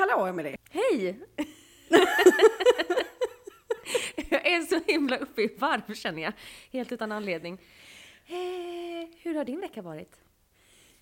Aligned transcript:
hallå 0.00 0.26
Emelie! 0.26 0.56
Hej! 0.70 1.20
jag 4.30 4.46
är 4.46 4.60
så 4.60 4.80
himla 4.86 5.16
uppe 5.16 5.42
i 5.42 5.56
varv 5.58 5.94
känner 5.94 6.22
jag, 6.22 6.32
helt 6.72 6.92
utan 6.92 7.12
anledning. 7.12 7.60
Eh, 8.26 9.08
hur 9.22 9.34
har 9.34 9.44
din 9.44 9.60
vecka 9.60 9.82
varit? 9.82 10.20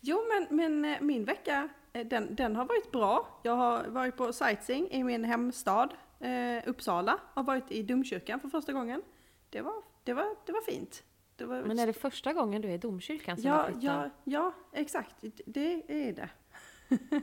Jo 0.01 0.25
men, 0.29 0.57
men 0.57 0.85
eh, 0.85 1.01
min 1.01 1.25
vecka, 1.25 1.69
eh, 1.93 2.07
den, 2.07 2.35
den 2.35 2.57
har 2.57 2.65
varit 2.65 2.93
bra. 2.93 3.41
Jag 3.43 3.57
har 3.57 3.85
varit 3.85 4.17
på 4.17 4.33
sightseeing 4.33 4.91
i 4.91 5.05
min 5.05 5.25
hemstad 5.25 5.95
eh, 6.21 6.69
Uppsala. 6.69 7.19
Har 7.35 7.43
varit 7.43 7.71
i 7.71 7.83
domkyrkan 7.83 8.41
för 8.41 8.49
första 8.49 8.73
gången. 8.73 9.03
Det 9.51 9.61
var, 9.61 9.83
det 10.05 10.13
var, 10.13 10.37
det 10.47 10.53
var 10.53 10.61
fint. 10.61 11.03
Det 11.37 11.45
var, 11.45 11.63
Men 11.63 11.79
är 11.79 11.87
det 11.87 11.93
första 11.93 12.33
gången 12.33 12.63
du 12.63 12.69
är 12.69 12.75
i 12.75 12.79
domkyrkan 12.79 13.37
sen 13.37 13.47
ja, 13.47 13.69
ja, 13.81 14.11
ja, 14.25 14.53
exakt. 14.73 15.17
Det 15.47 15.83
är 15.89 16.13
det. 16.13 16.29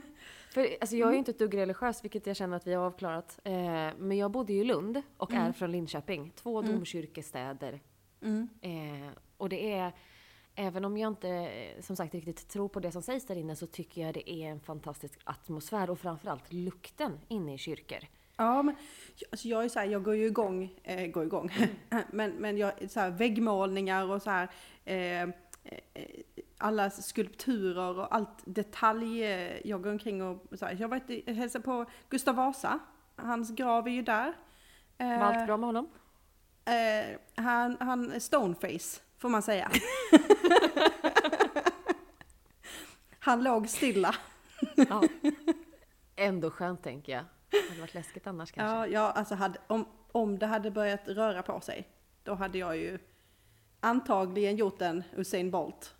För, 0.56 0.76
alltså, 0.80 0.96
jag 0.96 1.08
är 1.08 1.12
ju 1.12 1.18
inte 1.18 1.30
ett 1.30 1.38
dugg 1.38 1.56
religiös, 1.56 2.04
vilket 2.04 2.26
jag 2.26 2.36
känner 2.36 2.56
att 2.56 2.66
vi 2.66 2.74
har 2.74 2.86
avklarat. 2.86 3.40
Eh, 3.44 3.52
men 3.98 4.16
jag 4.16 4.30
bodde 4.30 4.52
ju 4.52 4.60
i 4.60 4.64
Lund 4.64 5.02
och 5.16 5.32
är 5.32 5.52
från 5.52 5.72
Linköping. 5.72 6.32
Två 6.34 6.62
domkyrkestäder. 6.62 7.80
Mm. 8.22 8.48
Eh, 8.60 9.10
och 9.36 9.48
det 9.48 9.72
är, 9.72 9.92
även 10.54 10.84
om 10.84 10.96
jag 10.96 11.10
inte 11.10 11.28
eh, 11.28 11.82
som 11.82 11.96
sagt 11.96 12.14
riktigt 12.14 12.48
tror 12.48 12.68
på 12.68 12.80
det 12.80 12.92
som 12.92 13.02
sägs 13.02 13.26
där 13.26 13.36
inne 13.36 13.56
så 13.56 13.66
tycker 13.66 14.02
jag 14.02 14.14
det 14.14 14.30
är 14.30 14.50
en 14.50 14.60
fantastisk 14.60 15.20
atmosfär 15.24 15.90
och 15.90 15.98
framförallt 15.98 16.52
lukten 16.52 17.20
inne 17.28 17.54
i 17.54 17.58
kyrkor. 17.58 17.98
Ja, 18.36 18.62
men 18.62 18.76
alltså 19.30 19.48
jag 19.48 19.64
är 19.64 19.68
så 19.68 19.78
här, 19.78 19.86
jag 19.86 20.02
går 20.02 20.16
ju 20.16 20.26
igång, 20.26 20.74
eh, 20.82 21.06
går 21.06 21.24
igång, 21.24 21.50
men, 22.10 22.30
men 22.30 22.58
jag, 22.58 22.90
så 22.90 23.00
här, 23.00 23.10
väggmålningar 23.10 24.10
och 24.10 24.22
så 24.22 24.30
här, 24.30 24.48
eh, 24.84 25.28
alla 26.58 26.90
skulpturer 26.90 27.98
och 27.98 28.14
allt 28.14 28.38
detalj, 28.44 29.22
eh, 29.24 29.66
jag 29.66 29.82
går 29.82 29.90
omkring 29.90 30.22
och 30.22 30.58
så 30.58 30.66
här, 30.66 30.76
jag 30.80 30.88
var 30.88 30.96
ute- 30.96 31.32
hälsade 31.32 31.64
på 31.64 31.86
Gustav 32.08 32.34
Vasa, 32.34 32.78
hans 33.16 33.50
grav 33.50 33.86
är 33.86 33.90
ju 33.90 34.02
där. 34.02 34.32
Eh, 34.98 35.08
Var 35.08 35.16
allt 35.16 35.46
bra 35.46 35.56
med 35.56 35.66
honom? 35.68 35.88
eh, 36.64 37.18
han, 37.44 37.76
han 37.80 38.12
är 38.12 38.18
stoneface, 38.18 39.00
får 39.18 39.28
man 39.28 39.42
säga. 39.42 39.70
han 43.18 43.42
låg 43.44 43.68
stilla. 43.68 44.14
Ja. 44.74 45.02
Ändå 46.16 46.50
skönt 46.50 46.82
tänker 46.82 47.12
jag. 47.12 47.24
Det 47.50 47.68
hade 47.68 47.80
varit 47.80 47.94
läskigt 47.94 48.26
annars 48.26 48.52
kanske. 48.52 48.76
Ja, 48.76 48.86
ja 48.86 49.10
alltså 49.10 49.34
hade, 49.34 49.58
om, 49.66 49.86
om 50.12 50.38
det 50.38 50.46
hade 50.46 50.70
börjat 50.70 51.08
röra 51.08 51.42
på 51.42 51.60
sig, 51.60 51.88
då 52.22 52.34
hade 52.34 52.58
jag 52.58 52.76
ju 52.76 52.98
antagligen 53.86 54.56
gjort 54.56 54.82
en 54.82 55.02
Usain 55.16 55.50
Bolt. 55.50 55.94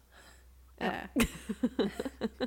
Ja. 0.78 0.86
Eh, 0.86 1.88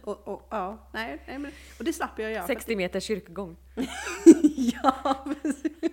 och, 0.03 0.27
och, 0.27 0.47
ja, 0.51 0.89
nej, 0.93 1.23
nej, 1.27 1.39
men, 1.39 1.51
och 1.79 1.85
det 1.85 1.93
slapp 1.93 2.19
jag 2.19 2.31
göra. 2.31 2.41
för 2.41 2.53
60 2.53 2.75
meter 2.75 2.99
kyrkogång. 2.99 3.57
ja, 4.55 5.25
precis. 5.41 5.91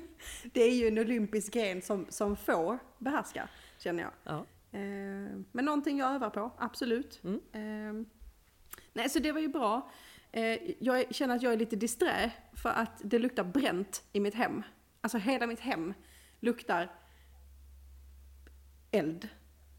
det 0.52 0.62
är 0.62 0.74
ju 0.74 0.88
en 0.88 0.98
olympisk 0.98 1.52
gren 1.52 1.82
som, 1.82 2.06
som 2.08 2.36
få 2.36 2.78
behärskar, 2.98 3.50
känner 3.78 4.02
jag. 4.02 4.12
Ja. 4.24 4.46
Eh, 4.78 5.38
men 5.52 5.64
någonting 5.64 5.98
jag 5.98 6.14
övar 6.14 6.30
på, 6.30 6.52
absolut. 6.58 7.20
Mm. 7.24 7.40
Eh, 7.52 8.06
nej, 8.92 9.08
så 9.08 9.18
det 9.18 9.32
var 9.32 9.40
ju 9.40 9.48
bra. 9.48 9.90
Eh, 10.32 10.58
jag 10.78 11.14
känner 11.14 11.36
att 11.36 11.42
jag 11.42 11.52
är 11.52 11.56
lite 11.56 11.76
disträ 11.76 12.32
för 12.62 12.68
att 12.68 13.00
det 13.04 13.18
luktar 13.18 13.44
bränt 13.44 14.04
i 14.12 14.20
mitt 14.20 14.34
hem. 14.34 14.62
Alltså 15.00 15.18
hela 15.18 15.46
mitt 15.46 15.60
hem 15.60 15.94
luktar 16.40 16.92
eld. 18.98 19.28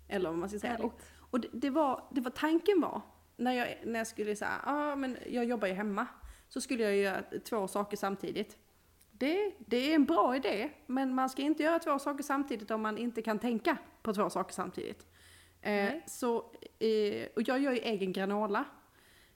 Eller 0.08 0.30
vad 0.30 0.40
man 0.40 0.50
ska 0.50 0.60
säga. 0.60 0.74
Härligt. 0.74 0.86
Och, 0.86 1.02
och 1.30 1.40
det, 1.40 1.48
det, 1.54 1.70
var, 1.70 2.04
det 2.12 2.22
var 2.22 2.32
tanken 2.32 2.82
var, 2.82 3.02
när 3.36 3.52
jag, 3.52 3.68
när 3.84 4.00
jag 4.00 4.08
skulle 4.08 4.36
säga, 4.36 4.62
ah, 4.64 4.96
men 4.96 5.18
jag 5.30 5.46
jobbar 5.46 5.68
ju 5.68 5.74
hemma, 5.74 6.08
så 6.50 6.62
skulle 6.62 6.84
jag 6.84 6.96
göra 6.96 7.24
två 7.50 7.68
saker 7.68 7.98
samtidigt. 7.98 8.58
Det, 9.12 9.54
det 9.60 9.92
är 9.92 9.96
en 9.96 10.06
bra 10.06 10.36
idé, 10.36 10.70
men 10.86 11.16
man 11.16 11.30
ska 11.30 11.42
inte 11.42 11.64
göra 11.64 11.80
två 11.80 12.00
saker 12.00 12.24
samtidigt 12.24 12.72
om 12.72 12.82
man 12.82 12.98
inte 12.98 13.22
kan 13.22 13.40
tänka 13.40 13.78
på 14.02 14.14
två 14.14 14.30
saker 14.30 14.54
samtidigt. 14.54 15.08
Eh, 15.62 15.94
så, 16.06 16.36
eh, 16.80 17.28
och 17.36 17.42
jag 17.42 17.60
gör 17.60 17.72
ju 17.72 17.80
egen 17.80 18.14
granola. 18.14 18.66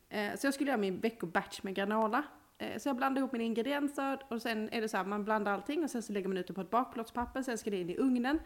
Eh, 0.10 0.36
så 0.38 0.48
jag 0.48 0.54
skulle 0.54 0.70
göra 0.70 0.82
min 0.82 1.00
veckobatch 1.00 1.64
med 1.64 1.76
granola. 1.76 2.24
Eh, 2.58 2.78
så 2.78 2.90
jag 2.90 2.96
blandar 2.96 3.20
ihop 3.20 3.32
mina 3.32 3.44
ingredienser 3.44 4.22
och 4.30 4.42
sen 4.42 4.70
är 4.72 4.82
det 4.82 4.90
så 4.90 4.98
här, 4.98 5.06
man 5.06 5.26
blandar 5.26 5.54
allting 5.54 5.84
och 5.84 5.90
sen 5.90 6.02
så 6.02 6.14
lägger 6.14 6.28
man 6.28 6.38
ut 6.38 6.48
det 6.48 6.54
på 6.54 6.62
ett 6.62 6.70
bakplåtspapper, 6.70 7.42
sen 7.42 7.58
ska 7.58 7.70
det 7.70 7.82
in 7.82 7.90
i 7.90 7.98
ugnen. 7.98 8.40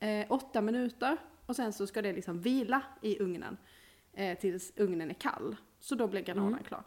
Eh, 0.00 0.26
åtta 0.28 0.60
minuter 0.60 1.16
och 1.46 1.56
sen 1.56 1.72
så 1.72 1.86
ska 1.86 2.02
det 2.02 2.12
liksom 2.12 2.40
vila 2.40 2.82
i 3.02 3.18
ugnen 3.18 3.56
eh, 4.12 4.38
tills 4.38 4.72
ugnen 4.76 5.10
är 5.10 5.14
kall. 5.14 5.56
Så 5.80 5.94
då 5.94 6.06
blir 6.06 6.20
granolan 6.20 6.62
klar. 6.62 6.84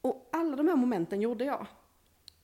Och 0.00 0.28
alla 0.32 0.56
de 0.56 0.68
här 0.68 0.76
momenten 0.76 1.20
gjorde 1.20 1.44
jag. 1.44 1.66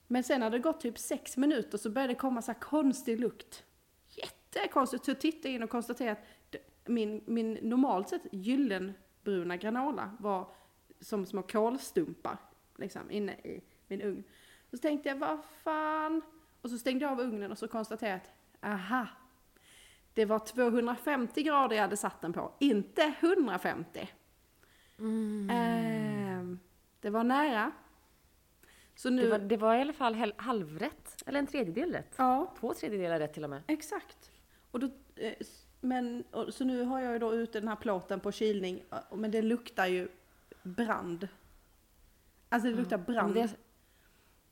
Men 0.06 0.24
sen 0.24 0.40
när 0.40 0.50
det 0.50 0.58
gått 0.58 0.80
typ 0.80 0.98
sex 0.98 1.36
minuter 1.36 1.78
så 1.78 1.90
började 1.90 2.12
det 2.12 2.18
komma 2.18 2.42
så 2.42 2.52
här 2.52 2.60
konstig 2.60 3.20
lukt. 3.20 3.64
Jättekonstigt. 4.06 5.04
Så 5.04 5.10
jag 5.10 5.20
tittade 5.20 5.54
in 5.54 5.62
och 5.62 5.70
konstaterade 5.70 6.12
att 6.20 6.56
min, 6.88 7.22
min 7.26 7.58
normalt 7.62 8.08
sett 8.08 8.22
gyllenbruna 8.32 9.56
granola 9.56 10.16
var 10.18 10.48
som 11.00 11.26
små 11.26 11.42
kolstumpar 11.42 12.38
liksom 12.76 13.10
inne 13.10 13.32
i 13.32 13.64
min 13.86 14.02
ugn. 14.02 14.24
Så 14.70 14.78
tänkte 14.78 15.08
jag, 15.08 15.16
vad 15.16 15.44
fan? 15.44 16.22
Och 16.62 16.70
så 16.70 16.78
stängde 16.78 17.04
jag 17.04 17.12
av 17.12 17.20
ugnen 17.20 17.52
och 17.52 17.58
så 17.58 17.68
konstaterade 17.68 18.12
jag 18.12 18.16
att, 18.16 18.32
aha, 18.66 19.06
det 20.14 20.24
var 20.24 20.38
250 20.38 21.42
grader 21.42 21.76
jag 21.76 21.82
hade 21.82 21.96
satt 21.96 22.20
den 22.20 22.32
på, 22.32 22.52
inte 22.60 23.14
150. 23.20 24.08
Ehm, 25.50 26.58
det 27.00 27.10
var 27.10 27.24
nära. 27.24 27.72
Så 28.94 29.10
nu, 29.10 29.22
Det, 29.22 29.30
var, 29.30 29.38
det 29.38 29.56
var 29.56 29.74
i 29.74 29.80
alla 29.80 29.92
fall 29.92 30.32
halvrätt, 30.36 31.22
eller 31.26 31.38
en 31.38 31.46
tredjedel 31.46 31.92
rätt. 31.92 32.14
ja, 32.16 32.54
Två 32.60 32.74
tredjedelar 32.74 33.18
rätt 33.18 33.34
till 33.34 33.44
och 33.44 33.50
med. 33.50 33.62
exakt. 33.66 34.30
Och 34.70 34.80
då, 34.80 34.86
eh, 35.16 35.32
men, 35.80 36.24
och, 36.30 36.54
så 36.54 36.64
nu 36.64 36.82
har 36.84 37.00
jag 37.00 37.12
ju 37.12 37.18
då 37.18 37.34
ute 37.34 37.60
den 37.60 37.68
här 37.68 37.76
plåten 37.76 38.20
på 38.20 38.32
kylning, 38.32 38.82
eh, 38.92 39.16
men 39.16 39.30
det 39.30 39.42
luktar 39.42 39.86
ju 39.86 40.08
brand. 40.62 41.28
Alltså 42.48 42.68
det 42.70 42.74
luktar 42.76 42.96
Men 42.96 43.06
brand. 43.06 43.34
det 43.34 43.56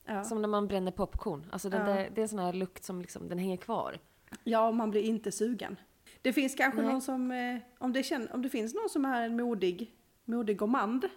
ja. 0.05 0.23
som 0.23 0.41
när 0.41 0.47
man 0.47 0.67
bränner 0.67 0.91
popcorn. 0.91 1.45
Alltså 1.51 1.69
den 1.69 1.87
Ja. 1.87 1.93
där, 1.95 2.09
det 2.15 2.21
är 2.21 2.23
en 2.23 2.29
sån 2.29 2.39
här 2.39 2.53
lukt 2.53 2.83
som 2.83 3.01
liksom, 3.01 3.29
den 3.29 3.37
hänger 3.37 3.57
kvar. 3.57 3.99
ja, 4.43 4.71
man 4.71 4.91
blir 4.91 5.01
inte 5.01 5.31
sugen. 5.31 5.77
Det 6.21 6.33
finns 6.33 6.55
kanske 6.55 6.81
Nej. 6.81 6.91
någon 6.91 7.01
som, 7.01 7.31
eh, 7.31 7.57
om 7.77 7.93
det, 7.93 8.03
känner, 8.03 8.33
om 8.33 8.41
det 8.41 8.49
finns 8.49 8.73
någon 8.73 8.89
som 8.89 9.05
är 9.05 9.21
en 9.21 9.35
modig, 9.35 9.91
modig 10.25 10.57
gourmand, 10.57 11.09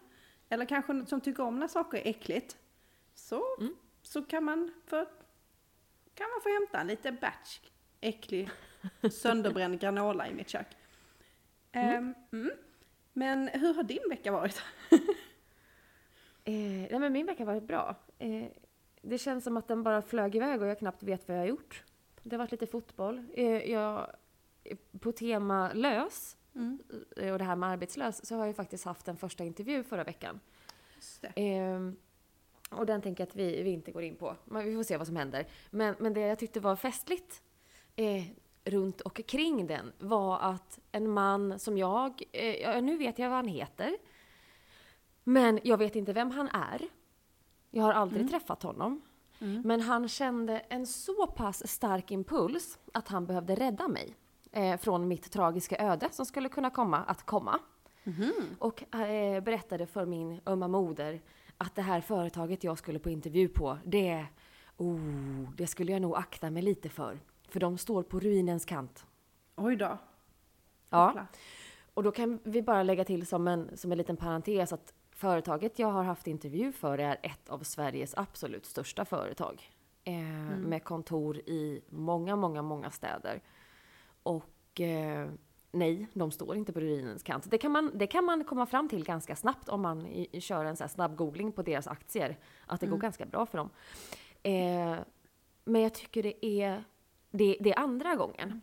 eller 0.49 0.65
kanske 0.65 0.93
någon 0.93 1.06
som 1.06 1.21
tycker 1.21 1.43
om 1.43 1.59
när 1.59 1.69
saker 1.69 1.99
är 1.99 2.10
äckligt, 2.10 2.56
så, 3.15 3.43
Mm. 3.60 3.75
så 4.03 4.22
kan, 4.22 4.44
man 4.44 4.72
få, 4.87 4.97
kan 6.15 6.26
man 6.31 6.41
få 6.43 6.49
hämta 6.49 6.81
en 6.81 6.87
lite 6.87 7.12
batch 7.12 7.60
äcklig 8.00 8.50
sönderbränd 9.12 9.81
granola 9.81 10.28
i 10.28 10.34
mitt 10.34 10.49
kök. 10.49 10.66
Ehm, 11.72 12.15
mm. 12.32 12.50
Men 13.12 13.49
hur 13.49 13.75
har 13.75 13.82
din 13.82 14.09
vecka 14.10 14.32
varit? 14.32 14.62
Eh, 16.44 16.55
nej 16.91 16.99
men 16.99 17.12
min 17.12 17.26
vecka 17.26 17.44
har 17.44 17.53
varit 17.55 17.66
bra. 17.69 17.94
Eh, 18.19 18.44
det 19.03 19.19
känns 19.19 19.44
som 19.44 19.56
att 19.56 19.69
den 19.69 19.82
bara 19.82 20.03
flög 20.03 20.36
iväg 20.36 20.62
och 20.62 20.69
jag 20.69 20.78
knappt 20.78 21.03
vet 21.03 21.28
vad 21.28 21.36
jag 21.36 21.42
har 21.42 21.48
gjort. 21.48 21.84
Det 22.22 22.36
har 22.36 22.38
varit 22.38 22.53
lite 22.53 22.66
fotboll. 22.66 23.25
Eh, 23.34 23.70
jag, 23.70 24.10
på 25.00 25.12
tema 25.12 25.72
lös 25.72 26.36
Mm. 26.54 26.78
eh, 27.16 27.32
och 27.32 27.38
det 27.38 27.44
här 27.44 27.56
med 27.56 27.69
arbetslös 27.69 28.26
så 28.26 28.37
har 28.37 28.47
jag 28.47 28.56
faktiskt 28.56 28.84
haft 28.84 29.08
en 29.08 29.16
första 29.16 29.44
intervju 29.44 29.84
förra 29.84 30.04
veckan. 30.04 30.41
Ehm, 31.37 31.97
och 32.70 32.87
den 32.87 33.03
tänker 33.03 33.22
jag 33.22 33.28
att 33.28 33.37
vi, 33.37 33.62
vi 33.62 33.70
inte 33.70 33.92
går 33.92 34.03
in 34.03 34.16
på. 34.16 34.37
Men 34.44 34.64
vi 34.64 34.75
får 34.75 34.82
se 34.82 34.97
vad 34.97 35.06
som 35.06 35.16
händer. 35.16 35.47
Men, 35.70 35.94
men 35.98 36.14
det 36.14 36.20
jag 36.20 36.38
tyckte 36.38 36.60
var 36.60 36.76
festligt 36.76 37.42
eh, 37.97 38.25
runt 38.64 39.00
och 39.00 39.20
kring 39.26 39.67
den 39.67 39.93
var 39.99 40.38
att 40.38 40.78
en 40.93 41.11
man 41.11 41.58
som 41.58 41.78
jag, 41.78 42.22
eh, 42.32 42.82
nu 42.82 42.96
vet 42.96 43.19
jag 43.19 43.28
vad 43.28 43.37
han 43.37 43.49
heter. 43.49 43.96
Men 45.25 45.61
jag 45.62 45.78
vet 45.78 45.96
inte 45.96 46.12
vem 46.12 46.31
han 46.31 46.49
är. 46.49 46.88
Jag 47.70 47.82
har 47.82 47.93
aldrig 47.93 48.31
träffat 48.31 48.62
honom. 48.62 49.00
Mm. 49.41 49.62
Men 49.65 49.81
han 49.81 50.09
kände 50.09 50.59
en 50.59 50.87
så 50.87 51.26
pass 51.26 51.69
stark 51.69 52.11
impuls 52.11 52.79
att 52.93 53.09
han 53.09 53.26
behövde 53.26 53.55
rädda 53.55 53.88
mig 53.88 54.15
eh, 54.53 54.76
från 54.76 55.09
mitt 55.09 55.32
tragiska 55.32 55.76
öde 55.79 56.09
som 56.12 56.26
skulle 56.26 56.49
kunna 56.49 56.70
komma 56.70 56.99
att 56.99 57.26
komma. 57.26 57.59
Mhm. 58.05 58.32
Och 58.59 58.94
eh, 58.94 59.43
berättade 59.43 59.87
för 59.87 60.06
min 60.06 60.41
ömma 60.47 60.69
moder 60.69 61.20
att 61.59 61.75
det 61.75 61.82
här 61.82 62.00
företaget 62.00 62.65
jag 62.65 62.79
skulle 62.79 62.99
på 62.99 63.11
intervju 63.11 63.49
på, 63.49 63.79
det, 63.85 64.26
oh, 64.76 65.50
det 65.56 65.67
skulle 65.67 65.93
jag 65.93 66.03
nog 66.03 66.17
akta 66.17 66.50
mig 66.50 66.62
lite 66.62 66.88
för. 66.88 67.20
För 67.49 67.61
de 67.61 67.79
står 67.79 68.03
på 68.03 68.20
ruinens 68.20 68.65
kant. 68.65 69.06
Oj 69.56 69.76
då. 69.76 69.99
Ja. 70.91 71.26
Och 71.94 72.03
då 72.03 72.11
kan 72.11 72.38
vi 72.43 72.62
bara 72.62 72.82
lägga 72.82 73.05
till 73.05 73.26
som 73.26 73.49
en, 73.49 73.76
som 73.76 73.93
en 73.93 73.99
liten 73.99 74.17
parentes 74.17 74.73
att 74.73 74.94
företaget 75.19 75.79
jag 75.79 75.91
har 75.91 76.03
haft 76.03 76.26
intervju 76.26 76.73
för 76.73 76.99
är 76.99 77.19
ett 77.23 77.49
av 77.49 77.59
Sveriges 77.59 78.15
absolut 78.17 78.67
största 78.67 79.05
företag. 79.05 79.70
Eh, 80.05 80.15
Med 80.59 80.85
kontor 80.85 81.37
i 81.37 81.81
många, 81.88 82.37
många, 82.37 82.62
många 82.62 82.91
städer. 82.91 83.43
Och 84.23 84.81
eh, 84.81 85.29
nej, 85.73 86.06
de 86.12 86.31
står 86.31 86.56
inte 86.56 86.73
på 86.73 86.81
ruinens 86.81 87.23
kant. 87.23 87.50
Det 87.50 87.59
kan 87.59 87.73
man, 87.73 87.91
det 87.94 88.06
kan 88.06 88.25
man 88.25 88.44
komma 88.44 88.67
fram 88.67 88.88
till 88.88 89.05
ganska 89.05 89.37
snabbt 89.37 89.69
om 89.69 89.82
man 89.82 90.06
i, 90.06 90.29
i, 90.32 90.41
kör 90.41 90.65
en 90.65 90.76
så 90.76 90.88
snabb 90.88 91.17
googling 91.17 91.53
på 91.53 91.62
deras 91.62 91.87
aktier. 91.87 92.38
Att 92.67 92.81
det 92.81 92.87
går 92.87 92.99
ganska 92.99 93.26
bra 93.26 93.47
för 93.47 93.59
dem. 93.59 93.70
Eh, 94.43 94.97
men 95.65 95.82
jag 95.82 95.94
tycker 95.94 96.23
det 96.23 96.47
är, 96.47 96.85
det, 97.31 97.56
det 97.61 97.73
är 97.73 97.79
andra 97.79 98.15
gången 98.15 98.61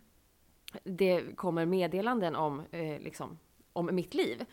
det 0.83 1.35
kommer 1.35 1.65
meddelanden 1.65 2.35
om, 2.35 2.61
eh, 2.71 2.99
liksom, 2.99 3.39
om 3.73 3.89
mitt 3.91 4.13
liv. 4.13 4.45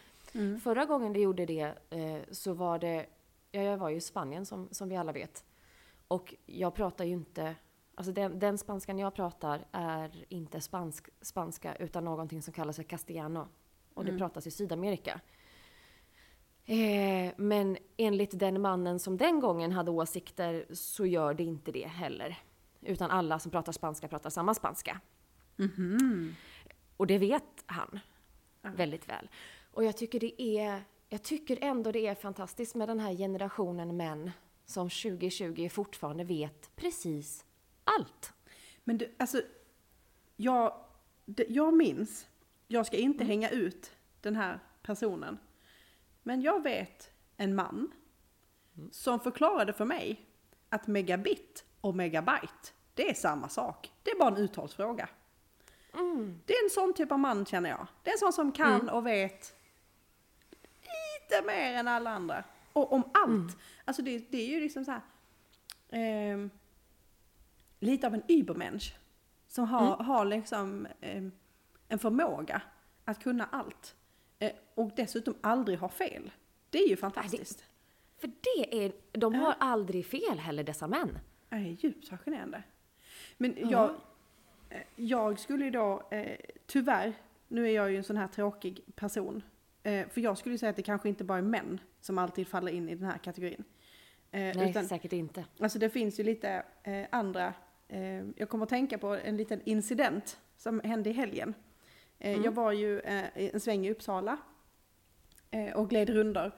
Förra 0.62 0.84
gången 0.84 1.12
det 1.12 1.20
gjorde 1.20 1.46
det 1.46 1.74
eh, 1.90 2.22
så 2.30 2.52
var 2.52 2.78
det, 2.78 3.06
ja, 3.50 3.62
jag 3.62 3.76
var 3.76 3.88
ju 3.88 3.96
i 3.96 4.00
Spanien 4.00 4.46
som, 4.46 4.68
som 4.70 4.88
vi 4.88 4.96
alla 4.96 5.12
vet. 5.12 5.44
Och 6.08 6.34
jag 6.46 6.74
pratar 6.74 7.04
ju 7.04 7.12
inte, 7.12 7.56
alltså 7.94 8.12
den, 8.12 8.38
den 8.38 8.58
spanskan 8.58 8.98
jag 8.98 9.14
pratar 9.14 9.64
är 9.72 10.24
inte 10.28 10.60
spansk, 10.60 11.08
spanska 11.20 11.74
utan 11.74 12.04
någonting 12.04 12.42
som 12.42 12.52
kallas 12.52 12.76
för 12.76 12.82
castellano. 12.82 13.48
Och 13.94 14.04
det 14.04 14.18
pratas 14.18 14.46
i 14.46 14.50
Sydamerika. 14.50 15.20
Eh, 16.64 17.32
men 17.36 17.76
enligt 17.96 18.38
den 18.38 18.60
mannen 18.60 18.98
som 18.98 19.16
den 19.16 19.40
gången 19.40 19.72
hade 19.72 19.90
åsikter 19.90 20.66
så 20.74 21.06
gör 21.06 21.34
det 21.34 21.42
inte 21.42 21.72
det 21.72 21.86
heller. 21.86 22.38
Utan 22.80 23.10
alla 23.10 23.38
som 23.38 23.50
pratar 23.50 23.72
spanska 23.72 24.08
pratar 24.08 24.30
samma 24.30 24.54
spanska. 24.54 25.00
Och 26.96 27.06
det 27.06 27.18
vet 27.18 27.64
han 27.66 27.98
väldigt 28.62 29.08
väl. 29.08 29.28
Och 29.72 29.84
jag 29.84 29.96
tycker 29.96 30.20
det 30.20 30.42
är, 30.42 30.82
jag 31.08 31.22
tycker 31.22 31.58
ändå 31.60 31.92
det 31.92 32.06
är 32.06 32.14
fantastiskt 32.14 32.74
med 32.74 32.88
den 32.88 33.00
här 33.00 33.14
generationen 33.14 33.96
män 33.96 34.30
som 34.64 34.90
2020 34.90 35.68
fortfarande 35.68 36.24
vet 36.24 36.76
precis 36.76 37.44
allt. 37.84 38.32
Men 38.84 38.98
du, 38.98 39.14
alltså, 39.18 39.42
jag, 40.36 40.74
det, 41.24 41.46
jag 41.48 41.74
minns, 41.74 42.28
jag 42.68 42.86
ska 42.86 42.96
inte 42.96 43.24
hänga 43.24 43.50
ut 43.50 43.92
den 44.20 44.36
här 44.36 44.60
personen, 44.82 45.38
men 46.22 46.42
jag 46.42 46.62
vet 46.62 47.10
en 47.36 47.54
man 47.54 47.92
som 48.90 49.20
förklarade 49.20 49.72
för 49.72 49.84
mig 49.84 50.26
att 50.68 50.86
megabit 50.86 51.64
och 51.80 51.94
megabyte, 51.94 52.72
det 52.94 53.10
är 53.10 53.14
samma 53.14 53.48
sak. 53.48 53.92
Det 54.02 54.10
är 54.10 54.18
bara 54.18 54.28
en 54.28 54.36
uttalsfråga. 54.36 55.08
Det 56.46 56.54
är 56.54 56.64
en 56.64 56.70
sån 56.70 56.94
typ 56.94 57.12
av 57.12 57.18
man 57.18 57.46
känner 57.46 57.70
jag. 57.70 57.86
Det 58.02 58.10
är 58.10 58.14
en 58.14 58.18
sån 58.18 58.32
som 58.32 58.52
kan 58.52 58.88
och 58.88 59.06
vet 59.06 59.54
lite 61.32 61.46
mer 61.46 61.74
än 61.74 61.88
alla 61.88 62.10
andra. 62.10 62.44
Och 62.72 62.92
om 62.92 63.02
allt. 63.14 63.56
Alltså 63.84 64.02
det, 64.02 64.18
det 64.30 64.38
är 64.38 64.48
ju 64.48 64.60
liksom 64.60 64.84
så 64.84 64.90
här. 64.90 65.00
ehm, 65.90 66.50
lite 67.80 68.06
av 68.06 68.14
en 68.14 68.22
übermensch. 68.28 68.94
Som 69.48 69.64
har, 69.68 69.96
har 69.96 70.24
liksom 70.24 70.86
ehm, 71.00 71.32
en 71.88 71.98
förmåga 71.98 72.62
att 73.04 73.22
kunna 73.22 73.48
allt. 73.52 73.94
Eh, 74.38 74.52
och 74.74 74.90
dessutom 74.96 75.34
aldrig 75.40 75.78
ha 75.78 75.88
fel. 75.88 76.30
Det 76.70 76.78
är 76.78 76.88
ju 76.88 76.96
fantastiskt. 76.96 77.64
För 78.18 78.30
det 78.40 78.84
är, 78.84 78.92
de 79.12 79.34
har 79.34 79.54
aldrig 79.58 80.06
fel 80.06 80.38
heller 80.38 80.64
dessa 80.64 80.86
män. 80.86 81.18
Det 81.48 81.56
är 81.56 81.60
djupt 81.60 82.08
fascinerande. 82.08 82.62
Men 83.36 83.56
jag, 83.70 83.90
eh, 84.70 84.80
jag 84.96 85.38
skulle 85.38 85.64
ju 85.64 85.70
då, 85.70 86.02
eh, 86.10 86.36
tyvärr, 86.66 87.12
nu 87.48 87.66
är 87.66 87.70
jag 87.70 87.90
ju 87.90 87.96
en 87.96 88.04
sån 88.04 88.16
här 88.16 88.28
tråkig 88.28 88.82
person. 88.94 89.42
Eh, 89.82 90.08
för 90.08 90.20
jag 90.20 90.38
skulle 90.38 90.58
säga 90.58 90.70
att 90.70 90.76
det 90.76 90.82
kanske 90.82 91.08
inte 91.08 91.24
bara 91.24 91.38
är 91.38 91.42
män 91.42 91.80
som 92.00 92.18
alltid 92.18 92.48
faller 92.48 92.72
in 92.72 92.88
i 92.88 92.94
den 92.94 93.04
här 93.04 93.18
kategorin. 93.18 93.64
Eh, 94.30 94.40
Nej, 94.56 94.70
utan, 94.70 94.86
säkert 94.86 95.12
inte. 95.12 95.44
Alltså 95.60 95.78
det 95.78 95.90
finns 95.90 96.20
ju 96.20 96.24
lite 96.24 96.62
eh, 96.82 97.04
andra, 97.10 97.54
eh, 97.88 98.24
jag 98.36 98.48
kommer 98.48 98.62
att 98.62 98.68
tänka 98.68 98.98
på 98.98 99.06
en 99.08 99.36
liten 99.36 99.60
incident 99.64 100.40
som 100.56 100.80
hände 100.84 101.10
i 101.10 101.12
helgen. 101.12 101.54
Eh, 102.18 102.40
Jag 102.40 102.52
var 102.52 102.72
ju 102.72 103.00
eh, 103.00 103.24
en 103.34 103.60
sväng 103.60 103.86
i 103.86 103.90
Uppsala 103.90 104.36
och 105.74 105.90
gled 105.90 106.10
rundor. 106.10 106.52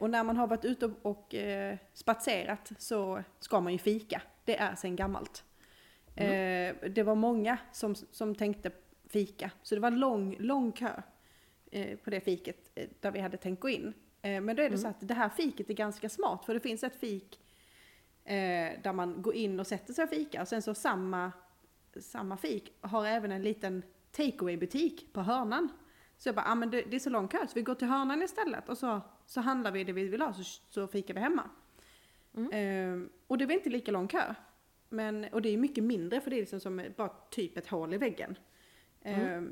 Och 0.00 0.10
när 0.10 0.24
man 0.24 0.36
har 0.36 0.46
varit 0.46 0.64
ute 0.64 0.90
och, 1.02 1.34
eh, 1.34 1.76
spatserat 1.94 2.72
så 2.78 3.22
ska 3.40 3.60
man 3.60 3.72
ju 3.72 3.78
fika. 3.78 4.22
Det 4.44 4.56
är 4.56 4.74
sen 4.74 4.96
gammalt. 4.96 5.44
Eh, 6.14 6.74
det 6.90 7.02
var 7.02 7.14
många 7.14 7.58
som, 7.72 7.94
som 7.94 8.34
tänkte 8.34 8.70
fika, 9.08 9.50
så 9.62 9.74
det 9.74 9.80
var 9.80 9.90
lång, 9.90 10.36
lång 10.38 10.72
kö 10.72 11.02
eh, 11.70 11.98
på 11.98 12.10
det 12.10 12.20
fiket 12.20 12.70
eh, 12.74 12.88
där 13.00 13.10
vi 13.10 13.20
hade 13.20 13.36
tänkt 13.36 13.60
gå 13.60 13.68
in. 13.68 13.94
Eh, 14.22 14.40
men 14.40 14.56
då 14.56 14.62
är 14.62 14.70
det 14.70 14.78
så 14.78 14.88
att 14.88 15.08
det 15.08 15.14
här 15.14 15.28
fiket 15.28 15.70
är 15.70 15.74
ganska 15.74 16.08
smart, 16.08 16.44
för 16.44 16.54
det 16.54 16.60
finns 16.60 16.84
ett 16.84 16.96
fik 16.96 17.40
där 18.82 18.92
man 18.92 19.22
går 19.22 19.34
in 19.34 19.60
och 19.60 19.66
sätter 19.66 19.92
sig 19.92 20.04
och 20.04 20.10
fikar. 20.10 20.40
Och 20.40 20.48
sen 20.48 20.62
så 20.62 20.74
samma, 20.74 21.32
samma 22.00 22.36
fik 22.36 22.72
har 22.80 23.06
även 23.06 23.32
en 23.32 23.42
liten 23.42 23.82
takeaway 24.10 24.56
butik 24.56 25.12
på 25.12 25.20
hörnan. 25.20 25.68
Så 26.18 26.28
jag 26.28 26.36
bara, 26.36 26.46
ah, 26.46 26.54
men 26.54 26.70
det, 26.70 26.82
det 26.82 26.96
är 26.96 27.00
så 27.00 27.10
lång 27.10 27.28
kö 27.28 27.46
så 27.46 27.54
vi 27.54 27.62
går 27.62 27.74
till 27.74 27.88
hörnan 27.88 28.22
istället 28.22 28.68
och 28.68 28.78
så, 28.78 29.00
så 29.26 29.40
handlar 29.40 29.72
vi 29.72 29.84
det 29.84 29.92
vi 29.92 30.08
vill 30.08 30.22
ha 30.22 30.32
så, 30.32 30.42
så 30.68 30.86
fikar 30.86 31.14
vi 31.14 31.20
hemma. 31.20 31.50
Eh, 32.52 33.00
och 33.26 33.38
det 33.38 33.46
var 33.46 33.52
inte 33.52 33.70
lika 33.70 33.92
lång 33.92 34.08
kö. 34.08 34.34
Men, 34.88 35.24
och 35.24 35.42
det 35.42 35.48
är 35.48 35.56
mycket 35.56 35.84
mindre 35.84 36.20
för 36.20 36.30
det 36.30 36.36
är 36.36 36.40
liksom 36.40 36.60
som 36.60 36.84
bara 36.96 37.08
typ 37.30 37.56
ett 37.56 37.66
hål 37.66 37.94
i 37.94 37.98
väggen. 37.98 38.38
Eh, 39.00 39.42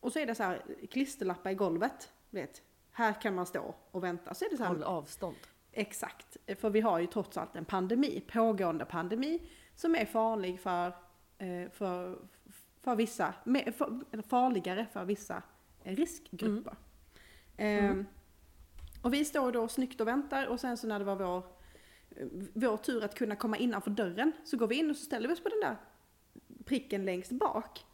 och 0.00 0.12
så 0.12 0.18
är 0.18 0.26
det 0.26 0.34
så 0.34 0.42
här 0.42 0.62
klisterlappar 0.90 1.50
i 1.50 1.54
golvet. 1.54 2.12
Vet, 2.30 2.62
här 2.90 3.20
kan 3.20 3.34
man 3.34 3.46
stå 3.46 3.74
och 3.90 4.04
vänta. 4.04 4.34
Så 4.34 4.44
är 4.44 4.50
det 4.50 4.56
så 4.56 4.62
här, 4.62 4.70
Håll 4.70 4.82
avstånd. 4.82 5.36
Exakt, 5.72 6.36
för 6.58 6.70
vi 6.70 6.80
har 6.80 6.98
ju 6.98 7.06
trots 7.06 7.36
allt 7.36 7.56
en 7.56 7.64
pandemi, 7.64 8.24
pågående 8.32 8.84
pandemi, 8.84 9.48
som 9.74 9.94
är 9.94 10.04
farlig 10.04 10.60
för, 10.60 10.86
eh, 11.38 11.70
för, 11.72 12.18
för 12.80 12.96
vissa, 12.96 13.34
för, 13.44 14.22
farligare 14.22 14.86
för 14.92 15.04
vissa 15.04 15.42
eh, 15.84 15.96
riskgrupper. 15.96 16.76
Ehm, 17.56 18.06
och 19.02 19.14
vi 19.14 19.24
står 19.24 19.52
då 19.52 19.68
snyggt 19.68 20.00
och 20.00 20.08
väntar 20.08 20.46
och 20.46 20.60
sen 20.60 20.76
så 20.76 20.86
när 20.86 20.98
det 20.98 21.04
var 21.04 21.16
vår, 21.16 21.42
vår 22.54 22.76
tur 22.76 23.04
att 23.04 23.14
kunna 23.14 23.36
komma 23.36 23.56
innanför 23.56 23.90
dörren 23.90 24.32
så 24.44 24.56
går 24.56 24.66
vi 24.66 24.74
in 24.74 24.90
och 24.90 24.96
så 24.96 25.04
ställer 25.04 25.28
vi 25.28 25.34
oss 25.34 25.42
på 25.42 25.48
den 25.48 25.60
där 25.60 25.76
pricken 26.64 27.04
längst 27.04 27.32
bak. 27.32 27.84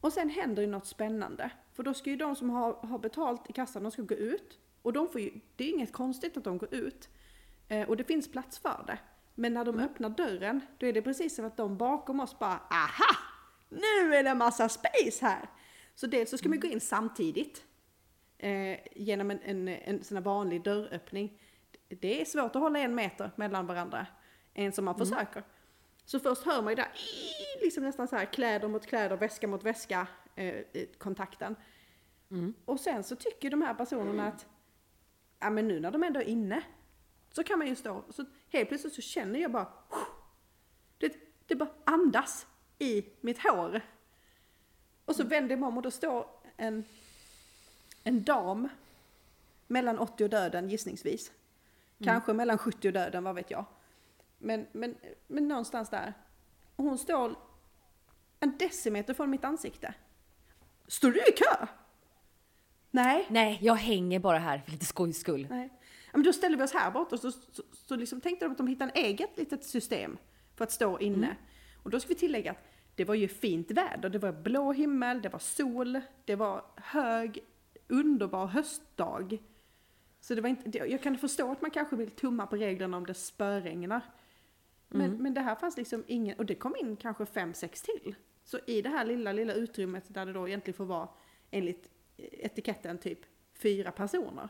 Och 0.00 0.12
sen 0.12 0.30
händer 0.30 0.62
ju 0.62 0.68
något 0.68 0.86
spännande. 0.86 1.50
För 1.72 1.82
då 1.82 1.94
ska 1.94 2.10
ju 2.10 2.16
de 2.16 2.36
som 2.36 2.50
har, 2.50 2.72
har 2.72 2.98
betalt 2.98 3.50
i 3.50 3.52
kassan, 3.52 3.82
de 3.82 3.92
ska 3.92 4.02
gå 4.02 4.14
ut. 4.14 4.58
Och 4.82 4.92
de 4.92 5.08
får 5.08 5.20
ju, 5.20 5.40
det 5.56 5.64
är 5.64 5.68
inget 5.68 5.92
konstigt 5.92 6.36
att 6.36 6.44
de 6.44 6.58
går 6.58 6.74
ut. 6.74 7.08
Eh, 7.68 7.88
och 7.88 7.96
det 7.96 8.04
finns 8.04 8.32
plats 8.32 8.58
för 8.58 8.84
det. 8.86 8.98
Men 9.34 9.54
när 9.54 9.64
de 9.64 9.78
öppnar 9.78 10.10
dörren, 10.10 10.60
då 10.78 10.86
är 10.86 10.92
det 10.92 11.02
precis 11.02 11.36
som 11.36 11.44
att 11.44 11.56
de 11.56 11.76
bakom 11.76 12.20
oss 12.20 12.38
bara 12.38 12.60
aha! 12.70 13.16
Nu 13.68 14.14
är 14.14 14.24
det 14.24 14.34
massa 14.34 14.68
space 14.68 15.26
här! 15.26 15.48
Så 15.94 16.06
dels 16.06 16.30
så 16.30 16.38
ska 16.38 16.48
man 16.48 16.60
gå 16.60 16.68
in 16.68 16.80
samtidigt. 16.80 17.64
Eh, 18.38 18.78
genom 18.94 19.30
en, 19.30 19.40
en, 19.42 19.68
en 19.68 20.04
sån 20.04 20.16
här 20.16 20.24
vanlig 20.24 20.64
dörröppning. 20.64 21.40
Det 21.88 22.20
är 22.20 22.24
svårt 22.24 22.56
att 22.56 22.62
hålla 22.62 22.78
en 22.78 22.94
meter 22.94 23.30
mellan 23.36 23.66
varandra. 23.66 24.06
En 24.54 24.72
som 24.72 24.84
man 24.84 24.98
försöker. 24.98 25.42
Så 26.08 26.20
först 26.20 26.42
hör 26.42 26.62
man 26.62 26.72
ju 26.72 26.74
där, 26.76 26.88
liksom 27.62 27.84
nästan 27.84 28.08
så 28.08 28.16
här 28.16 28.24
kläder 28.24 28.68
mot 28.68 28.86
kläder, 28.86 29.16
väska 29.16 29.48
mot 29.48 29.64
väska 29.64 30.06
eh, 30.34 30.64
kontakten. 30.98 31.56
Och 32.64 32.80
sen 32.80 33.04
så 33.04 33.16
tycker 33.16 33.50
de 33.50 33.62
här 33.62 33.74
personerna 33.74 34.26
att, 34.28 34.46
ja 35.38 35.50
men 35.50 35.68
nu 35.68 35.80
när 35.80 35.90
de 35.90 36.02
ändå 36.02 36.20
är 36.20 36.24
inne, 36.24 36.62
så 37.30 37.44
kan 37.44 37.58
man 37.58 37.68
ju 37.68 37.76
stå, 37.76 38.04
så 38.10 38.24
helt 38.48 38.68
plötsligt 38.68 38.94
så 38.94 39.02
känner 39.02 39.40
jag 39.40 39.50
bara, 39.52 39.66
det, 40.98 41.12
det 41.46 41.54
bara 41.54 41.70
andas 41.84 42.46
i 42.78 43.04
mitt 43.20 43.38
hår. 43.42 43.80
Och 45.04 45.16
så 45.16 45.24
vänder 45.24 45.50
jag 45.50 45.60
mig 45.60 45.66
om 45.66 45.76
och 45.76 45.82
då 45.82 45.90
står 45.90 46.26
en, 46.56 46.84
en 48.04 48.24
dam 48.24 48.68
mellan 49.66 49.98
80 49.98 50.24
och 50.24 50.30
döden 50.30 50.68
gissningsvis. 50.68 51.32
Kanske 52.04 52.32
mellan 52.32 52.58
70 52.58 52.88
och 52.88 52.94
döden, 52.94 53.24
vad 53.24 53.34
vet 53.34 53.50
jag. 53.50 53.64
Men, 54.38 54.66
men, 54.72 54.96
men 55.26 55.48
någonstans 55.48 55.90
där. 55.90 56.14
Hon 56.76 56.98
står 56.98 57.36
en 58.40 58.58
decimeter 58.58 59.14
från 59.14 59.30
mitt 59.30 59.44
ansikte. 59.44 59.94
Står 60.86 61.10
du 61.10 61.18
i 61.18 61.32
kö? 61.36 61.66
Nej. 62.90 63.26
Nej, 63.28 63.58
jag 63.62 63.74
hänger 63.74 64.18
bara 64.18 64.38
här 64.38 64.58
för 64.58 64.72
lite 64.72 64.86
skojs 64.86 65.20
skull. 65.20 65.46
Nej. 65.50 65.70
Men 66.12 66.22
då 66.22 66.32
ställer 66.32 66.56
vi 66.56 66.62
oss 66.62 66.72
här 66.72 66.90
bort 66.90 67.12
och 67.12 67.20
så, 67.20 67.32
så, 67.32 67.62
så 67.72 67.96
liksom 67.96 68.20
tänkte 68.20 68.44
de 68.44 68.52
att 68.52 68.58
de 68.58 68.66
hittade 68.66 68.90
en 68.90 69.04
eget 69.04 69.38
litet 69.38 69.64
system 69.64 70.18
för 70.56 70.64
att 70.64 70.72
stå 70.72 70.98
inne. 70.98 71.36
Och 71.82 71.90
då 71.90 72.00
ska 72.00 72.08
vi 72.08 72.14
tillägga 72.14 72.50
att 72.50 72.64
det 72.94 73.04
var 73.04 73.14
ju 73.14 73.28
fint 73.28 73.70
väder. 73.70 74.08
Det 74.08 74.18
var 74.18 74.32
blå 74.32 74.72
himmel, 74.72 75.22
det 75.22 75.28
var 75.28 75.38
sol, 75.38 76.00
det 76.24 76.36
var 76.36 76.64
hög, 76.76 77.38
underbar 77.88 78.46
höstdag. 78.46 79.38
Så 80.20 80.34
det 80.34 80.40
var 80.40 80.48
inte, 80.48 80.78
jag 80.78 81.02
kan 81.02 81.18
förstå 81.18 81.52
att 81.52 81.62
man 81.62 81.70
kanske 81.70 81.96
vill 81.96 82.10
tumma 82.10 82.46
på 82.46 82.56
reglerna 82.56 82.96
om 82.96 83.06
det 83.06 83.14
spöregnar. 83.14 84.00
Men, 84.88 85.22
men 85.22 85.34
det 85.34 85.40
här 85.40 85.54
fanns 85.54 85.76
liksom 85.76 86.04
ingen, 86.06 86.38
och 86.38 86.46
det 86.46 86.54
kom 86.54 86.76
in 86.76 86.96
kanske 86.96 87.26
fem, 87.26 87.54
sex 87.54 87.82
till. 87.82 88.14
Så 88.44 88.58
i 88.66 88.82
det 88.82 88.88
här 88.88 89.04
lilla, 89.04 89.32
lilla 89.32 89.52
utrymmet 89.52 90.14
där 90.14 90.26
det 90.26 90.32
då 90.32 90.48
egentligen 90.48 90.76
får 90.76 90.84
vara 90.84 91.08
enligt 91.50 91.88
etiketten 92.16 92.98
typ 92.98 93.18
fyra 93.54 93.92
personer. 93.92 94.48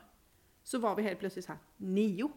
Så 0.62 0.78
var 0.78 0.94
vi 0.96 1.02
helt 1.02 1.18
plötsligt 1.18 1.44
så 1.44 1.52
här 1.52 1.60
nio. 1.76 2.30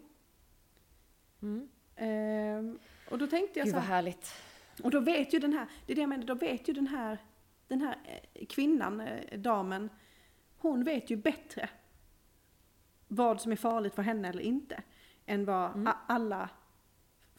Ehm, 1.95 2.79
och 3.11 3.17
då 3.17 3.27
tänkte 3.27 3.59
jag 3.59 3.65
Gud 3.65 3.73
så 3.73 3.77
vad 3.79 3.83
här, 3.87 3.95
härligt. 3.95 4.33
och 4.83 4.91
då 4.91 4.99
vet 4.99 5.33
ju 5.33 5.39
den 5.39 5.53
här, 5.53 5.67
det 5.85 5.93
är 5.93 5.95
det 5.95 6.01
jag 6.01 6.09
menar, 6.09 6.25
då 6.25 6.35
vet 6.35 6.67
ju 6.69 6.73
den 6.73 6.87
här 6.87 7.17
den 7.67 7.81
här 7.81 7.97
eh, 8.33 8.45
kvinnan, 8.45 9.01
eh, 9.01 9.39
damen, 9.39 9.89
hon 10.57 10.83
vet 10.83 11.09
ju 11.09 11.15
bättre 11.17 11.69
vad 13.07 13.41
som 13.41 13.51
är 13.51 13.55
farligt 13.55 13.95
för 13.95 14.01
henne 14.01 14.29
eller 14.29 14.41
inte. 14.43 14.83
Än 15.25 15.45
vad 15.45 15.87
a- 15.87 15.97
alla 16.07 16.49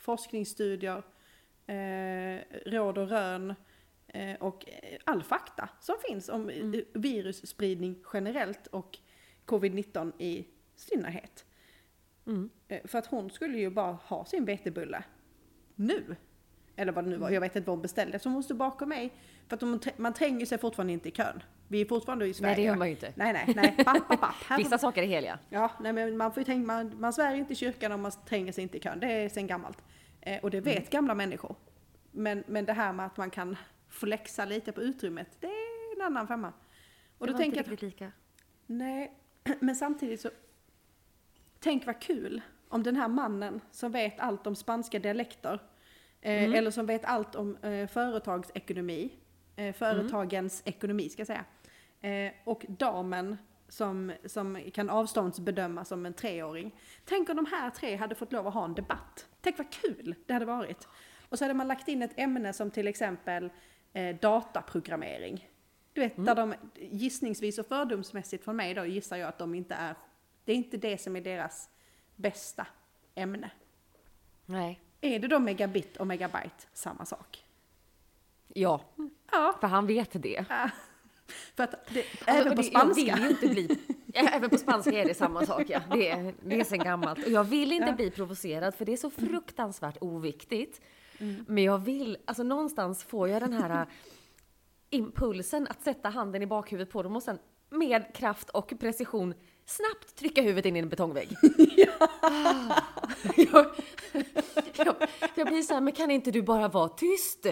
forskningsstudier, 0.02 1.02
eh, 1.66 2.40
råd 2.66 2.98
och 2.98 3.08
rön 3.08 3.54
eh, 4.06 4.34
och 4.40 4.66
all 5.04 5.22
fakta 5.22 5.68
som 5.80 5.94
finns 6.08 6.28
om 6.28 6.50
eh, 6.50 6.80
virusspridning 6.92 8.04
generellt 8.12 8.66
och 8.66 8.98
covid-19 9.46 10.12
i 10.18 10.46
synnerhet. 10.74 11.46
Mm. 12.26 12.50
Eh, 12.68 12.80
För 12.84 12.98
att 12.98 13.06
hon 13.06 13.30
skulle 13.30 13.58
ju 13.58 13.70
bara 13.70 13.92
ha 13.92 14.24
sin 14.24 14.44
vetebulle 14.44 15.04
nu. 15.74 16.16
Eller 16.76 16.92
vad 16.92 17.04
det 17.04 17.10
nu 17.10 17.16
var, 17.16 17.30
jag 17.30 17.40
vet 17.40 17.56
inte 17.56 17.66
vad 17.66 17.76
hon 17.76 17.82
beställde. 17.82 18.18
Så 18.18 18.28
hon 18.28 18.34
måste 18.36 18.54
bakom 18.54 18.88
mig. 18.88 19.12
För 19.48 19.56
att 19.56 19.98
man 19.98 20.12
tränger 20.14 20.46
sig 20.46 20.58
fortfarande 20.58 20.92
inte 20.92 21.08
i 21.08 21.12
kön. 21.12 21.42
Vi 21.68 21.80
är 21.80 21.84
fortfarande 21.84 22.26
i 22.26 22.34
Sverige. 22.34 22.48
Nej, 22.48 22.56
det 22.56 22.62
gör 22.62 22.76
man 22.76 22.86
ju 22.88 22.94
inte. 22.94 23.12
Nej, 23.16 23.32
nej, 23.32 23.52
nej. 23.56 23.84
Papp, 23.84 24.08
papp, 24.08 24.20
papp. 24.20 24.34
Här 24.34 24.56
Vissa 24.58 24.78
saker 24.78 25.02
är 25.02 25.06
heliga. 25.06 25.38
Ja, 25.48 25.70
nej 25.80 25.92
men 25.92 26.16
man 26.16 26.32
får 26.32 26.40
ju 26.40 26.44
tänka, 26.44 26.66
man, 26.66 27.00
man 27.00 27.12
svär 27.12 27.34
inte 27.34 27.52
i 27.52 27.56
kyrkan 27.56 27.92
om 27.92 28.00
man 28.02 28.12
tränger 28.28 28.52
sig 28.52 28.62
inte 28.62 28.76
i 28.76 28.80
kön. 28.80 29.00
Det 29.00 29.06
är 29.12 29.28
sen 29.28 29.46
gammalt. 29.46 29.78
Eh, 30.20 30.40
och 30.44 30.50
det 30.50 30.60
vet 30.60 30.76
Mm. 30.76 30.88
gamla 30.90 31.14
människor. 31.14 31.56
Men, 32.10 32.44
men 32.46 32.64
det 32.64 32.72
här 32.72 32.92
med 32.92 33.06
att 33.06 33.16
man 33.16 33.30
kan 33.30 33.56
flexa 33.88 34.44
lite 34.44 34.72
på 34.72 34.82
utrymmet, 34.82 35.28
det 35.40 35.46
är 35.46 35.96
en 35.96 36.02
annan 36.02 36.28
femma. 36.28 36.48
Och 36.48 36.54
då 37.18 37.26
Det 37.26 37.32
var 37.32 37.38
tänker 37.40 37.58
inte 37.58 37.70
riktigt 37.70 37.92
lika. 37.92 38.12
nej, 38.66 39.12
men 39.60 39.76
samtidigt 39.76 40.20
så, 40.20 40.30
tänk 41.60 41.86
vad 41.86 42.00
kul 42.00 42.40
om 42.68 42.82
den 42.82 42.96
här 42.96 43.08
mannen 43.08 43.60
som 43.70 43.92
vet 43.92 44.20
allt 44.20 44.46
om 44.46 44.56
spanska 44.56 44.98
dialekter, 44.98 45.58
Mm. 46.22 46.54
eller 46.54 46.70
som 46.70 46.86
vet 46.86 47.04
allt 47.04 47.34
om 47.34 47.56
eh, 47.56 47.86
företagsekonomi, 47.86 49.10
eh, 49.56 49.74
företagens 49.74 50.62
ekonomi 50.64 51.08
ska 51.08 51.20
jag 51.20 51.26
säga, 51.26 51.44
eh, 52.00 52.32
och 52.44 52.64
damen 52.68 53.36
som, 53.68 54.12
som 54.24 54.60
kan 54.72 54.90
avståndsbedöma 54.90 55.84
som 55.84 56.06
en 56.06 56.12
treåring. 56.12 56.74
Tänk 57.04 57.28
om 57.28 57.36
de 57.36 57.46
här 57.46 57.70
tre 57.70 57.96
hade 57.96 58.14
fått 58.14 58.32
lov 58.32 58.46
att 58.46 58.54
ha 58.54 58.64
en 58.64 58.74
debatt. 58.74 59.26
Tänk 59.40 59.58
vad 59.58 59.70
kul 59.72 60.14
det 60.26 60.32
hade 60.32 60.44
varit. 60.44 60.88
Och 61.28 61.38
så 61.38 61.44
hade 61.44 61.54
man 61.54 61.68
lagt 61.68 61.88
in 61.88 62.02
ett 62.02 62.12
ämne 62.16 62.52
som 62.52 62.70
till 62.70 62.88
exempel 62.88 63.50
eh, 63.92 64.16
dataprogrammering. 64.16 65.48
Du 65.92 66.00
vet, 66.00 66.16
där 66.16 66.34
de 66.34 66.54
gissningsvis 66.74 67.58
och 67.58 67.66
fördomsmässigt 67.66 68.44
från 68.44 68.56
mig 68.56 68.74
då 68.74 68.84
gissar 68.84 69.16
jag 69.16 69.28
att 69.28 69.38
de 69.38 69.54
inte 69.54 69.74
är, 69.74 69.94
det 70.44 70.52
är 70.52 70.56
inte 70.56 70.76
det 70.76 70.98
som 70.98 71.16
är 71.16 71.20
deras 71.20 71.70
bästa 72.16 72.66
ämne. 73.14 73.50
Nej. 74.46 74.80
Är 75.04 75.18
det 75.18 75.28
då 75.28 75.38
megabit 75.38 75.96
och 75.96 76.06
megabyte 76.06 76.66
samma 76.72 77.04
sak? 77.04 77.44
Ja, 78.54 78.80
Ja, 79.32 79.56
för 79.60 79.66
han 79.68 79.86
vet 79.86 80.22
det. 80.22 80.44
för 81.56 81.64
att 81.64 81.70
det, 81.88 82.00
Alltså, 82.00 82.24
även 82.26 82.56
på 82.56 82.62
det- 82.62 82.68
spanska. 82.68 83.00
Jag 83.02 83.16
vill 83.16 83.24
ju 83.24 83.30
inte 83.30 83.48
bli... 83.48 83.78
Ja, 84.14 84.28
Även 84.32 84.50
på 84.50 84.58
spanska 84.58 84.90
är 84.92 85.04
det 85.04 85.14
samma 85.14 85.46
sak, 85.46 85.62
ja. 85.68 85.80
Det 85.92 86.08
är, 86.10 86.34
det 86.44 86.60
är 86.60 86.64
sen 86.64 86.78
gammalt. 86.78 87.18
Och 87.26 87.30
jag 87.32 87.44
vill 87.44 87.72
inte 87.72 87.86
Ja. 87.88 87.92
bli 87.94 88.10
provocerad, 88.10 88.74
för 88.74 88.84
det 88.84 88.92
är 88.92 88.96
så 88.96 89.10
fruktansvärt 89.10 89.96
oviktigt. 90.00 90.80
Mm. 91.18 91.44
Men 91.48 91.64
jag 91.64 91.78
vill, 91.78 92.18
alltså 92.24 92.42
någonstans 92.42 93.04
får 93.04 93.28
jag 93.28 93.42
den 93.42 93.52
här 93.52 93.80
äh, 93.82 93.86
impulsen 94.90 95.66
att 95.70 95.82
sätta 95.82 96.08
handen 96.08 96.42
i 96.42 96.46
bakhuvudet 96.46 96.92
på 96.92 97.02
dem 97.02 97.16
och 97.16 97.22
sen 97.22 97.38
med 97.70 98.14
kraft 98.14 98.50
och 98.50 98.72
precision 98.80 99.34
snabbt 99.66 100.16
trycka 100.16 100.42
huvudet 100.42 100.66
in 100.66 100.76
i 100.76 100.78
en 100.78 100.88
betongvägg. 100.88 101.36
Ah. 102.24 102.82
jag, 103.36 103.66
jag, 104.76 104.94
jag 105.34 105.46
blir 105.46 105.62
så 105.62 105.74
här, 105.74 105.80
men 105.80 105.92
kan 105.92 106.10
inte 106.10 106.30
du 106.30 106.42
bara 106.42 106.68
vara 106.68 106.88
tyst? 106.88 107.46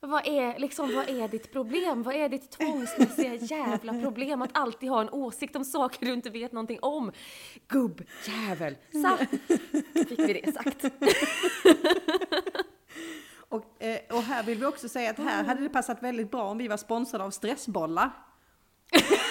Vad 0.00 0.26
är, 0.26 0.58
liksom, 0.58 0.94
vad 0.94 1.08
är 1.08 1.28
ditt 1.28 1.52
problem? 1.52 2.02
Vad 2.02 2.14
är 2.14 2.28
ditt 2.28 2.50
tvångsmässiga 2.50 3.34
jävla 3.34 4.00
problem? 4.00 4.42
Att 4.42 4.50
alltid 4.52 4.88
ha 4.88 5.00
en 5.00 5.10
åsikt 5.10 5.56
om 5.56 5.64
saker 5.64 6.06
du 6.06 6.12
inte 6.12 6.30
vet 6.30 6.52
någonting 6.52 6.78
om. 6.82 7.12
Gubbjävel! 7.68 8.76
Så, 8.92 9.16
fick 10.08 10.18
vi 10.18 10.42
det 10.44 10.52
sagt. 10.52 10.84
Och, 13.52 13.82
eh, 13.82 13.98
och 14.10 14.22
här 14.22 14.42
vill 14.42 14.58
vi 14.58 14.66
också 14.66 14.88
säga 14.88 15.10
att 15.10 15.18
här 15.18 15.44
hade 15.44 15.60
det 15.60 15.68
passat 15.68 16.02
väldigt 16.02 16.30
bra 16.30 16.42
om 16.42 16.58
vi 16.58 16.68
var 16.68 16.76
sponsrade 16.76 17.24
av 17.24 17.30
stressbollar. 17.30 18.10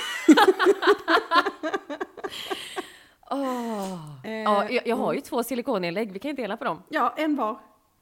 Åh. 3.31 4.25
Eh, 4.25 4.31
Ja, 4.31 4.69
jag, 4.69 4.87
jag 4.87 4.95
har 4.95 5.13
ju 5.13 5.21
två 5.21 5.43
silikonellägg, 5.43 6.11
vi 6.11 6.19
kan 6.19 6.31
ju 6.31 6.35
dela 6.37 6.57
på 6.57 6.63
dem. 6.63 6.83
Ja, 6.89 7.13
en 7.17 7.35
var. 7.35 7.59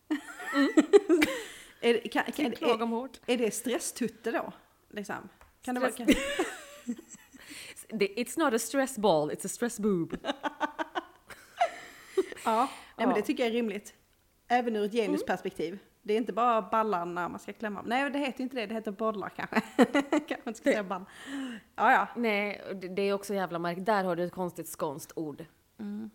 är, 1.82 1.94
det, 1.94 2.00
kan, 2.00 2.24
kan, 2.24 2.46
är, 2.46 2.86
hårt. 2.86 3.20
är 3.26 3.38
det 3.38 3.52
stresstutte 3.52 4.32
då? 4.32 4.54
Liksom? 4.90 5.30
Kan 5.62 5.76
det 5.76 5.82
vara, 5.82 5.92
Stress- 5.92 6.06
kan, 7.90 8.00
It's 8.00 8.40
not 8.40 8.54
a 8.54 8.60
stress 8.60 8.98
ball, 8.98 9.32
it's 9.32 9.46
a 9.46 9.50
stress 9.50 9.80
boob. 9.80 10.18
ja, 12.46 12.68
nej, 12.98 13.08
men 13.08 13.16
det 13.16 13.22
tycker 13.22 13.44
jag 13.44 13.50
är 13.50 13.54
rimligt. 13.54 13.94
Även 14.48 14.76
ur 14.76 14.86
ett 14.86 14.92
genusperspektiv. 14.92 15.80
Det 16.02 16.14
är 16.14 16.18
inte 16.18 16.34
bara 16.34 16.62
ballarna 16.62 17.30
man 17.30 17.40
ska 17.40 17.54
klämma. 17.54 17.82
Nej, 17.86 18.10
det 18.10 18.20
heter 18.20 18.42
inte 18.44 18.56
det. 18.56 18.66
Det 18.66 18.74
heter 18.74 18.92
bollar 18.92 19.30
kanske. 19.30 19.62
kanske 20.12 20.50
inte 20.50 20.54
ska 20.54 20.70
säga 20.70 20.84
ball. 20.84 21.06
Ja, 21.76 21.92
ja. 21.92 22.08
Nej, 22.16 22.62
det 22.96 23.02
är 23.02 23.14
också 23.14 23.34
jävla 23.34 23.60
märkt. 23.60 23.86
Där 23.86 24.04
har 24.04 24.16
du 24.16 24.24
ett 24.24 24.32
konstigt 24.34 24.68
skånskt 24.68 25.12
ord. 25.16 25.46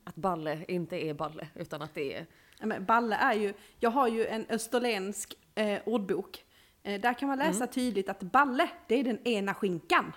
Att 0.04 0.14
balle 0.14 0.64
inte 0.68 0.96
är 1.06 1.14
balle, 1.14 1.48
utan 1.54 1.82
att 1.82 1.94
det 1.94 2.14
är... 2.16 2.26
Men 2.60 2.84
balle 2.84 3.16
är 3.16 3.32
ju, 3.34 3.54
jag 3.80 3.90
har 3.90 4.08
ju 4.08 4.26
en 4.26 4.46
österländsk 4.48 5.34
eh, 5.54 5.78
ordbok. 5.86 6.44
Eh, 6.82 7.00
där 7.00 7.14
kan 7.14 7.28
man 7.28 7.38
läsa 7.38 7.66
tydligt 7.66 8.08
att 8.08 8.20
balle, 8.20 8.68
det 8.86 9.00
är 9.00 9.04
den 9.04 9.28
ena 9.28 9.54
skinkan. 9.54 10.12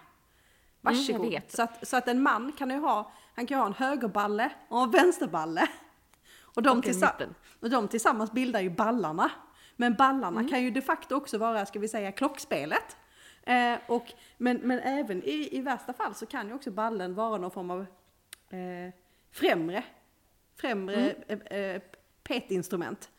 Varsågod. 0.81 1.25
jag 1.25 1.31
vet. 1.31 1.51
Så, 1.51 1.63
att, 1.63 1.87
så 1.87 1.97
att 1.97 2.07
en 2.07 2.21
man 2.21 2.51
kan 2.51 2.69
ju 2.69 2.77
ha, 2.77 3.11
han 3.35 3.45
kan 3.47 3.57
ju 3.57 3.59
ha 3.59 3.67
en 3.67 3.73
högerballe 3.73 4.49
och 4.67 4.81
en 4.83 4.91
vänsterballe. 4.91 5.67
Och 6.41 6.61
de, 6.63 6.77
Och 6.77 6.83
tillsa- 6.83 7.15
och 7.59 7.69
de 7.69 7.87
tillsammans 7.87 8.31
bildar 8.31 8.59
ju 8.61 8.69
ballarna. 8.69 9.31
Men 9.79 9.93
ballarna 9.93 10.47
kan 10.49 10.63
ju 10.63 10.71
de 10.71 10.81
facto 10.81 11.15
också 11.15 11.37
vara, 11.37 11.65
ska 11.65 11.79
vi 11.79 11.87
säga, 11.87 12.11
klockspelet. 12.11 12.97
Eh, 13.43 13.75
och, 13.87 14.13
men, 14.37 14.57
men 14.57 14.79
även 14.79 15.23
i, 15.23 15.49
i 15.51 15.61
värsta 15.61 15.93
fall 15.93 16.15
så 16.15 16.25
kan 16.25 16.47
ju 16.47 16.53
också 16.53 16.71
ballen 16.71 17.15
vara 17.15 17.37
någon 17.37 17.51
form 17.51 17.71
av 17.71 17.79
eh, 18.49 18.93
främre, 19.31 19.83
främre 20.61 21.13
eh, 21.27 21.57
eh, 21.59 21.81
petinstrument. 22.23 23.09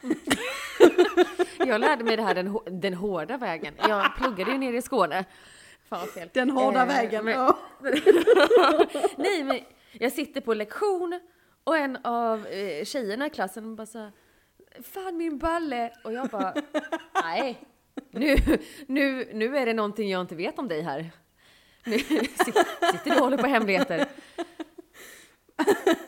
Jag 1.58 1.80
lärde 1.80 2.04
mig 2.04 2.16
det 2.16 2.22
här 2.22 2.34
den, 2.34 2.58
den 2.80 2.94
hårda 2.94 3.36
vägen. 3.36 3.74
Jag 3.88 4.16
pluggade 4.16 4.52
ju 4.52 4.58
nere 4.58 4.76
i 4.76 4.82
Skåne. 4.82 5.24
Fan 5.88 6.06
fel. 6.06 6.28
Den 6.32 6.50
hårda 6.50 6.80
Eh, 6.82 6.86
vägen. 6.88 7.24
men- 7.24 7.34
ja. 7.34 7.58
Nej, 9.16 9.44
men 9.44 9.60
jag 9.92 10.12
sitter 10.12 10.40
på 10.40 10.54
lektion 10.54 11.20
och 11.64 11.76
en 11.76 11.96
av 12.04 12.46
eh, 12.46 12.84
tjejerna 12.84 13.26
i 13.26 13.30
klassen 13.30 13.76
bara 13.76 13.86
så 13.86 13.98
här, 13.98 14.12
Fan 14.82 15.16
min 15.16 15.38
balle! 15.38 15.92
Och 16.04 16.12
jag 16.12 16.28
bara, 16.28 16.54
nej. 17.24 17.60
Nu, 18.10 18.36
nu, 18.86 19.28
nu 19.32 19.56
är 19.56 19.66
det 19.66 19.72
någonting 19.74 20.10
jag 20.10 20.20
inte 20.20 20.34
vet 20.34 20.58
om 20.58 20.68
dig 20.68 20.82
här. 20.82 21.10
Nu 21.84 21.96
sit- 21.98 22.36
sitter 22.92 23.04
du 23.10 23.12
och 23.16 23.22
håller 23.22 23.38
på 23.38 23.46
hemligheter. 23.46 24.06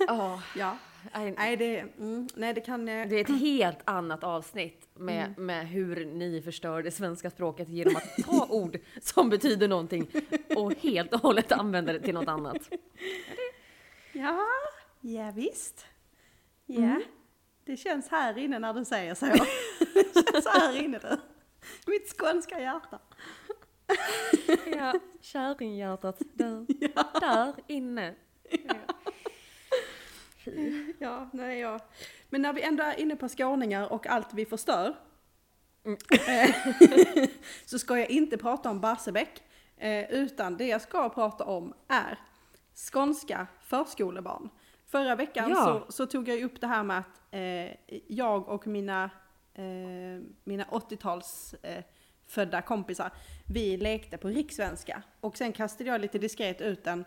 Ja, 0.08 0.42
ja. 0.56 0.76
nej, 1.14 1.34
Nej, 1.38 1.56
det, 1.56 1.78
mm, 1.80 2.28
nej, 2.34 2.54
det 2.54 2.60
kan... 2.60 2.88
eh, 2.88 3.08
det 3.08 3.16
är 3.16 3.20
ett 3.20 3.40
helt 3.40 3.78
annat 3.84 4.24
avsnitt 4.24 4.88
med, 4.94 5.38
med 5.38 5.68
hur 5.68 6.04
ni 6.06 6.42
förstör 6.42 6.82
det 6.82 6.90
svenska 6.90 7.30
språket 7.30 7.68
genom 7.68 7.96
att 7.96 8.16
ta 8.24 8.46
ord 8.50 8.78
som 9.02 9.28
betyder 9.30 9.68
någonting 9.68 10.06
och 10.56 10.74
helt 10.74 11.14
och 11.14 11.20
hållet 11.20 11.52
använda 11.52 11.92
det 11.92 12.00
till 12.00 12.14
något 12.14 12.28
annat. 12.28 12.56
Ja, 14.12 14.40
ja 15.00 15.32
visst. 15.34 15.86
Ja, 16.66 16.76
Mm. 16.82 17.02
Det 17.66 17.76
känns 17.76 18.08
här 18.08 18.38
inne 18.38 18.58
när 18.58 18.72
du 18.72 18.84
säger 18.84 19.14
så. 19.14 19.26
det 19.94 20.32
känns 20.32 20.46
här 20.46 20.76
inne 20.76 20.98
du. 20.98 21.16
Mitt 21.86 22.18
skånska 22.18 22.60
hjärta. 22.60 22.98
Ja, 24.66 24.94
kärringhjärtat 25.20 26.22
där, 26.34 26.66
där 27.20 27.54
inne. 27.66 28.14
Ja. 28.50 28.74
Ja, 30.98 31.30
nej, 31.32 31.58
ja. 31.60 31.78
Men 32.30 32.42
när 32.42 32.52
vi 32.52 32.62
ändå 32.62 32.82
är 32.84 33.00
inne 33.00 33.16
på 33.16 33.28
skåningar 33.28 33.92
och 33.92 34.06
allt 34.06 34.34
vi 34.34 34.46
förstör. 34.46 34.96
Mm. 35.84 35.98
så 37.66 37.78
ska 37.78 37.98
jag 37.98 38.10
inte 38.10 38.38
prata 38.38 38.70
om 38.70 38.80
Barsebäck. 38.80 39.42
eh, 39.76 40.10
Utan 40.10 40.56
det 40.56 40.66
jag 40.66 40.80
ska 40.82 41.08
prata 41.08 41.44
om 41.44 41.74
är 41.88 42.18
skånska 42.92 43.46
förskolebarn. 43.62 44.50
Förra 44.86 45.14
veckan 45.14 45.50
Ja. 45.50 45.84
så, 45.88 45.92
så 45.92 46.06
tog 46.06 46.28
jag 46.28 46.42
upp 46.42 46.60
det 46.60 46.66
här 46.66 46.82
med 46.82 46.98
att 46.98 47.20
eh, 47.30 47.76
jag 48.06 48.48
och 48.48 48.66
mina, 48.66 49.10
eh, 49.54 49.64
mina 50.44 50.64
80-tals 50.64 51.54
eh, 51.62 51.84
födda 52.26 52.62
kompisar, 52.62 53.10
vi 53.46 53.76
lekte 53.76 54.18
på 54.18 54.28
rikssvenska. 54.28 55.02
Och 55.20 55.36
sen 55.36 55.52
kastade 55.52 55.90
jag 55.90 56.00
lite 56.00 56.18
diskret 56.18 56.60
ut 56.60 56.86
en, 56.86 57.04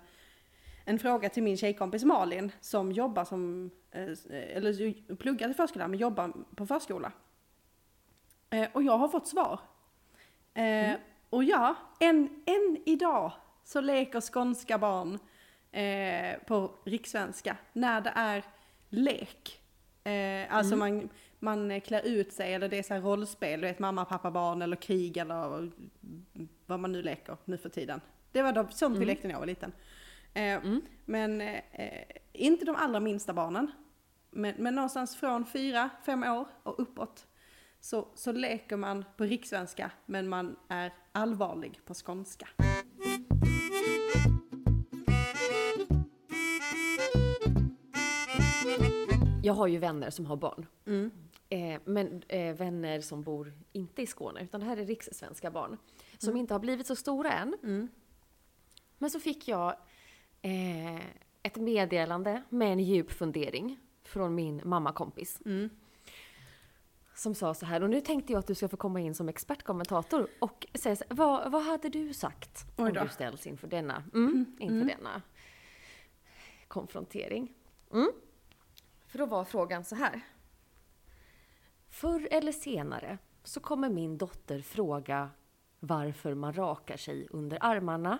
en 0.86 1.00
fråga 1.00 1.29
till 1.29 1.43
min 1.43 1.57
tjejkompis 1.57 2.03
Malin 2.03 2.51
som 2.62 2.91
jobbar 2.91 3.25
som, 3.25 3.71
eh, 3.91 4.09
eller 4.29 5.15
pluggar 5.15 5.50
i 5.50 5.53
förskolan 5.53 5.91
men 5.91 6.00
jobbar 6.00 6.33
på 6.55 6.65
förskola. 6.65 7.12
Eh, 8.50 8.67
och 8.74 8.83
jag 8.83 8.98
har 8.98 9.07
fått 9.07 9.27
svar. 9.27 9.59
Eh, 10.53 10.93
och 11.29 11.43
ja, 11.43 11.75
än, 12.00 12.43
än 12.45 12.77
idag 12.86 13.31
så 13.63 13.81
leker 13.81 14.21
skånska 14.33 14.77
barn 14.77 15.19
eh, 15.71 16.39
på 16.47 16.71
rikssvenska 16.85 17.57
när 17.73 18.01
det 18.01 18.13
är 18.15 18.43
lek. 18.89 19.61
Eh, 20.03 20.55
alltså 20.55 20.75
man, 20.75 21.09
man 21.39 21.81
klär 21.81 22.07
ut 22.07 22.33
sig 22.33 22.53
eller 22.53 22.69
det 22.69 22.77
är 22.77 22.83
så 22.83 22.93
här 22.93 23.01
rollspel, 23.01 23.61
du 23.61 23.67
vet 23.67 23.79
mamma, 23.79 24.05
pappa, 24.05 24.31
barn 24.31 24.61
eller 24.61 24.75
krig 24.75 25.17
eller 25.17 25.71
vad 26.65 26.79
man 26.79 26.91
nu 26.91 27.01
leker 27.01 27.38
nu 27.45 27.57
för 27.57 27.69
tiden. 27.69 28.01
Det 28.31 28.41
var 28.41 28.53
de, 28.53 28.71
sånt 28.71 28.97
vi 28.97 29.05
lekte 29.05 29.27
när 29.27 29.33
jag 29.33 29.39
var 29.39 29.47
liten. 29.47 29.71
Eh, 30.33 30.59
Men 31.05 31.41
eh, 31.41 32.03
inte 32.33 32.65
de 32.65 32.75
allra 32.75 32.99
minsta 32.99 33.33
barnen. 33.33 33.71
Men, 34.31 34.55
men 34.57 34.75
någonstans 34.75 35.17
från 35.17 35.45
fyra, 35.45 35.89
fem 36.05 36.23
år 36.23 36.47
och 36.63 36.79
uppåt 36.79 37.27
så, 37.79 38.07
så 38.15 38.31
leker 38.31 38.77
man 38.77 39.05
på 39.17 39.23
rikssvenska 39.23 39.91
men 40.05 40.29
man 40.29 40.55
är 40.67 40.93
allvarlig 41.11 41.79
på 41.85 41.93
skånska. 41.93 42.47
Jag 49.43 49.53
har 49.53 49.67
ju 49.67 49.77
vänner 49.77 50.10
som 50.10 50.25
har 50.25 50.36
barn. 50.36 50.65
Mm. 50.86 51.12
Eh, 51.50 51.81
men 51.86 52.24
eh, 52.27 52.55
vänner 52.55 53.01
som 53.01 53.24
bor 53.24 53.53
inte 53.72 54.01
i 54.01 54.08
Skåne, 54.08 54.43
utan 54.43 54.60
det 54.60 54.65
här 54.65 54.77
är 54.77 54.86
rikssvenska 54.86 55.51
barn. 55.51 55.77
Som 56.17 56.38
inte 56.38 56.53
har 56.53 56.60
blivit 56.60 56.88
så 56.88 56.96
stora 56.96 57.31
än. 57.31 57.58
Mm. 57.63 57.88
Men 58.98 59.10
så 59.10 59.19
fick 59.19 59.48
jag 59.48 59.75
eh, 60.41 60.96
ett 61.43 61.55
meddelande 61.55 62.43
med 62.50 62.72
en 62.72 62.79
djup 62.79 63.12
fundering 63.12 63.79
från 64.03 64.36
min 64.36 64.62
mammakompis. 64.63 65.41
Mm. 65.46 65.69
Som 67.15 67.36
sa 67.36 67.53
så 67.53 67.65
här, 67.65 67.84
och 67.84 67.89
nu 67.89 68.01
tänkte 68.01 68.34
jag 68.34 68.39
att 68.39 68.48
du 68.48 68.55
ska 68.55 68.67
få 68.67 68.77
komma 68.77 69.00
in 69.00 69.15
som 69.15 69.29
expertkommentator 69.29 70.27
och 70.39 70.67
säga 70.74 70.96
så 70.96 71.03
vad, 71.10 71.51
vad 71.51 71.63
hade 71.63 71.89
du 71.89 72.13
sagt 72.13 72.65
om 72.75 72.93
du 72.93 73.08
ställs 73.10 73.48
inför 73.48 73.67
denna, 73.67 74.03
mm, 74.13 74.55
inför 74.60 74.86
denna 74.86 75.22
konfrontering? 76.67 77.53
Mm. 79.09 79.11
För 79.11 79.19
då 79.19 79.25
var 79.25 79.45
frågan 79.45 79.83
så 79.83 79.95
här. 79.95 80.21
Förr 81.89 82.27
eller 82.31 82.51
senare 82.51 83.17
så 83.43 83.59
kommer 83.59 83.89
min 83.89 84.17
dotter 84.17 84.59
fråga 84.61 85.29
varför 85.79 86.33
man 86.33 86.53
rakar 86.53 86.97
sig 86.97 87.27
under 87.29 87.57
armarna 87.61 88.19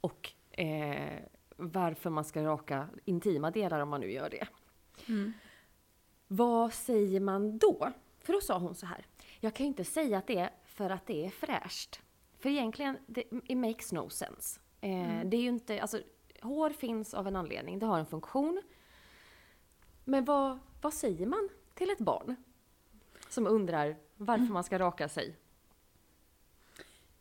och 0.00 0.32
eh, 0.50 1.22
varför 1.56 2.10
man 2.10 2.24
ska 2.24 2.44
raka 2.44 2.88
intima 3.04 3.50
delar 3.50 3.80
om 3.80 3.88
man 3.88 4.00
nu 4.00 4.12
gör 4.12 4.30
det. 4.30 4.48
Vad 6.28 6.72
säger 6.72 7.20
man 7.20 7.58
då? 7.58 7.92
För 8.20 8.32
då 8.32 8.40
sa 8.40 8.58
hon 8.58 8.74
så 8.74 8.86
här. 8.86 9.06
Jag 9.40 9.54
kan 9.54 9.64
ju 9.66 9.68
inte 9.68 9.84
säga 9.84 10.18
att 10.18 10.26
det 10.26 10.38
är 10.38 10.50
för 10.64 10.90
att 10.90 11.06
det 11.06 11.26
är 11.26 11.30
fräscht. 11.30 12.00
För 12.38 12.48
egentligen, 12.48 12.98
det, 13.06 13.24
it 13.44 13.56
makes 13.58 13.92
no 13.92 14.08
sense. 14.10 14.60
Eh, 14.80 15.24
Det 15.24 15.36
är 15.36 15.40
ju 15.40 15.48
inte, 15.48 15.80
alltså 15.82 16.00
hår 16.42 16.70
finns 16.70 17.14
av 17.14 17.26
en 17.26 17.36
anledning, 17.36 17.78
det 17.78 17.86
har 17.86 17.98
en 17.98 18.06
funktion. 18.06 18.62
Men 20.08 20.24
vad, 20.24 20.58
vad 20.80 20.94
säger 20.94 21.26
man 21.26 21.48
till 21.74 21.90
ett 21.90 21.98
barn? 21.98 22.36
Som 23.28 23.46
undrar 23.46 23.96
varför 24.16 24.52
man 24.52 24.64
ska 24.64 24.78
raka 24.78 25.08
sig. 25.08 25.36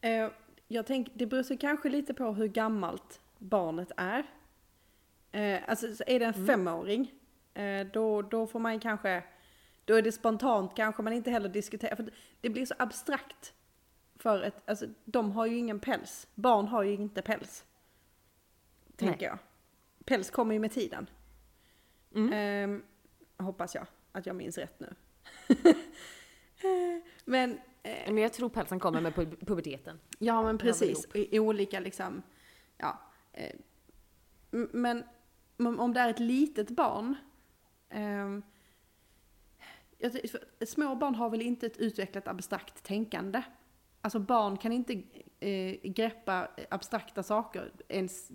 Eh, 0.01 0.29
jag 0.67 0.85
tänker, 0.85 1.13
det 1.15 1.25
beror 1.25 1.43
sig 1.43 1.57
kanske 1.57 1.89
lite 1.89 2.13
på 2.13 2.31
hur 2.31 2.47
gammalt 2.47 3.21
barnet 3.37 3.91
är. 3.97 4.25
Eh, 5.31 5.69
alltså 5.69 5.95
så 5.95 6.03
är 6.07 6.19
det 6.19 6.25
en 6.25 6.47
femåring, 6.47 7.13
eh, 7.53 7.87
då, 7.87 8.21
då 8.21 8.47
får 8.47 8.59
man 8.59 8.79
kanske, 8.79 9.23
då 9.85 9.93
är 9.93 10.01
det 10.01 10.11
spontant 10.11 10.75
kanske 10.75 11.03
man 11.03 11.13
inte 11.13 11.31
heller 11.31 11.49
diskuterar, 11.49 11.95
för 11.95 12.09
det 12.41 12.49
blir 12.49 12.65
så 12.65 12.73
abstrakt. 12.79 13.53
För 14.15 14.41
ett, 14.41 14.69
alltså 14.69 14.85
de 15.05 15.31
har 15.31 15.45
ju 15.45 15.57
ingen 15.57 15.79
päls, 15.79 16.27
barn 16.35 16.67
har 16.67 16.83
ju 16.83 16.93
inte 16.93 17.21
päls. 17.21 17.65
Tänker 18.95 19.25
jag. 19.25 19.37
Päls 20.05 20.29
kommer 20.29 20.53
ju 20.53 20.59
med 20.59 20.71
tiden. 20.71 21.09
Mm. 22.15 22.81
Eh, 23.37 23.43
hoppas 23.45 23.75
jag 23.75 23.85
att 24.11 24.25
jag 24.25 24.35
minns 24.35 24.57
rätt 24.57 24.79
nu. 24.79 24.95
Men 27.25 27.51
eh, 27.83 28.05
Men 28.13 28.17
jag 28.17 28.33
tror 28.33 28.49
pälsen 28.49 28.79
kommer 28.79 29.01
med 29.01 29.13
pu- 29.13 29.45
puberteten. 29.45 29.99
Ja 30.19 30.43
men 30.43 30.57
precis, 30.57 31.07
i, 31.13 31.35
i 31.35 31.39
olika 31.39 31.79
liksom, 31.79 32.21
ja. 32.77 33.01
Eh, 33.33 33.55
men 34.71 35.03
om 35.57 35.93
det 35.93 35.99
är 35.99 36.09
ett 36.09 36.19
litet 36.19 36.69
barn, 36.69 37.15
ehm, 37.89 38.43
små 40.65 40.95
barn 40.95 41.15
har 41.15 41.29
väl 41.29 41.41
inte 41.41 41.65
ett 41.65 41.77
utvecklat 41.77 42.27
abstrakt 42.27 42.83
tänkande. 42.83 43.41
Alltså 44.05 44.19
barn 44.19 44.57
kan 44.57 44.71
inte 44.71 45.03
eh, 45.39 45.75
greppa 45.83 46.47
abstrakta 46.69 47.23
saker 47.23 47.71
ens 47.87 48.31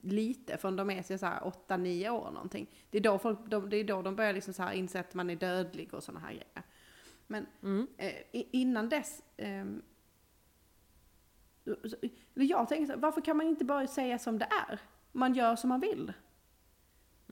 lite 0.00 0.56
förrän 0.56 0.76
de 0.76 0.90
är 0.90 1.16
så 1.16 1.26
här 1.26 1.40
8-9 1.68 2.08
år 2.10 2.30
någonting. 2.30 2.66
Det 2.90 2.98
är, 2.98 3.02
då 3.02 3.18
folk, 3.18 3.38
de, 3.46 3.70
det 3.70 3.76
är 3.76 3.84
då 3.84 4.02
de 4.02 4.16
börjar 4.16 4.32
liksom 4.32 4.54
så 4.54 4.62
här 4.62 4.72
inse 4.72 5.00
att 5.00 5.14
man 5.14 5.30
är 5.30 5.36
dödlig 5.36 5.94
och 5.94 6.02
sådana 6.02 6.20
här 6.20 6.28
grejer. 6.32 6.62
Men 7.26 7.46
Mm. 7.62 7.86
eh, 7.98 8.12
innan 8.32 8.88
dess 8.88 9.22
eller 12.34 12.46
jag 12.46 12.68
tänker 12.68 12.86
så 12.86 12.92
här, 12.92 12.98
varför 12.98 13.20
kan 13.20 13.36
man 13.36 13.46
inte 13.46 13.64
bara 13.64 13.86
säga 13.86 14.18
som 14.18 14.38
det 14.38 14.48
är? 14.68 14.80
Man 15.12 15.34
gör 15.34 15.56
som 15.56 15.68
man 15.68 15.80
vill. 15.80 16.12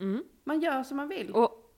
Mm. 0.01 0.25
Man 0.45 0.61
gör 0.61 0.83
som 0.83 0.97
man 0.97 1.09
vill. 1.09 1.31
Och, 1.31 1.75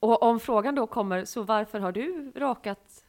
och 0.00 0.22
om 0.22 0.40
frågan 0.40 0.74
då 0.74 0.86
kommer, 0.86 1.24
så 1.24 1.42
varför 1.42 1.80
har 1.80 1.92
du 1.92 2.32
rakat 2.36 3.04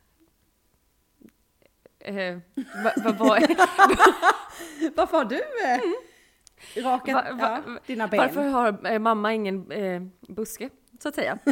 Eh, 2.05 2.37
va, 2.83 2.91
va, 3.03 3.11
va, 3.11 3.39
Varför 4.95 5.17
har 5.17 5.25
du 5.25 5.35
eh, 5.37 6.83
rakat 6.83 7.25
Mm. 7.25 7.37
Va- 7.37 7.47
va- 7.47 7.61
ja, 7.67 7.79
dina 7.85 8.07
ben? 8.07 8.17
varför 8.17 8.43
har 8.43 8.85
eh, 8.91 8.99
mamma 8.99 9.33
ingen 9.33 9.71
eh, 9.71 10.01
buske, 10.27 10.69
så 10.99 11.09
att 11.09 11.15
säga? 11.15 11.37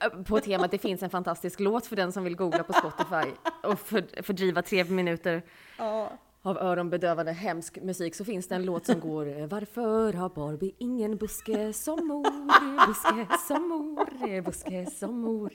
Eh, 0.00 0.08
på 0.22 0.40
temat, 0.40 0.70
det 0.70 0.78
finns 0.78 1.02
en 1.02 1.10
fantastisk 1.10 1.60
låt 1.60 1.86
för 1.86 1.96
den 1.96 2.12
som 2.12 2.24
vill 2.24 2.36
googla 2.36 2.62
på 2.62 2.72
Spotify 2.72 3.30
och 3.62 3.78
för, 3.80 4.22
fördriva 4.22 4.62
tre 4.62 4.84
minuter 4.84 5.42
Ja. 5.78 6.12
av 6.42 6.58
öronbedövande 6.58 7.32
hemsk 7.32 7.78
musik 7.82 8.14
så 8.14 8.24
finns 8.24 8.48
det 8.48 8.54
en 8.54 8.64
låt 8.64 8.86
som 8.86 9.00
går 9.00 9.38
eh, 9.40 9.46
Varför 9.46 10.12
har 10.12 10.28
Barbie 10.28 10.74
ingen 10.78 11.16
buske 11.16 11.72
som 11.72 12.06
mor? 12.06 12.86
Buske 12.86 13.26
som 13.48 13.68
mor, 13.68 14.40
buske 14.42 14.86
som 14.90 15.20
mor. 15.20 15.52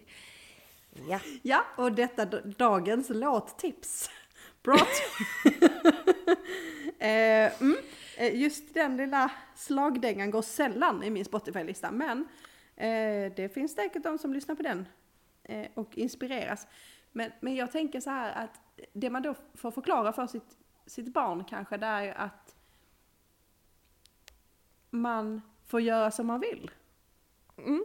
Ja, 1.09 1.19
ja, 1.41 1.65
och 1.75 1.91
detta 1.91 2.25
dagens 2.43 3.09
låttips. 3.09 4.09
Brought. 4.63 5.01
eh, 6.99 7.61
mm, 7.61 7.77
eh, 8.17 8.35
just 8.35 8.73
den 8.73 8.97
lilla 8.97 9.31
slagdängan 9.55 10.31
går 10.31 10.41
sällan 10.41 11.03
i 11.03 11.09
min 11.09 11.25
Spotify-lista, 11.25 11.91
men 11.91 12.27
eh, 12.75 13.33
det 13.35 13.53
finns 13.53 13.73
säkert 13.73 14.03
de 14.03 14.17
som 14.17 14.33
lyssnar 14.33 14.55
på 14.55 14.63
den 14.63 14.87
eh, 15.43 15.67
och 15.73 15.97
inspireras. 15.97 16.67
Men, 17.11 17.31
men 17.39 17.55
jag 17.55 17.71
tänker 17.71 17.99
så 17.99 18.09
här 18.09 18.43
att 18.43 18.59
det 18.93 19.09
man 19.09 19.21
då 19.21 19.35
får 19.53 19.71
förklara 19.71 20.13
för 20.13 20.27
sitt, 20.27 20.57
sitt 20.85 21.13
barn 21.13 21.43
kanske, 21.43 21.77
det 21.77 21.85
är 21.85 22.03
ju 22.03 22.11
att 22.11 22.55
man 24.89 25.41
får 25.65 25.81
göra 25.81 26.11
som 26.11 26.27
man 26.27 26.39
vill. 26.39 26.71
Jag, 27.55 27.81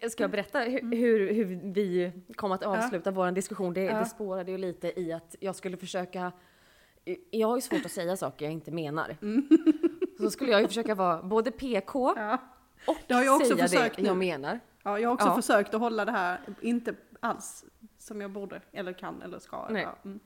jag 0.00 0.10
ska 0.12 0.28
berätta 0.28 0.58
hur, 0.60 0.96
hur, 0.96 1.32
hur 1.34 1.72
vi 1.72 2.12
kom 2.36 2.52
att 2.52 2.62
avsluta 2.62 3.10
vår 3.10 3.30
diskussion. 3.32 3.74
Det, 3.74 3.82
Ja. 3.84 3.98
det 3.98 4.06
spårade 4.06 4.50
ju 4.52 4.58
lite 4.58 5.00
i 5.00 5.12
att 5.12 5.36
jag 5.40 5.56
skulle 5.56 5.76
försöka... 5.76 6.32
Jag 7.30 7.48
har 7.48 7.56
ju 7.56 7.60
svårt 7.60 7.84
att 7.84 7.92
säga 7.92 8.16
saker 8.16 8.44
jag 8.44 8.52
inte 8.52 8.70
menar. 8.70 9.16
Så 10.20 10.30
skulle 10.30 10.52
jag 10.52 10.60
ju 10.60 10.66
försöka 10.68 10.94
vara 10.94 11.22
både 11.22 11.50
PK 11.50 12.14
Ja. 12.16 12.38
och 12.86 12.96
Det 13.06 13.14
har 13.14 13.22
jag 13.22 13.36
också 13.36 13.56
säga 13.56 13.68
försökt 13.68 13.96
det 13.96 14.02
nu. 14.02 14.08
jag 14.08 14.16
menar. 14.16 14.60
Ja, 14.82 14.98
jag 14.98 15.08
har 15.08 15.14
också 15.14 15.26
Ja. 15.26 15.34
försökt 15.34 15.74
att 15.74 15.80
hålla 15.80 16.04
det 16.04 16.12
här, 16.12 16.40
inte 16.60 16.94
alls 17.20 17.64
som 17.98 18.20
jag 18.20 18.30
borde, 18.30 18.60
eller 18.72 18.92
kan, 18.92 19.22
eller 19.22 19.38
ska. 19.38 19.68
Nej. 19.70 19.82
Ja, 19.82 19.96
mm. 20.04 20.20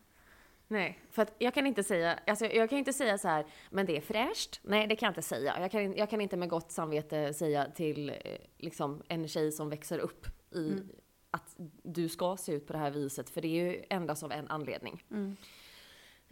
Nej, 0.69 1.01
för 1.11 1.23
att 1.23 1.35
jag 1.39 1.55
kan 1.55 1.67
inte 1.67 1.83
säga, 1.83 2.19
alltså 2.27 2.47
jag 2.47 2.71
kan 2.71 2.79
inte 2.79 2.93
säga 2.93 3.19
så 3.19 3.29
här, 3.29 3.47
men 3.71 3.87
det 3.87 3.97
är 3.97 4.01
fräscht. 4.01 4.61
Nej, 4.63 4.87
det 4.87 4.97
kan 4.97 5.07
jag 5.07 5.11
inte 5.11 5.23
säga. 5.23 5.61
Jag 5.61 5.71
kan, 5.71 5.95
jag 5.97 6.11
kan 6.11 6.21
inte 6.21 6.37
med 6.37 6.49
gott 6.49 6.71
samvete 6.73 7.35
säga 7.35 7.71
till 7.75 8.09
eh, 8.09 8.17
liksom, 8.59 9.03
en 9.09 9.29
tjej 9.29 9.53
som 9.53 9.71
växer 9.71 9.99
upp 9.99 10.27
i 10.55 10.83
att 11.31 11.55
du 11.83 12.09
ska 12.09 12.37
se 12.37 12.53
ut 12.53 12.67
på 12.67 12.73
det 12.73 12.79
här 12.79 12.91
viset, 12.91 13.31
för 13.31 13.41
det 13.41 13.49
är 13.49 13.65
ju 13.65 13.85
endast 13.91 14.23
av 14.23 14.33
en 14.33 14.49
anledning. 14.49 15.05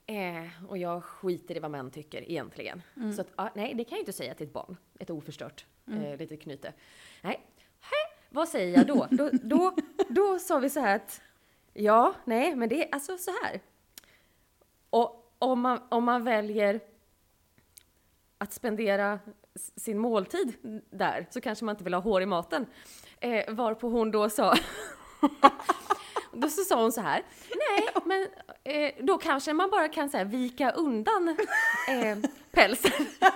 Eh, 0.07 0.69
och 0.69 0.79
jag 0.79 1.05
skiter 1.05 1.57
i 1.57 1.59
vad 1.61 1.71
män 1.71 1.91
tycker 1.91 2.31
egentligen. 2.31 2.83
Så 3.15 3.21
att, 3.21 3.29
ja, 3.37 3.51
nej, 3.55 3.75
det 3.75 3.85
kan 3.85 3.97
jag 3.97 4.03
inte 4.03 4.13
säga 4.13 4.35
till 4.35 4.47
ett 4.47 4.53
barn. 4.53 4.77
Ett 4.99 5.11
oförstört 5.11 5.67
eh, 5.87 6.17
litet 6.17 6.43
knyte. 6.43 6.73
Nej, 7.23 7.41
Hä? 7.81 8.17
vad 8.29 8.49
säger 8.49 8.77
jag 8.77 8.87
då? 8.87 9.09
då? 9.11 9.31
Då, 9.43 9.75
då 10.09 10.39
sa 10.39 10.59
vi 10.59 10.71
så 10.71 10.81
här 10.81 10.97
att, 10.97 11.21
ja, 11.73 12.15
nej, 12.25 12.57
men 12.57 12.69
det 12.69 12.85
är 12.85 12.89
alltså 12.93 13.19
så 13.19 13.31
här. 13.43 13.61
Och 14.95 15.35
om 15.39 15.61
man, 15.61 15.81
om 15.89 16.05
man 16.05 16.25
väljer 16.25 16.81
att 18.39 18.53
spendera 18.53 19.19
sin 19.77 19.99
måltid 19.99 20.53
där 20.91 21.27
så 21.31 21.41
kanske 21.41 21.65
man 21.65 21.73
inte 21.73 21.85
vill 21.85 21.95
ha 21.95 22.01
hår 22.01 22.23
i 22.23 22.27
maten. 22.27 22.67
Eh, 23.21 23.55
varpå 23.55 23.89
hon 23.89 24.11
då 24.11 24.31
sa... 24.31 24.55
då 26.33 26.49
så 26.49 26.63
sa 26.63 26.83
hon 26.83 26.93
så 26.93 27.01
här, 27.01 27.23
nej 27.49 27.89
men 28.05 28.29
eh, 28.65 29.05
då 29.05 29.19
kanske 29.19 29.53
man 29.53 29.71
bara 29.71 29.89
kan 29.89 30.11
så 30.11 30.17
här, 30.17 30.25
vika 30.25 30.71
undan 30.71 31.29
eh, 31.89 32.19
pälsen. 32.51 33.07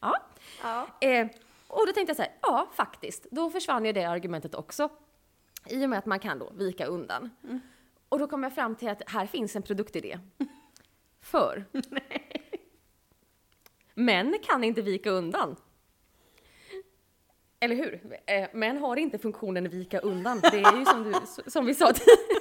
ja. 0.00 0.16
Ja. 0.62 0.86
Eh, 1.00 1.26
och 1.68 1.86
då 1.86 1.92
tänkte 1.92 2.10
jag 2.10 2.16
så 2.16 2.22
här, 2.22 2.32
ja 2.42 2.68
faktiskt, 2.72 3.26
då 3.30 3.50
försvann 3.50 3.84
ju 3.84 3.92
det 3.92 4.04
argumentet 4.04 4.54
också. 4.54 4.88
I 5.66 5.84
och 5.84 5.90
med 5.90 5.98
att 5.98 6.06
man 6.06 6.18
kan 6.18 6.38
då 6.38 6.52
vika 6.54 6.86
undan. 6.86 7.30
Och 8.08 8.18
då 8.18 8.26
kom 8.26 8.42
jag 8.42 8.54
fram 8.54 8.76
till 8.76 8.88
att 8.88 9.02
här 9.06 9.26
finns 9.26 9.56
en 9.56 9.62
produktidé. 9.62 10.18
För 11.20 11.64
män 13.94 14.38
kan 14.42 14.64
inte 14.64 14.82
vika 14.82 15.10
undan. 15.10 15.56
Eller 17.60 17.76
hur? 17.76 18.18
Eh, 18.26 18.48
Män 18.52 18.78
har 18.78 18.96
inte 18.96 19.18
funktionen 19.18 19.68
vika 19.68 19.98
undan. 19.98 20.40
Det 20.40 20.46
är 20.46 20.78
ju 20.78 20.84
som, 20.84 21.02
du, 21.04 21.12
som 21.50 21.66
vi 21.66 21.74
sa 21.74 21.92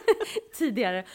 tidigare. 0.58 1.06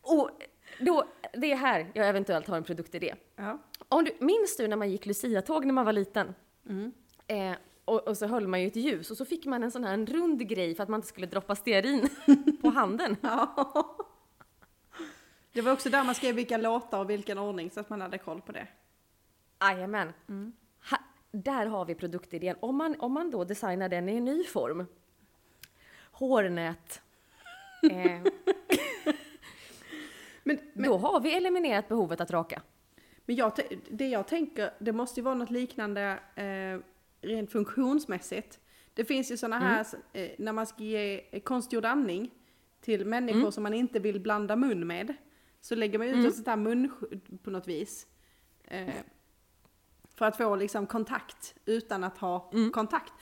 Och 0.00 0.30
då, 0.78 1.04
det 1.32 1.52
är 1.52 1.56
här 1.56 1.90
jag 1.94 2.08
eventuellt 2.08 2.46
har 2.48 2.56
en 2.56 2.64
produktidé. 2.64 3.14
Ja. 3.36 3.58
Om 3.88 4.04
du, 4.04 4.16
minns 4.18 4.56
du 4.56 4.68
när 4.68 4.76
man 4.76 4.90
gick 4.90 5.06
Lucia-tåg 5.06 5.64
när 5.64 5.72
man 5.72 5.84
var 5.84 5.92
liten? 5.92 6.34
Mm. 6.68 6.92
Eh, 7.26 7.52
och, 7.84 8.08
och 8.08 8.18
så 8.18 8.26
höll 8.26 8.48
man 8.48 8.60
ju 8.60 8.66
ett 8.66 8.76
ljus 8.76 9.10
och 9.10 9.16
så 9.16 9.24
fick 9.24 9.46
man 9.46 9.62
en 9.62 9.70
sån 9.70 9.84
här 9.84 9.94
en 9.94 10.06
rund 10.06 10.48
grej 10.48 10.74
för 10.74 10.82
att 10.82 10.88
man 10.88 10.98
inte 10.98 11.08
skulle 11.08 11.26
droppa 11.26 11.56
stearin 11.56 12.08
på 12.62 12.68
handen. 12.68 13.16
Ja. 13.20 13.96
Det 15.52 15.60
var 15.60 15.72
också 15.72 15.90
där 15.90 16.04
man 16.04 16.14
skrev 16.14 16.34
vilka 16.34 16.56
låtar 16.56 16.98
och 16.98 17.10
vilken 17.10 17.38
ordning 17.38 17.70
så 17.70 17.80
att 17.80 17.90
man 17.90 18.00
hade 18.00 18.18
koll 18.18 18.40
på 18.40 18.52
det. 18.52 18.66
Jajamän. 19.60 20.12
Ha, 20.90 20.98
där 21.30 21.66
har 21.66 21.84
vi 21.84 21.94
produktidén. 21.94 22.56
Om 22.60 22.76
man, 22.76 22.96
om 22.98 23.12
man 23.12 23.30
då 23.30 23.44
designar 23.44 23.88
den 23.88 24.08
i 24.08 24.16
en 24.16 24.24
ny 24.24 24.44
form. 24.44 24.86
Hårnät. 26.12 27.02
Eh, 27.90 28.22
Men, 30.44 30.58
men, 30.72 30.90
då 30.90 30.98
har 30.98 31.20
vi 31.20 31.36
eliminerat 31.36 31.88
behovet 31.88 32.20
att 32.20 32.30
raka. 32.30 32.62
men 33.24 33.36
jag, 33.36 33.52
det 33.90 34.08
jag 34.08 34.26
tänker, 34.28 34.70
det 34.78 34.92
måste 34.92 35.20
ju 35.20 35.24
vara 35.24 35.34
något 35.34 35.50
liknande 35.50 36.18
eh, 36.34 36.80
rent 37.22 37.52
funktionsmässigt. 37.52 38.60
Det 38.94 39.04
finns 39.04 39.30
ju 39.30 39.36
sådana 39.36 39.58
här, 39.58 39.86
eh, 40.12 40.30
när 40.38 40.52
man 40.52 40.66
ska 40.66 40.82
ge 40.82 41.20
eh, 41.30 41.40
konstgjord 41.40 41.84
andning 41.84 42.30
till 42.80 43.06
människor 43.06 43.50
som 43.50 43.62
man 43.62 43.74
inte 43.74 43.98
vill 43.98 44.20
blanda 44.20 44.56
mun 44.56 44.86
med. 44.86 45.14
Så 45.60 45.74
lägger 45.74 45.98
man 45.98 46.08
ut 46.08 46.26
ett 46.26 46.34
sånt 46.34 46.46
där 46.46 46.56
munskydd 46.56 47.38
på 47.42 47.50
något 47.50 47.68
vis. 47.68 48.06
Eh, 48.64 48.94
för 50.14 50.24
att 50.24 50.36
få 50.36 50.56
liksom 50.56 50.86
kontakt 50.86 51.54
utan 51.64 52.04
att 52.04 52.18
ha 52.18 52.50
kontakt. 52.72 53.12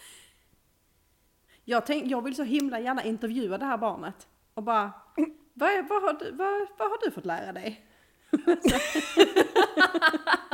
Jag, 1.64 1.86
tänk, 1.86 2.10
jag 2.10 2.24
vill 2.24 2.36
så 2.36 2.42
himla 2.42 2.80
gärna 2.80 3.04
intervjua 3.04 3.58
det 3.58 3.64
här 3.64 3.78
barnet 3.78 4.28
och 4.54 4.62
bara, 4.62 4.92
vad, 5.54 5.70
är, 5.70 5.82
vad, 5.82 6.02
har, 6.02 6.12
du, 6.12 6.30
vad, 6.30 6.68
vad 6.78 6.90
har 6.90 6.98
du 7.04 7.10
fått 7.10 7.26
lära 7.26 7.52
dig? 7.52 7.86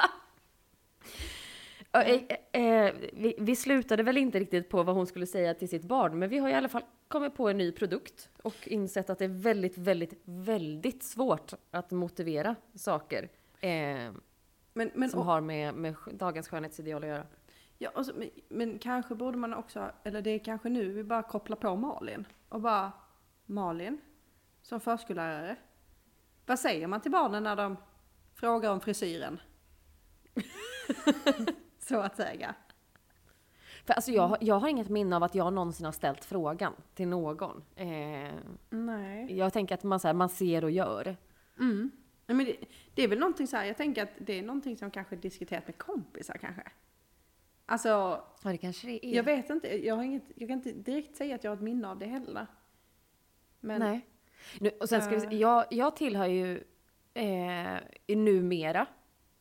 Eh, 2.02 2.62
eh, 2.62 2.94
vi, 3.12 3.35
vi 3.38 3.56
slutade 3.56 4.02
väl 4.02 4.16
inte 4.16 4.38
riktigt 4.40 4.68
på 4.68 4.82
vad 4.82 4.94
hon 4.94 5.06
skulle 5.06 5.26
säga 5.26 5.54
till 5.54 5.68
sitt 5.68 5.85
barn, 5.85 6.18
men 6.18 6.28
vi 6.28 6.38
har 6.38 6.48
i 6.48 6.54
alla 6.54 6.68
fall 6.68 6.82
kommit 7.09 7.35
på 7.35 7.48
en 7.48 7.59
ny 7.59 7.72
produkt 7.72 8.28
och 8.42 8.68
insett 8.68 9.11
att 9.11 9.18
det 9.18 9.24
är 9.24 9.42
väldigt, 9.42 9.78
väldigt, 9.78 10.20
väldigt 10.24 11.02
svårt 11.02 11.52
att 11.70 11.90
motivera 11.90 12.56
saker 12.74 13.28
eh, 13.61 14.12
Men, 14.72 14.90
men, 14.94 15.11
som 15.11 15.22
har 15.22 15.40
med, 15.40 15.74
med 15.74 15.94
dagens 16.12 16.48
skönhetsideal 16.48 17.02
att 17.02 17.09
göra. 17.09 17.26
Ja, 17.78 17.90
och 17.94 18.06
så, 18.06 18.12
men, 18.14 18.30
men 18.48 18.78
kanske 18.78 19.14
borde 19.14 19.38
man 19.38 19.54
också, 19.54 19.90
eller 20.04 20.22
det 20.22 20.30
är 20.30 20.38
kanske 20.38 20.68
nu 20.68 20.92
vi 20.92 21.04
bara 21.04 21.22
kopplar 21.22 21.56
på 21.56 21.76
Malin 21.76 22.26
och 22.48 22.61
bara 22.61 22.92
Malin 23.46 24.00
som 24.62 24.80
förskollärare. 24.80 25.56
Vad 26.46 26.59
säger 26.59 26.87
man 26.87 27.00
till 27.00 27.11
barnen 27.11 27.42
när 27.42 27.56
de 27.56 27.76
frågar 28.35 28.70
om 28.70 28.80
frisyren? 28.80 29.40
Så 31.88 32.01
att 32.01 32.16
säga. 32.16 32.55
För 33.85 33.94
alltså 33.94 34.11
jag, 34.12 34.37
jag 34.40 34.59
har 34.59 34.68
inget 34.68 34.88
minne 34.88 35.16
av 35.16 35.22
att 35.22 35.35
jag 35.35 35.53
någonsin 35.53 35.85
har 35.85 35.92
ställt 35.92 36.25
frågan 36.25 36.72
till 36.94 37.09
någon. 37.09 37.62
Eh, 37.77 38.35
Nej. 38.70 39.37
jag 39.38 39.53
tänker 39.53 39.75
att 39.75 39.83
man, 39.83 40.01
så 40.01 40.09
här, 40.09 40.14
man 40.14 40.29
ser 40.29 40.64
och 40.64 40.70
gör. 40.70 41.16
Mm. 41.59 41.90
Nej, 42.27 42.37
men 42.37 42.46
det, 42.46 42.57
det 42.94 43.03
är 43.03 43.09
väl 43.09 43.18
någonting 43.18 43.46
så 43.46 43.57
här, 43.57 43.64
jag 43.64 43.77
tänker 43.77 44.03
att 44.03 44.09
det 44.18 44.38
är 44.38 44.42
någonting 44.42 44.77
som 44.77 44.90
kanske 44.90 45.16
diskuterat 45.16 45.66
med 45.66 45.79
kompisar 45.79 46.35
kanske. 46.35 46.62
Alltså, 47.66 47.88
Ja, 48.42 48.51
det 48.51 48.57
kanske 48.59 48.87
det 48.87 49.07
är. 49.07 49.14
jag 49.16 49.22
vet 49.22 49.51
inte, 49.51 49.87
jag, 49.87 49.96
har 49.96 50.03
inget, 50.03 50.25
jag 50.37 50.49
kan 50.49 50.57
inte 50.59 50.72
direkt 50.72 51.16
säga 51.16 51.35
att 51.35 51.44
jag 51.44 51.51
har 51.51 51.57
ett 51.57 51.62
minne 51.62 51.88
av 51.88 51.99
det 51.99 52.07
heller. 52.07 52.46
Men, 53.61 53.81
Nej. 53.81 54.07
Nu, 54.61 54.70
och 54.81 54.88
sen 54.88 55.03
ska 55.03 55.11
vi, 55.11 55.16
Eh. 55.16 55.31
se, 55.31 55.37
jag, 55.37 55.64
jag 55.70 55.96
tillhör 55.96 56.27
ju 56.27 56.64
eh, 57.14 57.77
numera 58.16 58.87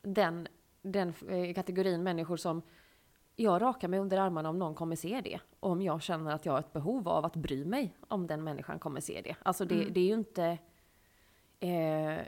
den, 0.01 0.47
den 0.91 1.13
eh, 1.29 1.53
kategorin 1.53 2.03
människor 2.03 2.37
som 2.37 2.61
jag 3.35 3.61
rakar 3.61 3.87
mig 3.87 3.99
under 3.99 4.17
armarna 4.17 4.49
om 4.49 4.59
någon 4.59 4.75
kommer 4.75 4.95
se 4.95 5.21
det. 5.23 5.39
Och 5.59 5.71
om 5.71 5.81
jag 5.81 6.01
känner 6.01 6.31
att 6.33 6.45
jag 6.45 6.53
har 6.53 6.59
ett 6.59 6.73
behov 6.73 7.07
av 7.09 7.25
att 7.25 7.35
bry 7.35 7.65
mig 7.65 7.95
om 8.07 8.27
den 8.27 8.43
människan 8.43 8.79
kommer 8.79 9.01
se 9.01 9.21
det. 9.23 9.35
Alltså 9.43 9.65
det, 9.65 9.75
Mm. 9.75 9.93
det 9.93 9.99
är 9.99 10.05
ju 10.07 10.13
inte... 10.13 10.57
Eh, 11.59 12.19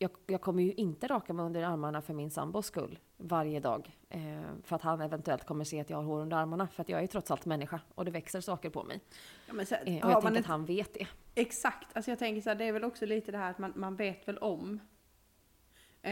jag, 0.00 0.10
jag 0.26 0.40
kommer 0.40 0.62
ju 0.62 0.72
inte 0.72 1.06
raka 1.06 1.32
mig 1.32 1.46
under 1.46 1.62
armarna 1.62 2.02
för 2.02 2.14
min 2.14 2.30
sambos 2.30 2.66
skull 2.66 2.98
varje 3.16 3.60
dag. 3.60 3.96
Eh, 4.08 4.20
för 4.64 4.76
att 4.76 4.82
han 4.82 5.00
eventuellt 5.00 5.44
kommer 5.46 5.64
se 5.64 5.80
att 5.80 5.90
jag 5.90 5.96
har 5.96 6.04
hår 6.04 6.20
under 6.20 6.36
armarna. 6.36 6.68
För 6.68 6.82
att 6.82 6.88
jag 6.88 7.02
är 7.02 7.06
trots 7.06 7.30
allt 7.30 7.46
människa 7.46 7.80
och 7.94 8.04
det 8.04 8.10
växer 8.10 8.40
saker 8.40 8.70
på 8.70 8.84
mig. 8.84 9.00
ja, 9.46 9.52
men 9.54 9.66
så, 9.66 9.74
Eh, 9.74 10.04
och 10.04 10.10
jag 10.10 10.22
tänker 10.22 10.40
att 10.40 10.46
han 10.46 10.64
vet 10.64 10.94
det. 10.94 11.06
Exakt, 11.34 11.96
alltså 11.96 12.10
jag 12.10 12.18
tänker 12.18 12.40
så 12.42 12.48
här, 12.50 12.56
det 12.56 12.64
är 12.64 12.72
väl 12.72 12.84
också 12.84 13.06
lite 13.06 13.32
det 13.32 13.38
här 13.38 13.50
att 13.50 13.58
man, 13.58 13.72
man 13.76 13.96
vet 13.96 14.28
väl 14.28 14.38
om 14.38 14.80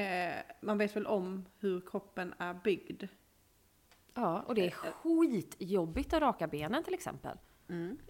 eh, 0.01 0.43
man 0.61 0.79
vet 0.79 0.97
väl 0.97 1.07
om 1.07 1.45
hur 1.59 1.81
kroppen 1.81 2.35
är 2.39 2.55
byggd. 2.55 3.03
Ja, 4.15 4.43
och 4.43 4.55
det 4.55 4.67
är 4.67 4.71
skitjobbigt 4.71 6.13
att 6.15 6.23
raka 6.23 6.47
benen 6.47 6.85
till 6.85 6.95
exempel. 6.95 7.39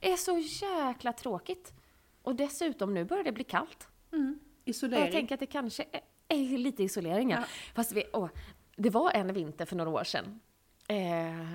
Det 0.01 0.13
är 0.13 0.17
så 0.17 0.39
jäkla 0.39 1.13
tråkigt. 1.13 1.75
Och 2.23 2.35
dessutom, 2.35 2.95
nu 2.95 3.05
börjar 3.05 3.25
det 3.25 3.33
bli 3.33 3.45
kallt. 3.45 3.89
Och 4.11 4.69
Isolering. 4.69 5.05
jag 5.05 5.13
tänker 5.13 5.35
att 5.35 5.41
det 5.41 5.47
kanske 5.47 5.85
är, 5.93 6.01
är 6.29 6.59
lite 6.59 6.83
isolering. 6.83 7.31
Ja. 7.31 7.45
Fast 7.75 7.93
vi, 7.93 8.05
åh, 8.13 8.29
det 8.77 8.91
var 8.91 9.11
en 9.11 9.33
vinter 9.33 9.65
för 9.65 9.77
några 9.77 9.91
år 9.91 10.05
sedan. 10.05 10.41
Eh, 10.89 11.53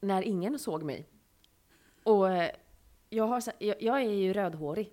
när 0.00 0.22
ingen 0.22 0.58
såg 0.58 0.82
mig. 0.82 1.06
Och 2.02 2.30
eh, 2.30 2.50
jag, 3.10 3.26
har, 3.26 3.42
jag, 3.58 3.82
jag 3.82 4.02
är 4.02 4.10
ju 4.10 4.32
rödhårig. 4.32 4.92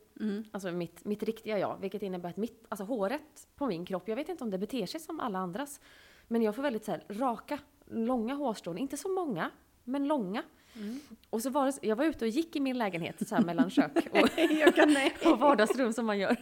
Alltså 0.52 0.72
mitt, 0.72 1.06
mitt 1.06 1.24
riktiga 1.24 1.60
jag. 1.60 1.78
Vilket 1.82 2.02
innebär 2.02 2.30
att 2.30 2.38
mitt, 2.38 2.66
alltså 2.70 2.86
håret 2.86 3.48
på 3.56 3.68
min 3.68 3.86
kropp, 3.86 4.08
jag 4.08 4.16
vet 4.16 4.30
inte 4.30 4.44
om 4.44 4.50
det 4.50 4.58
beter 4.58 4.86
sig 4.86 5.00
som 5.00 5.20
alla 5.20 5.40
andras. 5.40 5.80
Men 6.28 6.42
jag 6.42 6.56
får 6.56 6.64
väldigt 6.64 6.86
så 6.86 6.92
här, 6.92 7.04
raka, 7.10 7.60
långa 7.86 8.34
hårstrån. 8.34 8.78
Inte 8.78 8.98
så 8.98 9.10
många, 9.10 9.52
men 9.84 10.08
långa. 10.08 10.44
Och 11.30 11.42
så 11.42 11.50
var 11.50 11.66
det, 11.66 11.80
jag 11.82 11.96
var 11.96 12.06
ute 12.06 12.26
och 12.26 12.30
gick 12.30 12.56
i 12.56 12.60
min 12.60 12.78
lägenhet 12.78 13.28
så 13.28 13.36
här 13.36 13.44
mellan 13.44 13.70
kök 13.70 13.92
och, 14.12 14.30
jag 14.38 14.76
kan 14.76 14.94
nej. 14.94 15.18
och 15.26 15.40
vardagsrum 15.40 15.94
som 15.94 16.06
man 16.06 16.20
gör. 16.20 16.38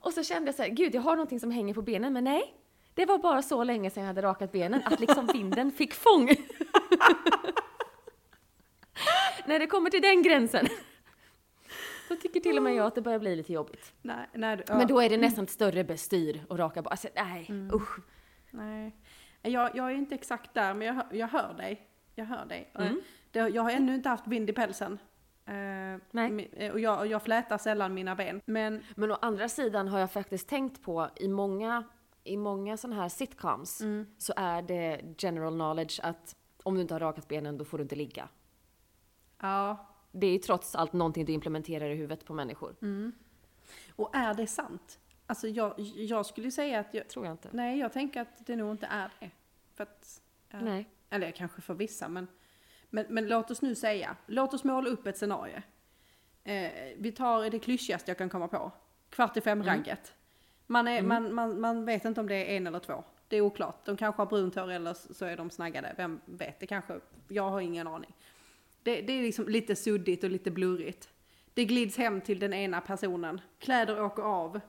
Och 0.00 0.12
så 0.12 0.22
kände 0.22 0.48
jag 0.48 0.54
så 0.54 0.62
här, 0.62 0.70
gud 0.70 0.94
jag 0.94 1.02
har 1.02 1.16
någonting 1.16 1.40
som 1.40 1.50
hänger 1.50 1.74
på 1.74 1.82
benen, 1.82 2.12
men 2.12 2.24
nej. 2.24 2.54
Det 2.94 3.06
var 3.06 3.18
bara 3.18 3.42
så 3.42 3.64
länge 3.64 3.90
sedan 3.90 4.02
jag 4.02 4.08
hade 4.08 4.22
rakat 4.22 4.52
benen 4.52 4.82
att 4.84 5.00
liksom 5.00 5.26
vinden 5.26 5.70
fick 5.70 5.94
fång. 5.94 6.26
När 9.46 9.58
det 9.58 9.66
kommer 9.66 9.90
till 9.90 10.02
den 10.02 10.22
gränsen. 10.22 10.68
Då 12.08 12.16
tycker 12.16 12.40
till 12.40 12.56
och 12.56 12.62
med 12.62 12.74
jag 12.74 12.86
att 12.86 12.94
det 12.94 13.00
börjar 13.02 13.18
bli 13.18 13.36
lite 13.36 13.52
jobbigt. 13.52 13.92
Nej, 14.02 14.26
nej, 14.32 14.64
ja, 14.68 14.76
Men 14.78 14.86
då 14.86 15.00
är 15.00 15.08
det 15.10 15.16
nästan 15.16 15.44
ett 15.44 15.50
större 15.50 15.84
bestyr 15.84 16.44
att 16.50 16.58
raka 16.58 16.82
bara. 16.82 16.90
Alltså, 16.90 17.08
nej, 17.16 17.50
usch. 17.74 17.98
nej. 18.50 18.96
Jag, 19.42 19.76
jag 19.76 19.90
är 19.90 19.94
inte 19.94 20.14
exakt 20.14 20.54
där, 20.54 20.74
men 20.74 20.86
jag, 20.86 20.94
hör- 20.94 21.06
jag 21.12 21.26
hör 21.28 21.54
dig. 21.54 21.88
Jag 22.14 22.24
hör 22.24 22.46
dig. 22.46 22.70
Och 22.74 22.80
Mm. 22.80 23.00
Jag 23.54 23.62
har 23.62 23.70
ännu 23.70 23.94
inte 23.94 24.08
haft 24.08 24.26
vind 24.26 24.50
i 24.50 24.52
pälsen. 24.52 24.98
Eh, 25.46 25.52
Nej. 26.10 26.30
mi- 26.30 26.70
Och 26.72 26.80
jag, 26.80 26.98
och 26.98 27.06
jag 27.06 27.22
flätar 27.22 27.58
sällan 27.58 27.94
mina 27.94 28.14
ben. 28.14 28.40
Men 28.44 28.82
Men 28.96 29.12
å 29.12 29.18
andra 29.22 29.48
sidan 29.48 29.88
har 29.88 29.98
jag 29.98 30.10
faktiskt 30.12 30.48
tänkt 30.48 30.82
på 30.82 31.08
i 31.16 31.28
många, 31.28 31.84
i 32.24 32.36
många 32.36 32.76
sådana 32.76 33.02
här 33.02 33.08
sitcoms 33.08 33.82
så 34.18 34.32
är 34.36 34.62
det 34.62 35.00
general 35.18 35.52
knowledge 35.52 36.00
att 36.02 36.36
om 36.62 36.74
du 36.74 36.80
inte 36.80 36.94
har 36.94 37.00
rakat 37.00 37.28
benen 37.28 37.58
då 37.58 37.64
får 37.64 37.78
du 37.78 37.82
inte 37.82 37.96
ligga. 37.96 38.28
ja, 39.40 39.86
Det 40.16 40.26
är 40.26 40.32
ju 40.32 40.38
trots 40.38 40.74
allt 40.74 40.92
någonting 40.92 41.24
du 41.24 41.32
implementerar 41.32 41.88
i 41.90 41.94
huvudet 41.94 42.24
på 42.24 42.34
människor. 42.34 42.76
och 43.96 44.16
är 44.16 44.34
det 44.34 44.46
sant? 44.46 44.98
Alltså 45.26 45.48
jag, 45.48 45.74
jag 45.96 46.26
skulle 46.26 46.50
säga 46.50 46.80
att 46.80 46.94
jag, 46.94 47.08
Tror 47.08 47.24
jag 47.26 47.32
inte. 47.32 47.48
nej 47.52 47.78
jag 47.78 47.92
tänker 47.92 48.20
att 48.20 48.46
det 48.46 48.56
nog 48.56 48.70
inte 48.70 48.86
är 48.86 49.12
det. 49.20 49.30
För 49.74 49.82
att, 49.82 50.22
ja. 50.48 50.60
Nej. 50.60 50.88
Eller 51.10 51.30
kanske 51.30 51.60
för 51.60 51.74
vissa, 51.74 52.08
men, 52.08 52.26
men, 52.90 53.06
men 53.08 53.28
låt 53.28 53.50
oss 53.50 53.62
nu 53.62 53.74
säga, 53.74 54.16
låt 54.26 54.54
oss 54.54 54.64
måla 54.64 54.90
upp 54.90 55.06
ett 55.06 55.18
scenario. 55.18 55.62
Eh, 56.44 56.70
vi 56.98 57.12
tar 57.12 57.50
det 57.50 57.58
klyschigaste 57.58 58.10
jag 58.10 58.18
kan 58.18 58.28
komma 58.28 58.48
på. 58.48 58.72
Kvart 59.10 59.36
i 59.36 59.40
fem-ragget. 59.40 60.14
Man, 60.66 60.88
är, 60.88 61.02
man, 61.02 61.34
man, 61.34 61.60
man 61.60 61.84
vet 61.84 62.04
inte 62.04 62.20
om 62.20 62.28
det 62.28 62.34
är 62.34 62.56
en 62.56 62.66
eller 62.66 62.78
två. 62.78 63.04
Det 63.28 63.36
är 63.36 63.40
oklart. 63.40 63.84
De 63.84 63.96
kanske 63.96 64.22
har 64.22 64.26
brunt 64.26 64.54
hår 64.54 64.70
eller 64.70 64.94
så 64.94 65.24
är 65.24 65.36
de 65.36 65.50
snaggade. 65.50 65.94
Vem 65.96 66.20
vet? 66.24 66.60
Det 66.60 66.66
kanske, 66.66 67.00
jag 67.28 67.50
har 67.50 67.60
ingen 67.60 67.86
aning. 67.86 68.14
Det, 68.84 69.00
det 69.02 69.12
är 69.12 69.22
liksom 69.22 69.48
lite 69.48 69.76
suddigt 69.76 70.24
och 70.24 70.30
lite 70.30 70.50
blurrigt. 70.50 71.08
Det 71.54 71.64
glids 71.64 71.96
hem 71.96 72.20
till 72.20 72.38
den 72.38 72.52
ena 72.52 72.80
personen, 72.80 73.40
kläder 73.58 74.02
åker 74.02 74.22
av, 74.22 74.60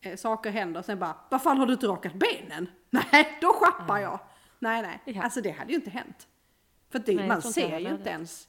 eh, 0.00 0.16
saker 0.16 0.50
händer, 0.50 0.82
sen 0.82 0.98
bara, 0.98 1.16
vad 1.30 1.42
fan 1.42 1.58
har 1.58 1.66
du 1.66 1.72
inte 1.72 1.86
rakat 1.86 2.14
benen? 2.14 2.66
Nej, 2.90 3.38
då 3.40 3.52
schappar 3.52 3.98
jag! 3.98 4.20
Nej, 4.58 4.82
nej, 4.82 5.00
Ja. 5.04 5.22
alltså 5.22 5.40
det 5.40 5.50
hade 5.50 5.70
ju 5.72 5.76
inte 5.76 5.90
hänt. 5.90 6.28
För 6.90 6.98
det, 6.98 7.14
Nej, 7.14 7.28
man 7.28 7.42
ser 7.42 7.78
ju 7.78 7.88
inte 7.88 8.10
ens 8.10 8.48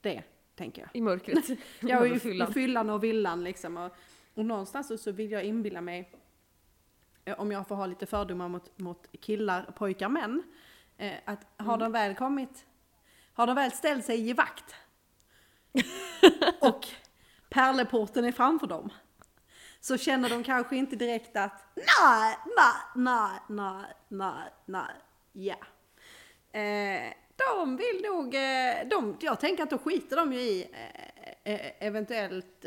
det, 0.00 0.22
tänker 0.54 0.82
jag. 0.82 0.90
I 0.92 1.00
mörkret. 1.00 1.44
Ja, 1.80 2.00
och 2.00 2.06
i, 2.08 2.46
fyllan 2.54 2.90
och 2.90 3.04
villan 3.04 3.44
liksom. 3.44 3.76
Och, 3.76 3.92
och 4.34 4.44
någonstans 4.44 5.02
så- 5.02 5.12
vill 5.12 5.30
jag 5.30 5.44
inbilla 5.44 5.80
mig, 5.80 6.12
eh, 7.24 7.40
om 7.40 7.52
jag 7.52 7.68
får 7.68 7.74
ha 7.74 7.86
lite 7.86 8.06
fördomar 8.06 8.48
mot, 8.48 8.78
mot 8.78 9.06
killar, 9.20 9.62
pojkar, 9.76 10.08
män, 10.08 10.42
eh, 10.96 11.12
att 11.24 11.46
har 11.56 11.78
de 11.78 11.92
väl 11.92 12.14
kommit, 12.14 12.66
har 13.36 13.46
de 13.46 13.56
väl 13.56 13.72
ställt 13.72 14.04
sig 14.04 14.28
i 14.28 14.32
vakt 14.32 14.74
och 16.60 16.86
pärleporten 17.50 18.24
är 18.24 18.32
framför 18.32 18.66
dem, 18.66 18.90
så 19.80 19.98
känner 19.98 20.28
de 20.28 20.44
kanske 20.44 20.76
inte 20.76 20.96
direkt 20.96 21.36
att 21.36 21.64
nej, 21.74 22.36
nej, 22.56 22.74
nej, 22.94 23.40
nej, 23.48 23.92
nej, 24.08 24.52
nej, 24.66 24.94
ja. 25.32 25.56
Eh, 26.60 27.12
de 27.36 27.76
vill 27.76 28.02
nog, 28.02 28.34
eh, 28.34 28.88
de, 28.90 29.16
jag 29.20 29.40
tänker 29.40 29.62
att 29.62 29.70
då 29.70 29.78
skiter 29.78 30.16
de 30.16 30.32
ju 30.32 30.40
i 30.40 30.68
eh, 31.44 31.86
eventuellt, 31.86 32.64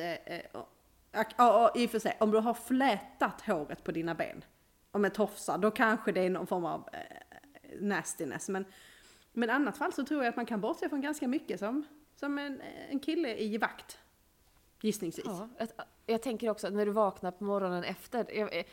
ja, 1.38 1.72
i 1.76 1.86
och 1.86 1.92
för 1.92 2.00
sig, 2.00 2.18
om 2.20 2.32
du 2.32 2.38
har 2.38 2.54
flätat 2.54 3.42
håret 3.42 3.84
på 3.84 3.92
dina 3.92 4.16
ben, 4.16 4.44
och 4.92 5.02
med 5.02 5.14
tofsar, 5.14 5.58
då 5.58 5.72
kanske 5.72 6.12
det 6.12 6.22
är 6.22 6.30
någon 6.30 6.48
form 6.48 6.66
av 6.66 6.90
nastiness. 7.80 8.50
Men, 8.50 8.66
men 9.34 9.50
i 9.50 9.52
annat 9.52 9.78
fall 9.78 9.94
så 9.94 10.06
tror 10.06 10.24
jag 10.24 10.30
att 10.30 10.36
man 10.36 10.46
kan 10.46 10.62
bortse 10.62 10.90
från 10.90 11.02
ganska 11.02 11.28
mycket 11.28 11.60
som, 11.60 11.86
som 12.16 12.38
en, 12.38 12.62
en 12.90 13.00
kille 13.00 13.38
i 13.38 13.58
vakt. 13.58 13.98
Gissningsvis. 14.82 15.26
Ja, 15.26 15.50
jag, 15.58 15.68
jag 16.06 16.22
tänker 16.22 16.50
också 16.50 16.68
att 16.68 16.74
när 16.74 16.86
du 16.86 16.92
vaknar 16.92 17.32
på 17.32 17.44
morgonen 17.44 17.84
efter. 17.84 18.38
Jag, 18.38 18.58
eh, 18.58 18.66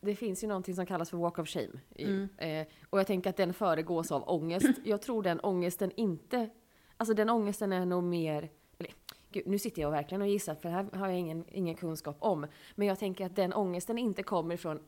det 0.00 0.16
finns 0.16 0.44
ju 0.44 0.48
någonting 0.48 0.74
som 0.74 0.86
kallas 0.86 1.10
för 1.10 1.16
walk 1.16 1.38
of 1.38 1.48
shame. 1.48 1.80
Mm. 1.96 2.28
eh, 2.36 2.66
och 2.90 2.98
jag 2.98 3.06
tänker 3.06 3.30
att 3.30 3.36
den 3.36 3.54
föregås 3.54 4.12
av 4.12 4.28
ångest. 4.28 4.78
Jag 4.84 5.02
tror 5.02 5.22
den 5.22 5.40
ångesten 5.40 5.92
inte... 5.96 6.50
Alltså 6.96 7.14
den 7.14 7.30
ångesten 7.30 7.72
är 7.72 7.86
nog 7.86 8.04
mer... 8.04 8.50
Eller, 8.78 8.92
gud, 9.30 9.46
nu 9.46 9.58
sitter 9.58 9.82
jag 9.82 9.90
verkligen 9.90 10.22
och 10.22 10.28
gissar 10.28 10.54
för 10.54 10.68
det 10.68 10.74
här 10.74 10.84
har 10.92 11.08
jag 11.08 11.18
ingen, 11.18 11.44
ingen 11.48 11.74
kunskap 11.74 12.16
om. 12.18 12.46
Men 12.74 12.88
jag 12.88 12.98
tänker 12.98 13.26
att 13.26 13.36
den 13.36 13.52
ångesten 13.52 13.98
inte 13.98 14.22
kommer 14.22 14.54
ifrån 14.54 14.80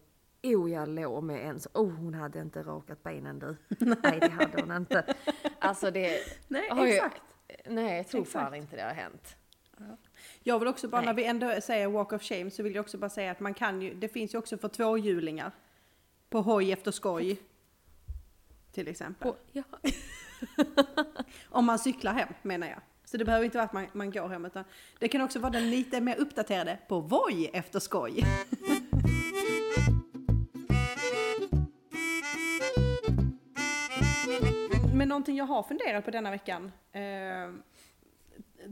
Oh, 0.42 0.70
jag 0.70 0.88
låg 0.88 1.22
med 1.24 1.46
en 1.48 1.61
så... 1.61 1.68
Oh, 1.74 1.90
hon 1.90 2.14
hade 2.14 2.40
inte 2.40 2.62
rakat 2.62 3.03
benen 3.03 3.38
du. 3.38 3.57
Nej, 3.79 4.20
det 4.20 4.29
hade 4.31 4.61
hon 4.62 4.76
inte. 4.76 5.14
Alltså 5.59 5.90
det... 5.90 6.18
Nej, 6.48 6.70
ju- 6.76 6.87
exakt. 6.94 7.22
Nej, 7.66 7.96
jag 7.96 8.09
tror 8.09 8.22
Exakt. 8.22 8.44
fan 8.44 8.55
inte 8.55 8.76
det 8.76 8.83
har 8.83 8.90
hänt. 8.90 9.37
Jag 10.42 10.59
vill 10.59 10.68
också 10.68 10.88
bara, 10.88 11.00
Nej. 11.00 11.07
när 11.07 11.14
vi 11.14 11.24
ändå 11.24 11.61
säger 11.61 11.88
walk 11.88 12.12
of 12.12 12.22
shame, 12.22 12.50
så 12.50 12.62
vill 12.62 12.74
jag 12.74 12.83
också 12.83 12.98
bara 12.98 13.11
säga 13.11 13.31
att 13.31 13.40
man 13.40 13.55
kan 13.55 13.83
ju, 13.83 13.94
det 13.94 14.09
finns 14.09 14.35
ju 14.35 14.38
också 14.38 14.59
för 14.59 14.68
tvåhjulingar. 14.68 15.53
På 16.31 16.40
hoj 16.40 16.72
efter 16.72 16.90
skoj. 16.90 17.40
Till 18.72 18.88
exempel. 18.88 19.29
Och, 19.29 19.37
ja. 19.53 19.62
Om 21.48 21.64
man 21.64 21.79
cyklar 21.79 22.12
hem 22.12 22.29
menar 22.42 22.66
jag. 22.66 22.81
Så 23.05 23.16
det 23.16 23.24
behöver 23.24 23.44
inte 23.44 23.59
vara 23.59 23.64
att 23.66 23.72
man, 23.72 23.87
man 23.92 24.11
går 24.11 24.29
hem 24.29 24.44
utan 24.44 24.64
det 24.98 25.09
kan 25.09 25.20
också 25.20 25.38
vara 25.38 25.53
den 25.53 25.70
lite 25.70 26.00
mer 26.00 26.16
uppdaterade 26.20 26.79
på 26.88 27.00
Voi 27.00 27.50
efter 27.53 27.79
skoj. 27.81 28.24
Men 35.00 35.08
någonting 35.08 35.36
jag 35.36 35.44
har 35.44 35.62
funderat 35.62 36.04
på 36.04 36.10
denna 36.10 36.30
veckan, 36.30 36.72
eh, 36.92 37.52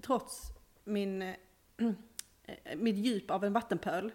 trots 0.02 0.52
min, 0.84 1.22
eh, 1.22 1.36
mitt 2.76 2.96
djup 2.96 3.30
av 3.30 3.44
en 3.44 3.52
vattenpöl, 3.52 4.12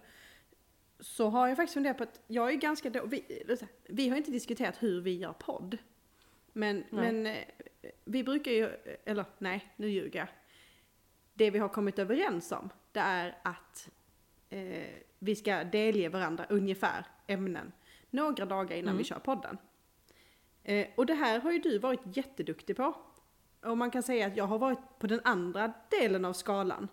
så 0.99 1.29
har 1.29 1.47
jag 1.47 1.57
faktiskt 1.57 1.73
funderat 1.73 1.97
på 1.97 2.03
att 2.03 2.21
jag 2.27 2.49
är 2.49 2.55
ganska 2.55 2.89
då, 2.89 3.05
vi, 3.05 3.43
vi 3.83 4.09
har 4.09 4.17
inte 4.17 4.31
diskuterat 4.31 4.83
hur 4.83 5.01
vi 5.01 5.17
gör 5.17 5.33
podd. 5.33 5.77
Men, 6.51 6.75
Nej. 6.75 6.85
men 6.89 7.27
eh, 7.27 7.43
vi 8.05 8.23
brukar 8.23 8.51
ju, 8.51 8.69
eller 9.05 9.25
nej, 9.37 9.73
nu 9.75 9.89
ljuger 9.89 10.19
jag. 10.19 10.27
Det 11.33 11.51
vi 11.51 11.59
har 11.59 11.69
kommit 11.69 11.99
överens 11.99 12.51
om, 12.51 12.69
det 12.91 12.99
är 12.99 13.37
att 13.43 13.89
eh, 14.49 14.93
vi 15.19 15.35
ska 15.35 15.63
delge 15.63 16.09
varandra 16.09 16.45
ungefär 16.49 17.05
ämnen 17.27 17.71
några 18.09 18.45
dagar 18.45 18.77
innan 18.77 18.97
vi 18.97 19.03
kör 19.03 19.19
podden. 19.19 19.57
Eh, 20.63 20.87
och 20.95 21.05
det 21.05 21.13
här 21.13 21.39
har 21.39 21.51
ju 21.51 21.59
du 21.59 21.77
varit 21.77 22.17
jätteduktig 22.17 22.75
på. 22.75 22.95
Och 23.61 23.77
man 23.77 23.91
kan 23.91 24.03
säga 24.03 24.27
att 24.27 24.37
jag 24.37 24.47
har 24.47 24.59
varit 24.59 24.99
på 24.99 25.07
den 25.07 25.21
andra 25.23 25.73
delen 25.89 26.25
av 26.25 26.33
skalan. 26.33 26.87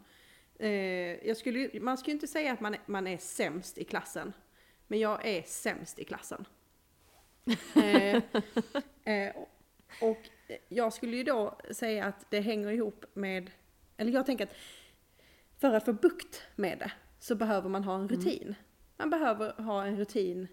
Eh, 0.59 0.71
jag 1.27 1.37
skulle, 1.37 1.81
man 1.81 1.99
skulle 1.99 2.15
inte 2.15 2.27
säga 2.27 2.53
att 2.53 2.61
man 2.61 2.75
är, 2.75 2.81
man 2.87 3.07
är 3.07 3.19
sämst 3.19 3.79
i 3.79 3.85
klassen. 3.85 4.33
Men 4.87 4.99
jag 4.99 5.27
är 5.27 5.43
sämst 5.43 5.99
i 5.99 6.05
klassen. 6.05 6.45
eh, 9.05 9.33
och 10.01 10.19
jag 10.69 10.93
skulle 10.93 11.17
ju 11.17 11.25
då 11.25 11.59
säga 11.71 12.05
att 12.05 12.31
det 12.31 12.41
hänger 12.41 12.71
ihop 12.71 13.05
med, 13.15 13.51
eller 13.97 14.13
jag 14.13 14.27
tänker 14.27 14.45
att 14.45 14.55
för 15.59 15.75
att 15.75 15.85
få 15.85 15.93
bukt 15.93 16.43
med 16.57 16.79
det 16.79 16.93
så 17.19 17.35
behöver 17.35 17.69
man 17.69 17.85
ha 17.85 17.95
en 17.95 18.09
rutin. 18.09 18.55
Man 18.97 19.11
behöver 19.11 19.63
ha 19.63 19.85
en 19.85 19.97
rutin 19.97 20.49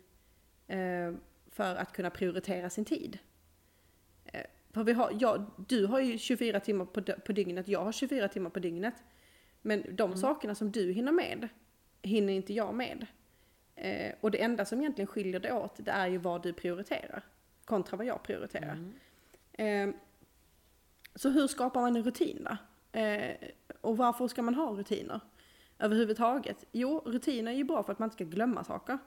för 1.58 1.76
att 1.76 1.93
kunna 1.93 2.10
prioritera 2.10 2.70
sin 2.70 2.86
tid. 2.86 3.20
Eh, 4.26 4.41
för 4.74 4.84
vi 4.84 4.93
har, 4.93 5.12
ja, 5.20 5.46
du 5.67 5.86
har 5.86 6.00
ju 6.00 6.17
24 6.17 6.60
timmar 6.60 6.86
på, 6.86 7.02
på 7.02 7.32
dygnet, 7.32 7.67
jag 7.67 7.84
har 7.84 7.91
24 7.91 8.28
timmar 8.28 8.50
på 8.50 8.60
dygnet. 8.60 8.93
Men 9.62 9.96
de 9.96 10.17
sakerna 10.17 10.56
som 10.56 10.72
du 10.72 10.91
hinner 10.91 11.12
med, 11.12 11.48
hinner 12.02 12.34
inte 12.34 12.54
jag 12.54 12.76
med. 12.76 13.06
Eh, 13.76 14.13
och 14.22 14.32
det 14.32 14.41
enda 14.41 14.65
som 14.65 14.80
egentligen 14.80 15.08
skiljer 15.08 15.39
det 15.39 15.54
åt, 15.54 15.76
det 15.78 15.91
är 15.91 16.08
ju 16.08 16.17
vad 16.17 16.43
du 16.43 16.54
prioriterar. 16.54 17.24
Kontra 17.65 17.98
vad 17.98 18.06
jag 18.06 18.24
prioriterar. 18.24 18.93
Eh, 19.54 19.89
så 21.15 21.30
hur 21.30 21.48
skapar 21.48 21.82
man 21.82 21.96
en 21.96 22.04
rutin 22.04 22.48
då? 22.50 22.58
Eh, 23.00 23.36
och 23.82 23.98
varför 23.98 24.28
ska 24.28 24.41
man 24.41 24.56
ha 24.56 24.72
rutiner? 24.72 25.20
Överhuvudtaget? 25.80 26.65
Jo, 26.72 27.02
rutiner 27.06 27.52
är 27.52 27.56
ju 27.56 27.63
bra 27.63 27.84
för 27.84 27.91
att 27.91 28.00
man 28.00 28.06
inte 28.06 28.15
ska 28.15 28.24
glömma 28.24 28.63
saker. 28.63 28.98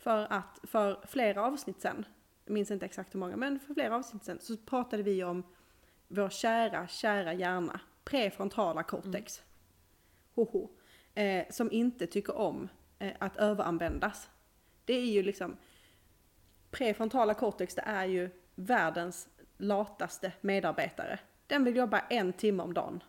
För 0.00 0.26
att 0.30 0.60
för 0.62 1.06
flera 1.08 1.42
avsnitt 1.42 1.80
sen, 1.80 2.04
minns 2.44 2.70
inte 2.70 2.86
exakt 2.86 3.14
hur 3.14 3.20
många, 3.20 3.36
men 3.36 3.60
för 3.60 3.74
flera 3.74 3.96
avsnitt 3.96 4.24
sen 4.24 4.38
så 4.40 4.56
pratade 4.56 5.02
vi 5.02 5.24
om 5.24 5.42
vår 6.08 6.28
kära, 6.28 6.88
kära 6.88 7.32
hjärna, 7.32 7.80
prefrontala 8.04 8.82
cortex. 8.82 9.42
Hoho. 10.34 10.68
Eh, 11.14 11.44
som 11.50 11.72
inte 11.72 12.06
tycker 12.06 12.36
om 12.36 12.68
eh, 12.98 13.12
att 13.18 13.36
överanvändas. 13.36 14.30
Det 14.84 14.94
är 14.94 15.06
ju 15.06 15.22
liksom, 15.22 15.56
prefrontala 16.70 17.34
cortex 17.34 17.74
det 17.74 17.82
är 17.86 18.04
ju 18.04 18.30
världens 18.54 19.28
lataste 19.56 20.32
medarbetare. 20.40 21.18
Den 21.46 21.64
vill 21.64 21.76
jobba 21.76 21.98
en 21.98 22.32
timme 22.32 22.62
om 22.62 22.74
dagen. 22.74 23.02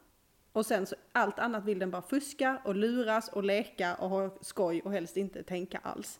Och 0.52 0.66
sen 0.66 0.86
så 0.86 0.96
allt 1.12 1.40
annat 1.40 1.64
vill 1.64 1.80
den 1.80 1.92
bara 1.92 2.02
fuska 2.02 2.62
och 2.66 2.76
luras 2.76 3.30
och 3.30 3.44
leka 3.44 3.96
och 3.96 4.10
ha 4.10 4.38
skoj 4.42 4.82
och 4.82 4.92
helst 4.92 5.18
inte 5.18 5.44
tänka 5.44 5.80
alls. 5.84 6.20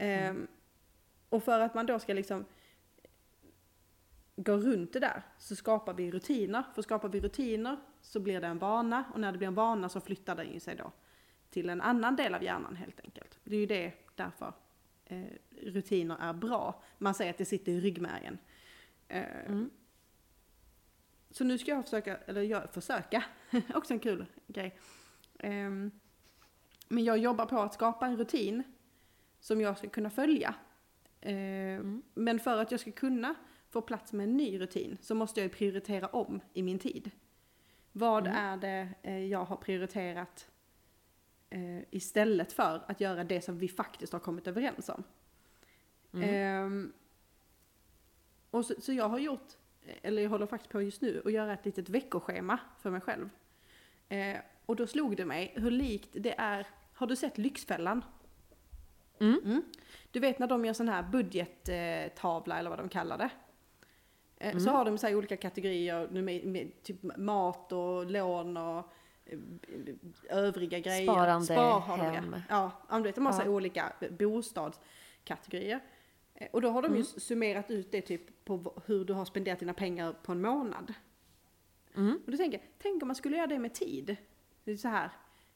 Ehm, 0.00 0.46
och 1.28 1.42
för 1.42 1.60
att 1.60 1.74
man 1.74 1.86
då 1.86 1.98
ska 1.98 2.14
liksom 2.14 2.44
gå 4.36 4.56
runt 4.56 4.92
det 4.92 5.00
där 5.00 5.22
så 5.38 5.56
skapar 5.56 5.94
vi 5.94 6.10
rutiner. 6.10 6.62
För 6.74 6.82
skapar 6.82 7.08
vi 7.08 7.20
rutiner 7.20 7.76
så 8.00 8.20
blir 8.20 8.40
det 8.40 8.46
en 8.46 8.58
vana 8.58 9.04
och 9.14 9.20
när 9.20 9.32
det 9.32 9.38
blir 9.38 9.48
en 9.48 9.54
vana 9.54 9.88
så 9.88 10.00
flyttar 10.00 10.36
den 10.36 10.52
ju 10.52 10.60
sig 10.60 10.76
då 10.76 10.92
till 11.50 11.70
en 11.70 11.80
annan 11.80 12.16
del 12.16 12.34
av 12.34 12.42
hjärnan 12.42 12.76
helt 12.76 13.00
enkelt. 13.00 13.38
Det 13.44 13.56
är 13.56 13.60
ju 13.60 13.66
det 13.66 13.92
därför 14.14 14.52
eh, 15.04 15.24
rutiner 15.62 16.16
är 16.20 16.32
bra. 16.32 16.82
Man 16.98 17.14
säger 17.14 17.30
att 17.30 17.38
det 17.38 17.44
sitter 17.44 17.72
i 17.72 17.80
ryggmärgen. 17.80 18.38
Eh, 19.08 19.24
Så 21.30 21.44
nu 21.44 21.58
ska 21.58 21.70
jag 21.70 21.84
försöka, 21.84 22.16
eller 22.16 22.42
jag 22.42 22.70
försöka, 22.72 23.24
också 23.74 23.92
en 23.94 24.00
kul 24.00 24.26
grej. 24.46 24.78
Ehm, 25.38 25.90
men 26.88 27.04
jag 27.04 27.18
jobbar 27.18 27.46
på 27.46 27.60
att 27.60 27.74
skapa 27.74 28.06
en 28.06 28.16
rutin 28.16 28.62
som 29.40 29.60
jag 29.60 29.78
ska 29.78 29.88
kunna 29.88 30.10
följa. 30.10 30.54
Ehm, 31.20 32.02
Men 32.14 32.40
för 32.40 32.58
att 32.58 32.70
jag 32.70 32.80
ska 32.80 32.92
kunna 32.92 33.34
få 33.68 33.80
plats 33.82 34.12
med 34.12 34.24
en 34.24 34.36
ny 34.36 34.60
rutin 34.60 34.98
så 35.00 35.14
måste 35.14 35.40
jag 35.40 35.52
prioritera 35.52 36.06
om 36.06 36.40
i 36.52 36.62
min 36.62 36.78
tid. 36.78 37.10
Vad 37.92 38.26
är 38.26 38.56
det 38.56 38.88
eh, 39.02 39.24
jag 39.24 39.44
har 39.44 39.56
prioriterat 39.56 40.48
eh, 41.50 41.80
istället 41.90 42.52
för 42.52 42.84
att 42.86 43.00
göra 43.00 43.24
det 43.24 43.40
som 43.40 43.58
vi 43.58 43.68
faktiskt 43.68 44.12
har 44.12 44.20
kommit 44.20 44.46
överens 44.46 44.88
om? 44.88 45.02
Ehm, 46.22 46.92
och 48.50 48.66
så, 48.66 48.74
så 48.80 48.92
jag 48.92 49.08
har 49.08 49.18
gjort, 49.18 49.48
eller 50.02 50.22
jag 50.22 50.30
håller 50.30 50.46
faktiskt 50.46 50.72
på 50.72 50.82
just 50.82 51.02
nu, 51.02 51.22
att 51.24 51.32
göra 51.32 51.52
ett 51.52 51.64
litet 51.64 51.88
veckoschema 51.88 52.58
för 52.80 52.90
mig 52.90 53.00
själv. 53.00 53.30
Eh, 54.08 54.36
och 54.66 54.76
då 54.76 54.86
slog 54.86 55.16
det 55.16 55.24
mig 55.24 55.52
hur 55.56 55.70
likt 55.70 56.08
det 56.12 56.34
är, 56.38 56.66
har 56.92 57.06
du 57.06 57.16
sett 57.16 57.38
Lyxfällan? 57.38 58.04
Mm. 59.20 59.62
Du 60.10 60.20
vet 60.20 60.38
när 60.38 60.46
de 60.46 60.64
gör 60.64 60.72
sån 60.72 60.88
här 60.88 61.02
budgettavla 61.02 62.58
eller 62.58 62.70
vad 62.70 62.78
de 62.78 62.88
kallar 62.88 63.18
det. 63.18 63.30
Eh, 64.36 64.58
Så 64.58 64.70
har 64.70 64.84
de 64.84 64.98
så 64.98 65.06
här 65.06 65.14
olika 65.14 65.36
kategorier 65.36 66.08
nu 66.12 66.22
med, 66.22 66.44
med 66.46 66.82
typ 66.82 67.16
mat 67.16 67.72
och 67.72 68.10
lån 68.10 68.56
och 68.56 68.92
eh, 69.26 69.38
övriga 70.28 70.78
grejer. 70.78 71.02
Sparande, 71.12 71.46
Spar 71.46 71.80
har 71.80 71.96
de, 71.98 72.02
hem. 72.04 72.36
Ja, 72.48 72.72
ja 72.88 72.96
du 72.96 73.02
vet, 73.02 73.16
en 73.16 73.22
massa 73.24 73.44
Ja. 73.44 73.50
olika 73.50 73.92
bostadskategorier. 74.10 75.80
Eh, 76.34 76.48
Och 76.52 76.62
då 76.62 76.68
har 76.70 76.82
de 76.82 76.88
ju 76.88 76.94
Mm. 76.94 77.04
summerat 77.04 77.70
ut 77.70 77.92
det 77.92 78.00
typ 78.00 78.44
på 78.44 78.82
hur 78.86 79.04
du 79.04 79.12
har 79.12 79.24
spenderat 79.24 79.58
dina 79.60 79.74
pengar 79.74 80.12
på 80.22 80.32
en 80.32 80.40
månad. 80.40 80.94
Mm. 81.96 82.20
Och 82.26 82.30
då 82.30 82.36
tänker 82.36 82.60
tänk 82.78 83.02
om 83.02 83.08
man 83.08 83.14
skulle 83.16 83.36
göra 83.36 83.46
det 83.46 83.58
med 83.58 83.74
tid. 83.74 84.16
Det 84.64 84.72
är 84.72 84.76
så 84.76 84.88
här, 84.88 85.10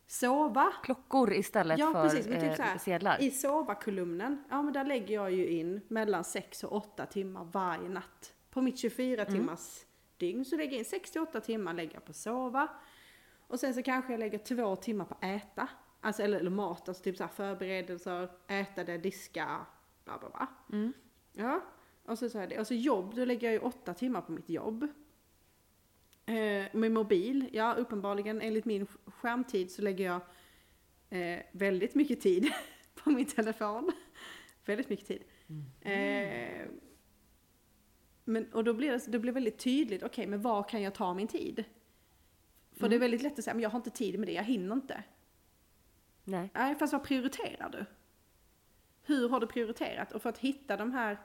sova. 0.07 0.73
Klockor 0.83 1.33
istället 1.33 1.79
Ja, 1.79 1.93
för 1.93 2.03
precis, 2.03 2.27
men 2.29 2.40
typ 2.40 2.51
eh, 2.51 2.57
så 2.57 2.62
här, 2.62 2.79
sedlar. 2.79 3.23
I 3.23 3.31
sova-kolumnen, 3.31 4.45
ja 4.51 4.62
men 4.62 4.73
där 4.73 4.85
lägger 4.85 5.14
jag 5.14 5.31
ju 5.33 5.49
in 5.49 5.81
mellan 5.88 6.25
6 6.25 6.64
och 6.64 6.73
8 6.73 7.07
timmar 7.07 7.45
varje 7.45 7.88
natt. 7.88 8.35
På 8.51 8.61
mitt 8.62 8.79
24 8.79 9.23
Mm. 9.23 9.35
timmars 9.35 9.85
dygn 10.17 10.45
så 10.45 10.57
lägger 10.57 10.73
jag 10.73 10.79
in 10.79 10.85
6 10.85 11.11
till 11.11 11.21
8 11.21 11.40
timmar 11.40 11.75
lägger 11.75 11.95
jag 11.95 12.05
på 12.05 12.12
sova. 12.12 12.69
Och 13.47 13.61
sen 13.61 13.75
så 13.75 13.83
kanske 13.83 14.12
jag 14.12 14.19
lägger 14.21 14.38
två 14.38 14.77
timmar 14.77 15.05
på 15.05 15.17
äta. 15.27 15.69
Alltså, 16.01 16.23
eller, 16.23 16.38
eller 16.40 16.51
mat, 16.51 16.88
alltså 16.88 17.03
typ 17.05 17.17
så 17.17 17.23
här 17.25 17.31
förberedelser, 17.31 18.29
äta 18.49 18.85
det, 18.85 18.99
diska, 18.99 19.67
bla 20.05 20.19
bla 20.19 20.29
bla. 20.31 20.47
Mm. 20.73 20.93
Ja, 21.33 21.61
och 22.07 22.19
så, 22.19 22.29
så 22.29 22.38
är 22.38 22.47
det. 22.47 22.61
Och 22.61 22.67
så 22.67 22.75
jobb, 22.75 23.14
då 23.14 23.25
lägger 23.25 23.47
jag 23.47 23.53
ju 23.53 23.59
8 23.61 23.95
timmar 23.95 24.21
på 24.21 24.33
mitt 24.33 24.49
jobb. 24.49 24.88
Eh, 26.27 26.65
med 26.73 26.93
mobil, 26.93 27.49
ja 27.53 27.75
uppenbarligen 27.75 28.41
enligt 28.41 28.65
min 28.65 28.87
sk- 28.87 29.11
skärmtid 29.11 29.71
så 29.71 29.83
lägger 29.83 30.05
jag 30.05 30.21
eh, 31.21 31.43
väldigt 31.53 31.95
mycket 31.95 32.21
tid 32.21 32.49
på 32.95 33.11
min 33.11 33.27
telefon. 33.27 33.93
väldigt 34.65 34.89
mycket 34.89 35.07
tid. 35.07 35.23
Eh, 35.81 36.67
men, 38.25 38.53
och 38.53 38.65
då 38.65 38.73
blir 38.75 38.93
det, 38.93 39.13
det 39.13 39.19
blir 39.19 39.33
väldigt 39.33 39.59
tydligt, 39.59 40.03
okej 40.03 40.27
men 40.27 40.43
var 40.43 40.63
kan 40.63 40.83
jag 40.83 40.95
ta 40.95 41.15
min 41.15 41.29
tid? 41.29 41.65
För 42.73 42.89
det 42.89 42.97
är 42.97 43.01
väldigt 43.01 43.23
lätt 43.23 43.39
att 43.39 43.45
säga, 43.45 43.55
men 43.55 43.63
jag 43.63 43.71
har 43.71 43.77
inte 43.79 43.91
tid 43.91 44.19
med 44.19 44.29
det, 44.29 44.33
jag 44.33 44.45
hinner 44.45 44.75
inte. 44.75 45.03
Nej. 46.25 46.51
Nej, 46.55 46.75
fast 46.75 46.93
vad 46.93 47.05
prioriterar 47.05 47.69
du? 47.71 47.85
Hur 49.03 49.29
har 49.29 49.41
du 49.41 49.47
prioriterat? 49.47 50.13
Och 50.13 50.23
för 50.23 50.29
att 50.29 50.39
hitta 50.39 50.77
de 50.77 50.93
här, 50.93 51.19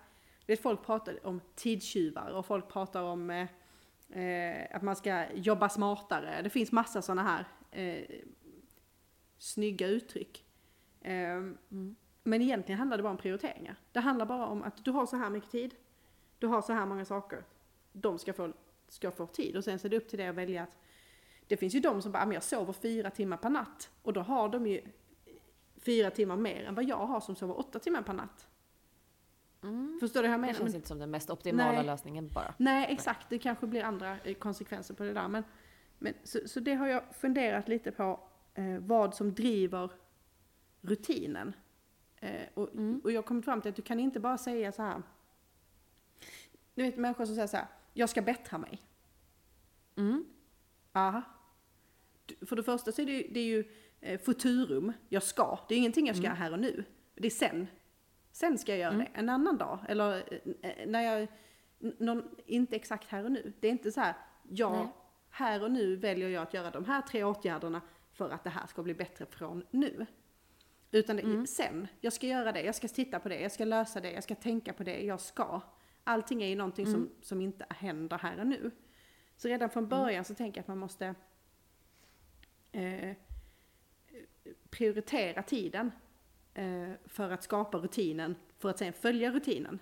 vet 0.47 0.61
folk 0.61 0.85
pratar 0.85 1.25
om 1.27 1.41
tidstjuvar 1.55 2.29
och 2.31 2.45
folk 2.45 2.67
pratar 2.67 3.03
om 3.03 3.47
eh, 4.09 4.75
att 4.75 4.81
man 4.81 4.95
ska 4.95 5.33
jobba 5.33 5.69
smartare. 5.69 6.41
Det 6.41 6.49
finns 6.49 6.71
massa 6.71 7.01
sådana 7.01 7.23
här 7.23 7.45
eh, 7.71 8.19
snygga 9.37 9.87
uttryck. 9.87 10.45
Eh, 11.01 11.41
Men 12.23 12.41
egentligen 12.41 12.79
handlar 12.79 12.97
det 12.97 13.03
bara 13.03 13.11
om 13.11 13.17
prioriteringar. 13.17 13.75
Det 13.91 13.99
handlar 13.99 14.25
bara 14.25 14.45
om 14.47 14.63
att 14.63 14.85
du 14.85 14.91
har 14.91 15.05
så 15.05 15.15
här 15.17 15.29
mycket 15.29 15.51
tid, 15.51 15.75
du 16.39 16.47
har 16.47 16.61
så 16.61 16.73
här 16.73 16.85
många 16.85 17.05
saker, 17.05 17.43
de 17.91 18.19
ska 18.19 18.33
få, 18.33 18.53
ska 18.87 19.11
få 19.11 19.25
tid. 19.25 19.55
Och 19.57 19.63
sen 19.63 19.79
så 19.79 19.87
är 19.87 19.89
det 19.89 19.97
upp 19.97 20.09
till 20.09 20.19
dig 20.19 20.27
att 20.27 20.35
välja 20.35 20.63
att 20.63 20.77
det 21.47 21.57
finns 21.57 21.75
ju 21.75 21.79
de 21.79 22.01
som 22.01 22.11
bara, 22.11 22.23
"Ah, 22.23 22.33
jag 22.33 22.43
sover 22.43 22.73
fyra 22.73 23.09
timmar 23.11 23.37
per 23.37 23.49
natt. 23.49 23.89
Och 24.01 24.13
då 24.13 24.21
har 24.21 24.49
de 24.49 24.67
ju 24.67 24.81
fyra 25.77 26.11
timmar 26.11 26.35
mer 26.37 26.63
än 26.63 26.75
vad 26.75 26.85
jag 26.85 27.05
har 27.07 27.19
som 27.19 27.35
sover 27.35 27.59
åtta 27.59 27.79
timmar 27.79 28.01
per 28.01 28.13
natt. 28.13 28.47
Förstår 29.99 30.21
du 30.21 30.27
hur 30.27 30.33
jag 30.33 30.37
Det 30.39 30.41
menar? 30.41 30.53
känns 30.53 30.59
Men- 30.63 30.75
inte 30.75 30.87
som 30.87 30.99
den 30.99 31.11
mest 31.11 31.29
optimala 31.29 31.71
Nej. 31.71 31.85
lösningen 31.85 32.29
bara. 32.29 32.53
Nej, 32.57 32.87
exakt. 32.93 33.29
Det 33.29 33.39
kanske 33.39 33.67
blir 33.67 33.83
andra 33.83 34.17
eh, 34.23 34.33
konsekvenser 34.33 34.93
på 34.93 35.03
det 35.03 35.13
där. 35.13 35.27
Men, 35.27 35.43
men, 35.99 36.13
så, 36.23 36.39
så 36.45 36.59
det 36.59 36.73
har 36.73 36.87
jag 36.87 37.03
funderat 37.15 37.67
lite 37.67 37.91
på, 37.91 38.19
eh, 38.53 38.77
vad 38.79 39.15
som 39.15 39.33
driver 39.33 39.91
rutinen. 40.81 41.53
Eh, 42.19 42.41
och, 42.53 42.69
och 43.03 43.11
jag 43.11 43.25
kommit 43.25 43.45
fram 43.45 43.61
till 43.61 43.69
att 43.69 43.75
du 43.75 43.81
kan 43.81 43.99
inte 43.99 44.19
bara 44.19 44.37
säga 44.37 44.71
så 44.71 44.81
här. 44.81 45.01
Du 46.75 46.83
vet 46.83 46.97
människor 46.97 47.25
som 47.25 47.35
säger 47.35 47.47
så 47.47 47.57
här, 47.57 47.67
jag 47.93 48.09
ska 48.09 48.21
bättra 48.21 48.57
mig. 48.57 48.81
Mm. 49.95 50.25
Aha. 50.93 51.21
För 52.45 52.55
det 52.55 52.63
första 52.63 52.91
så 52.91 53.01
är 53.01 53.05
det 53.05 53.11
ju, 53.11 53.27
det 53.33 53.39
är 53.39 53.45
ju 53.45 53.63
eh, 54.01 54.19
futurum, 54.21 54.93
jag 55.09 55.23
ska. 55.23 55.59
Det 55.67 55.73
är 55.75 55.77
ingenting 55.79 56.07
jag 56.07 56.15
ska 56.15 56.25
göra 56.25 56.35
här 56.35 56.51
och 56.53 56.59
nu. 56.59 56.83
Det 57.15 57.27
är 57.27 57.31
sen. 57.31 57.67
Sen 58.31 58.57
ska 58.57 58.71
jag 58.71 58.79
göra 58.79 58.97
det, 58.97 59.09
en 59.13 59.29
annan 59.29 59.57
dag. 59.57 59.79
Eller 59.87 60.39
eh, 60.61 60.87
när 60.87 61.01
jag, 61.01 61.27
någon, 61.79 62.35
inte 62.45 62.75
exakt 62.75 63.07
här 63.07 63.23
och 63.23 63.31
nu. 63.31 63.53
Det 63.59 63.67
är 63.67 63.71
inte 63.71 63.91
så 63.91 64.01
här, 64.01 64.13
ja, 64.49 64.73
Nej. 64.73 64.87
här 65.29 65.63
och 65.63 65.71
nu 65.71 65.95
väljer 65.95 66.29
jag 66.29 66.43
att 66.43 66.53
göra 66.53 66.71
de 66.71 66.85
här 66.85 67.01
tre 67.01 67.23
åtgärderna 67.23 67.81
för 68.13 68.29
att 68.29 68.43
det 68.43 68.49
här 68.49 68.67
ska 68.67 68.83
bli 68.83 68.93
bättre 68.93 69.25
från 69.25 69.65
nu. 69.71 70.05
Utan 70.91 71.15
det 71.15 71.21
är 71.21 71.45
sen, 71.45 71.87
jag 72.01 72.13
ska 72.13 72.27
göra 72.27 72.51
det, 72.51 72.61
jag 72.61 72.75
ska 72.75 72.87
titta 72.87 73.19
på 73.19 73.29
det, 73.29 73.39
jag 73.39 73.51
ska 73.51 73.65
lösa 73.65 73.99
det, 73.99 74.11
jag 74.11 74.23
ska 74.23 74.35
tänka 74.35 74.73
på 74.73 74.83
det, 74.83 75.01
jag 75.01 75.19
ska. 75.19 75.61
Allting 76.03 76.43
är 76.43 76.47
ju 76.47 76.55
någonting 76.55 76.85
som, 76.85 77.09
som 77.21 77.41
inte 77.41 77.65
händer 77.69 78.17
här 78.17 78.39
och 78.39 78.47
nu. 78.47 78.71
Så 79.37 79.47
redan 79.47 79.69
från 79.69 79.87
början 79.87 80.25
så 80.25 80.35
tänker 80.35 80.57
jag 80.57 80.63
att 80.63 80.67
man 80.67 80.77
måste 80.77 81.15
eh, 82.71 83.15
prioritera 84.69 85.43
tiden 85.43 85.87
eh, 85.87 85.91
för 87.05 87.29
att 87.31 87.43
skapa 87.43 87.77
rutinen, 87.77 88.35
för 88.57 88.69
att 88.69 88.77
sen 88.77 88.93
följa 88.93 89.31
rutinen. 89.31 89.79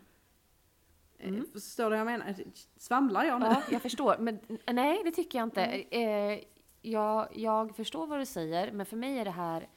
Eh, 1.17 1.33
Förstår 1.53 1.83
du 1.83 1.89
vad 1.89 1.99
jag 1.99 2.05
menar? 2.05 2.35
Svamlar 2.77 3.23
jag 3.23 3.39
nu? 3.39 3.45
Ja, 3.45 3.63
jag 3.71 3.81
förstår. 3.81 4.17
Men 4.19 4.39
nej, 4.71 5.01
det 5.05 5.11
tycker 5.11 5.39
jag 5.39 5.45
inte. 5.45 5.63
Eh, 5.91 6.39
jag, 6.81 7.27
jag 7.37 7.75
förstår 7.75 8.07
vad 8.07 8.19
du 8.19 8.25
säger, 8.25 8.71
men 8.71 8.85
för 8.85 8.97
mig 8.97 9.19
är 9.19 9.25
det 9.25 9.31
här... 9.31 9.67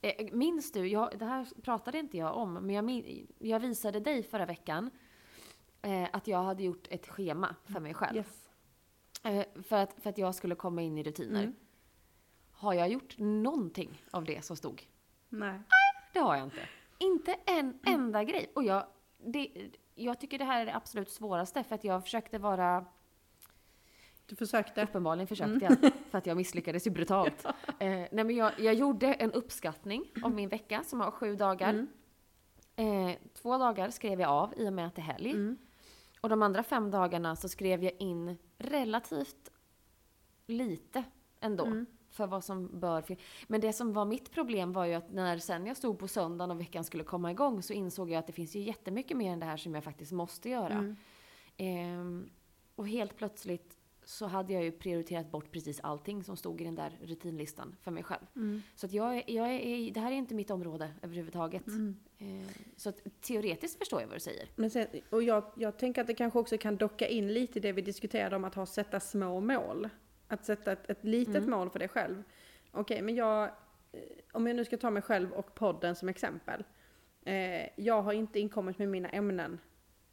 Eh, 0.00 0.32
minns 0.32 0.72
du, 0.72 0.86
jag, 0.86 1.18
det 1.18 1.24
här 1.24 1.46
pratade 1.62 1.98
inte 1.98 2.16
jag 2.16 2.36
om, 2.36 2.54
men 2.54 2.70
jag, 2.70 2.84
min, 2.84 3.26
jag 3.38 3.60
visade 3.60 4.00
dig 4.00 4.22
förra 4.22 4.46
veckan 4.46 4.90
eh, 5.82 6.08
att 6.12 6.26
jag 6.26 6.42
hade 6.42 6.62
gjort 6.62 6.86
ett 6.90 7.06
schema 7.08 7.54
för 7.64 7.80
mig 7.80 7.94
själv. 7.94 8.16
Yes. 8.16 8.48
Eh, 9.22 9.44
för, 9.62 9.76
att, 9.76 9.94
för 10.02 10.10
att 10.10 10.18
jag 10.18 10.34
skulle 10.34 10.54
komma 10.54 10.82
in 10.82 10.98
i 10.98 11.02
rutiner. 11.02 11.42
Mm. 11.42 11.54
Har 12.50 12.74
jag 12.74 12.88
gjort 12.88 13.18
någonting 13.18 14.02
av 14.10 14.24
det 14.24 14.44
som 14.44 14.56
stod? 14.56 14.88
Nej. 15.28 15.60
Det 16.12 16.18
har 16.18 16.36
jag 16.36 16.44
inte. 16.44 16.60
Inte 16.98 17.36
en 17.46 17.78
enda 17.86 18.24
grej. 18.24 18.52
Och 18.54 18.64
jag, 18.64 18.86
det, 19.18 19.70
jag 19.94 20.20
tycker 20.20 20.38
det 20.38 20.44
här 20.44 20.60
är 20.60 20.66
det 20.66 20.74
absolut 20.76 21.10
svåraste 21.10 21.62
för 21.64 21.74
att 21.74 21.84
jag 21.84 22.02
försökte 22.02 22.38
vara 22.38 22.84
Du 24.26 24.36
försökte. 24.36 24.82
Uppenbarligen 24.82 25.26
försökte 25.26 25.64
jag, 25.64 25.92
för 26.10 26.18
att 26.18 26.26
jag 26.26 26.36
misslyckades 26.36 26.86
ju 26.86 26.90
brutalt. 26.90 27.46
Eh, 27.80 27.88
nej 27.90 28.24
men 28.24 28.30
jag, 28.36 28.60
jag 28.60 28.74
gjorde 28.74 29.14
en 29.14 29.32
uppskattning 29.32 30.04
av 30.22 30.30
min 30.32 30.48
vecka 30.48 30.82
som 30.84 31.00
har 31.00 31.10
sju 31.10 31.36
dagar. 31.36 31.86
Eh, 32.76 33.10
två 33.34 33.58
dagar 33.58 33.90
skrev 33.90 34.20
jag 34.20 34.30
av 34.30 34.54
i 34.56 34.68
och 34.68 34.72
med 34.72 34.86
att 34.86 34.94
det 34.94 35.00
är 35.00 35.04
helg. 35.04 35.30
Och 36.20 36.28
de 36.28 36.42
andra 36.42 36.62
fem 36.62 36.90
dagarna 36.90 37.36
så 37.36 37.48
skrev 37.48 37.84
jag 37.84 37.92
in 37.98 38.36
relativt 38.58 39.50
lite 40.46 41.04
ändå. 41.40 41.64
För 42.18 42.26
vad 42.26 42.44
som 42.44 42.80
bör 42.80 43.02
fin- 43.02 43.16
Men 43.46 43.60
det 43.60 43.72
som 43.72 43.92
var 43.92 44.04
mitt 44.04 44.30
problem 44.30 44.72
var 44.72 44.84
ju 44.84 44.94
att 44.94 45.12
när 45.12 45.38
sen 45.38 45.66
jag 45.66 45.76
stod 45.76 45.98
på 45.98 46.08
söndagen 46.08 46.50
och 46.50 46.60
veckan 46.60 46.84
skulle 46.84 47.04
komma 47.04 47.30
igång 47.30 47.62
så 47.62 47.72
insåg 47.72 48.10
jag 48.10 48.18
att 48.18 48.26
det 48.26 48.32
finns 48.32 48.56
ju 48.56 48.60
jättemycket 48.60 49.16
mer 49.16 49.32
än 49.32 49.40
det 49.40 49.46
här 49.46 49.56
som 49.56 49.74
jag 49.74 49.84
faktiskt 49.84 50.12
måste 50.12 50.48
göra. 50.48 50.94
Ehm, 51.56 52.30
och 52.76 52.88
helt 52.88 53.16
plötsligt 53.16 53.74
så 54.04 54.26
hade 54.26 54.52
jag 54.52 54.64
ju 54.64 54.72
prioriterat 54.72 55.30
bort 55.30 55.50
precis 55.52 55.80
allting 55.80 56.24
som 56.24 56.36
stod 56.36 56.60
i 56.60 56.64
den 56.64 56.74
där 56.74 56.98
rutinlistan 57.02 57.76
för 57.82 57.90
mig 57.90 58.02
själv. 58.02 58.26
Så 58.74 58.86
att 58.86 58.92
jag, 58.92 59.30
jag 59.30 59.48
är, 59.54 59.90
det 59.94 60.00
här 60.00 60.12
är 60.12 60.16
inte 60.16 60.34
mitt 60.34 60.50
område 60.50 60.90
överhuvudtaget. 61.02 61.66
Ehm, 62.18 62.48
så 62.76 62.88
att 62.88 63.20
teoretiskt 63.20 63.78
förstår 63.78 64.00
jag 64.00 64.08
vad 64.08 64.16
du 64.16 64.20
säger. 64.20 64.48
Men 64.56 64.70
sen, 64.70 64.86
och 65.10 65.22
jag, 65.22 65.44
jag 65.56 65.78
tänker 65.78 66.00
att 66.00 66.06
det 66.06 66.14
kanske 66.14 66.38
också 66.38 66.58
kan 66.58 66.76
docka 66.76 67.08
in 67.08 67.32
lite 67.32 67.58
i 67.58 67.62
det 67.62 67.72
vi 67.72 67.82
diskuterade 67.82 68.36
om 68.36 68.44
att 68.44 68.54
ha 68.54 68.66
sätta 68.66 69.00
små 69.00 69.40
mål. 69.40 69.88
Att 70.28 70.44
sätta 70.44 70.72
ett, 70.72 70.90
ett 70.90 71.04
litet 71.04 71.46
mål 71.48 71.70
för 71.70 71.78
dig 71.78 71.88
själv. 71.88 72.22
Okej, 72.72 73.02
men 73.02 73.14
jag, 73.14 73.44
eh, 73.92 74.00
om 74.32 74.46
jag 74.46 74.56
nu 74.56 74.64
ska 74.64 74.76
ta 74.76 74.90
mig 74.90 75.02
själv 75.02 75.32
och 75.32 75.54
podden 75.54 75.94
som 75.96 76.08
exempel. 76.08 76.64
Eh, 77.24 77.68
jag 77.76 78.02
har 78.02 78.12
inte 78.12 78.40
inkommit 78.40 78.78
med 78.78 78.88
mina 78.88 79.08
ämnen 79.08 79.60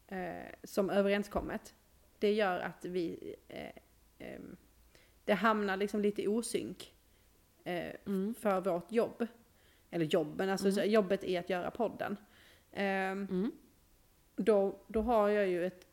eh, 0.08 0.54
som 0.63 0.89
överenskommet. 0.89 1.73
Det 2.19 2.34
gör 2.34 2.60
att 2.60 2.85
vi, 2.85 3.35
eh, 3.48 3.69
ehm, 4.19 4.56
det 5.25 5.33
hamnar 5.33 5.77
liksom 5.77 6.02
lite 6.02 6.21
i 6.21 6.27
osynk 6.27 6.94
eh, 7.63 7.94
för 8.37 8.62
vårt 8.62 8.92
jobb. 8.92 9.27
Eller 9.92 10.06
jobben, 10.06 10.50
alltså 10.50 10.71
så 10.71 10.81
jobbet 10.81 11.23
i 11.23 11.37
att 11.37 11.50
göra 11.50 11.71
podden. 11.71 12.17
Ehm, 12.71 13.27
Mm. 13.29 13.52
då, 14.35 14.79
då 14.87 15.02
har 15.02 15.29
jag 15.29 15.48
ju 15.48 15.65
ett... 15.65 15.87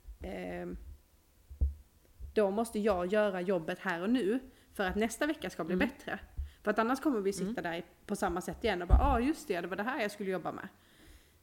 då 2.35 2.51
måste 2.51 2.78
jag 2.78 3.07
göra 3.07 3.41
jobbet 3.41 3.78
här 3.78 4.03
och 4.03 4.11
nu 4.11 4.41
för 4.74 4.85
att 4.85 4.97
nästa 4.97 5.26
vecka 5.26 5.51
ska 5.51 5.64
bli 5.64 5.76
bättre. 5.76 6.18
För 6.62 6.70
att 6.70 6.78
annars 6.78 7.01
kommer 7.01 7.20
vi 7.20 7.33
sitta 7.33 7.62
där 7.62 7.74
i- 7.74 7.85
på 8.07 8.16
samma 8.16 8.41
sätt 8.41 8.64
igen 8.64 8.83
och 8.83 8.89
bara 8.89 8.99
ja 8.99 9.12
ah, 9.14 9.20
just 9.20 9.49
det, 9.49 9.61
det 9.61 9.66
var 9.66 9.76
det 9.76 9.83
här 9.83 10.01
jag 10.03 10.11
skulle 10.11 10.30
jobba 10.30 10.53
med. 10.53 10.68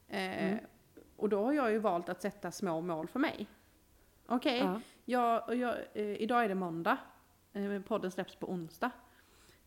Eh, 0.08 0.58
Och 1.16 1.28
då 1.28 1.44
har 1.44 1.52
jag 1.52 1.70
ju 1.72 1.78
valt 1.78 2.08
att 2.08 2.22
sätta 2.22 2.50
små 2.50 2.80
mål 2.80 3.08
för 3.08 3.18
mig. 3.18 3.46
Okej, 4.26 4.58
Ja. 4.58 4.80
jag, 5.04 5.54
jag, 5.56 5.74
eh, 5.94 6.22
idag 6.22 6.44
är 6.44 6.48
det 6.48 6.54
måndag. 6.54 6.96
Eh, 7.52 7.80
podden 7.80 8.10
släpps 8.10 8.36
på 8.36 8.50
onsdag. 8.50 8.90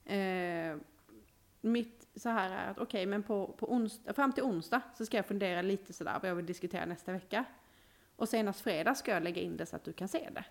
Eh, 0.05 0.77
mitt 1.61 2.07
så 2.15 2.29
här 2.29 2.49
är 2.51 2.71
att 2.71 2.77
okej, 2.79 3.05
men 3.05 3.23
på, 3.23 3.47
på 3.47 3.73
onsdag, 3.73 4.13
fram 4.13 4.31
till 4.33 4.43
onsdag 4.43 4.81
så 4.95 5.05
ska 5.05 5.17
jag 5.17 5.25
fundera 5.25 5.61
lite 5.61 5.93
sådär 5.93 6.19
vad 6.21 6.29
jag 6.31 6.35
vill 6.35 6.45
diskutera 6.45 6.85
nästa 6.85 7.11
vecka. 7.11 7.45
Och 8.15 8.29
senast 8.29 8.61
fredag 8.61 8.95
ska 8.95 9.11
jag 9.11 9.23
lägga 9.23 9.41
in 9.41 9.57
det 9.57 9.65
så 9.65 9.75
att 9.75 9.83
du 9.83 9.93
kan 9.93 10.07
se 10.07 10.29
det. 10.31 10.45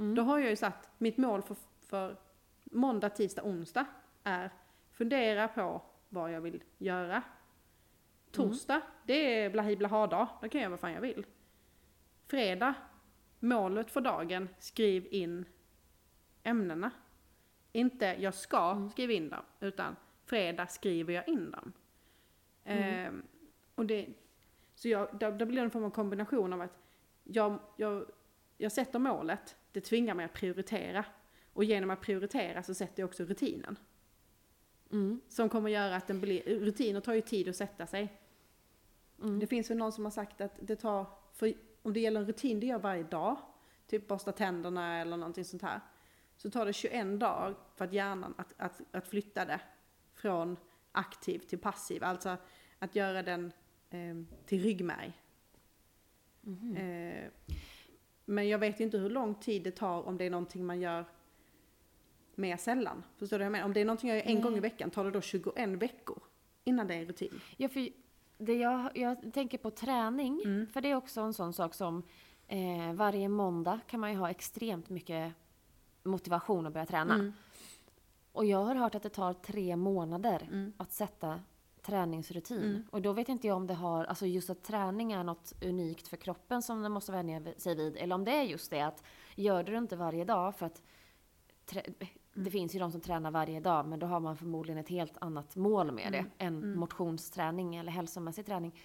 Då 0.00 0.22
har 0.22 0.38
jag 0.38 0.50
ju 0.50 0.56
satt 0.56 0.88
mitt 0.98 1.16
mål 1.16 1.42
för, 1.42 1.56
för 1.80 2.16
måndag, 2.64 3.10
tisdag, 3.10 3.42
onsdag 3.42 3.86
är 4.24 4.50
fundera 4.92 5.48
på 5.48 5.82
vad 6.08 6.32
jag 6.32 6.40
vill 6.40 6.62
göra. 6.78 7.22
Torsdag, 8.30 8.82
det 9.04 9.14
är 9.14 9.50
blahi 9.50 9.76
blaha-dag, 9.76 10.28
då 10.42 10.48
kan 10.48 10.60
jag 10.60 10.62
göra 10.62 10.70
vad 10.70 10.80
fan 10.80 10.92
jag 10.92 11.00
vill. 11.00 11.26
Fredag, 12.26 12.74
målet 13.38 13.90
för 13.90 14.00
dagen, 14.00 14.48
skriv 14.58 15.06
in 15.10 15.44
ämnena. 16.42 16.90
Inte 17.72 18.06
jag 18.06 18.34
ska 18.34 18.88
skriva 18.92 19.12
in 19.12 19.28
dem, 19.28 19.42
utan 19.60 19.96
fredag 20.24 20.66
skriver 20.66 21.14
jag 21.14 21.28
in 21.28 21.50
dem. 21.50 21.72
Ehm, 22.64 23.22
och 23.74 23.86
det, 23.86 24.08
så 24.74 24.88
jag, 24.88 25.08
då, 25.18 25.30
då 25.30 25.46
blir 25.46 25.56
det 25.56 25.64
en 25.64 25.70
form 25.70 25.84
av 25.84 25.90
kombination 25.90 26.52
av 26.52 26.60
att 26.60 26.78
jag, 27.24 27.58
jag, 27.76 28.10
jag 28.56 28.72
sätter 28.72 28.98
målet, 28.98 29.56
det 29.72 29.80
tvingar 29.80 30.14
mig 30.14 30.24
att 30.24 30.32
prioritera. 30.32 31.04
Och 31.52 31.64
genom 31.64 31.90
att 31.90 32.00
prioritera 32.00 32.62
så 32.62 32.74
sätter 32.74 33.02
jag 33.02 33.08
också 33.08 33.24
rutinen. 33.24 33.78
Mm. 34.92 35.20
Som 35.28 35.48
kommer 35.48 35.70
göra 35.70 35.96
att 35.96 36.06
den 36.06 36.20
blir, 36.20 36.42
rutiner 36.60 37.00
tar 37.00 37.14
ju 37.14 37.20
tid 37.20 37.48
att 37.48 37.56
sätta 37.56 37.86
sig. 37.86 38.20
Mm. 39.22 39.38
Det 39.38 39.46
finns 39.46 39.70
väl 39.70 39.78
någon 39.78 39.92
som 39.92 40.04
har 40.04 40.10
sagt 40.10 40.40
att 40.40 40.58
det 40.60 40.76
tar, 40.76 41.06
för 41.32 41.54
om 41.82 41.92
det 41.92 42.00
gäller 42.00 42.20
en 42.20 42.26
rutin 42.26 42.60
du 42.60 42.66
gör 42.66 42.78
varje 42.78 43.02
dag, 43.02 43.36
typ 43.86 44.08
borsta 44.08 44.32
tänderna 44.32 45.00
eller 45.00 45.16
någonting 45.16 45.44
sånt 45.44 45.62
här, 45.62 45.80
så 46.36 46.50
tar 46.50 46.66
det 46.66 46.72
21 46.72 47.20
dagar 47.20 47.54
för 47.76 47.84
att 47.84 47.92
hjärnan 47.92 48.34
att, 48.38 48.54
att, 48.56 48.80
att 48.90 49.08
flytta 49.08 49.44
det 49.44 49.60
från 50.14 50.56
aktiv 50.92 51.38
till 51.38 51.58
passiv, 51.58 52.04
alltså 52.04 52.36
att 52.78 52.94
göra 52.94 53.22
den 53.22 53.52
eh, 53.90 54.36
till 54.46 54.62
ryggmärg. 54.62 55.12
Mhm. 56.40 56.76
Eh, 56.76 57.30
men 58.24 58.48
jag 58.48 58.58
vet 58.58 58.80
inte 58.80 58.98
hur 58.98 59.10
lång 59.10 59.34
tid 59.34 59.62
det 59.62 59.70
tar 59.70 60.02
om 60.08 60.18
det 60.18 60.24
är 60.24 60.30
någonting 60.30 60.66
man 60.66 60.80
gör 60.80 61.04
mer 62.34 62.56
sällan. 62.56 63.02
Förstår 63.16 63.38
du 63.38 63.42
vad 63.42 63.46
jag 63.46 63.52
menar? 63.52 63.64
Om 63.64 63.72
det 63.72 63.80
är 63.80 63.84
någonting 63.84 64.10
jag 64.10 64.18
gör 64.18 64.24
en 64.26 64.34
Nej. 64.34 64.42
gång 64.42 64.56
i 64.56 64.60
veckan, 64.60 64.90
tar 64.90 65.04
det 65.04 65.10
då 65.10 65.20
21 65.20 65.68
veckor 65.82 66.18
innan 66.64 66.86
det 66.86 66.94
är 66.94 67.04
rutin? 67.06 67.40
Ja, 67.56 67.68
för 67.68 67.88
det 68.38 68.54
jag, 68.54 68.90
jag 68.98 69.32
tänker 69.34 69.58
på 69.58 69.70
träning, 69.70 70.40
Mm. 70.44 70.66
för 70.66 70.80
det 70.80 70.90
är 70.90 70.94
också 70.94 71.20
en 71.20 71.34
sån 71.34 71.52
sak 71.52 71.74
som 71.74 72.02
eh, 72.48 72.92
varje 72.94 73.28
måndag 73.28 73.80
kan 73.86 74.00
man 74.00 74.10
ju 74.12 74.16
ha 74.18 74.30
extremt 74.30 74.88
mycket 74.88 75.32
motivation 76.02 76.66
att 76.66 76.72
börja 76.72 76.86
träna. 76.86 77.14
Mm. 77.14 77.32
Och 78.32 78.44
jag 78.44 78.64
har 78.64 78.74
hört 78.74 78.94
att 78.94 79.02
det 79.02 79.08
tar 79.08 79.32
tre 79.34 79.76
månader 79.76 80.48
Mm. 80.52 80.72
att 80.76 80.92
sätta 80.92 81.40
träningsrutin. 81.82 82.62
Mm. 82.62 82.82
Och 82.90 83.02
då 83.02 83.12
vet 83.12 83.28
inte 83.28 83.46
jag 83.46 83.56
om 83.56 83.66
det 83.66 83.74
har, 83.74 84.04
alltså 84.04 84.26
just 84.26 84.50
att 84.50 84.62
träning 84.62 85.12
är 85.12 85.24
något 85.24 85.52
unikt 85.64 86.08
för 86.08 86.16
kroppen 86.16 86.62
som 86.62 86.82
den 86.82 86.92
måste 86.92 87.12
vänja 87.12 87.42
sig 87.56 87.74
vid. 87.74 87.96
Eller 87.96 88.14
om 88.14 88.24
det 88.24 88.30
är 88.32 88.42
just 88.42 88.70
det 88.70 88.80
att 88.80 89.02
gör 89.36 89.62
du 89.62 89.72
det 89.72 89.78
inte 89.78 89.96
varje 89.96 90.24
dag 90.24 90.54
för 90.56 90.66
att 90.66 90.82
trä- 91.66 91.94
Mm. 92.34 92.44
det 92.44 92.50
finns 92.50 92.74
ju 92.74 92.78
de 92.78 92.92
som 92.92 93.00
tränar 93.00 93.30
varje 93.30 93.60
dag 93.60 93.86
men 93.86 93.98
då 93.98 94.06
har 94.06 94.20
man 94.20 94.36
förmodligen 94.36 94.78
ett 94.78 94.88
helt 94.88 95.18
annat 95.20 95.56
mål 95.56 95.92
med 95.92 96.06
Mm. 96.14 96.24
det 96.38 96.44
än 96.44 96.78
motionsträning 96.78 97.76
eller 97.76 97.92
hälsomässig 97.92 98.46
träning. 98.46 98.80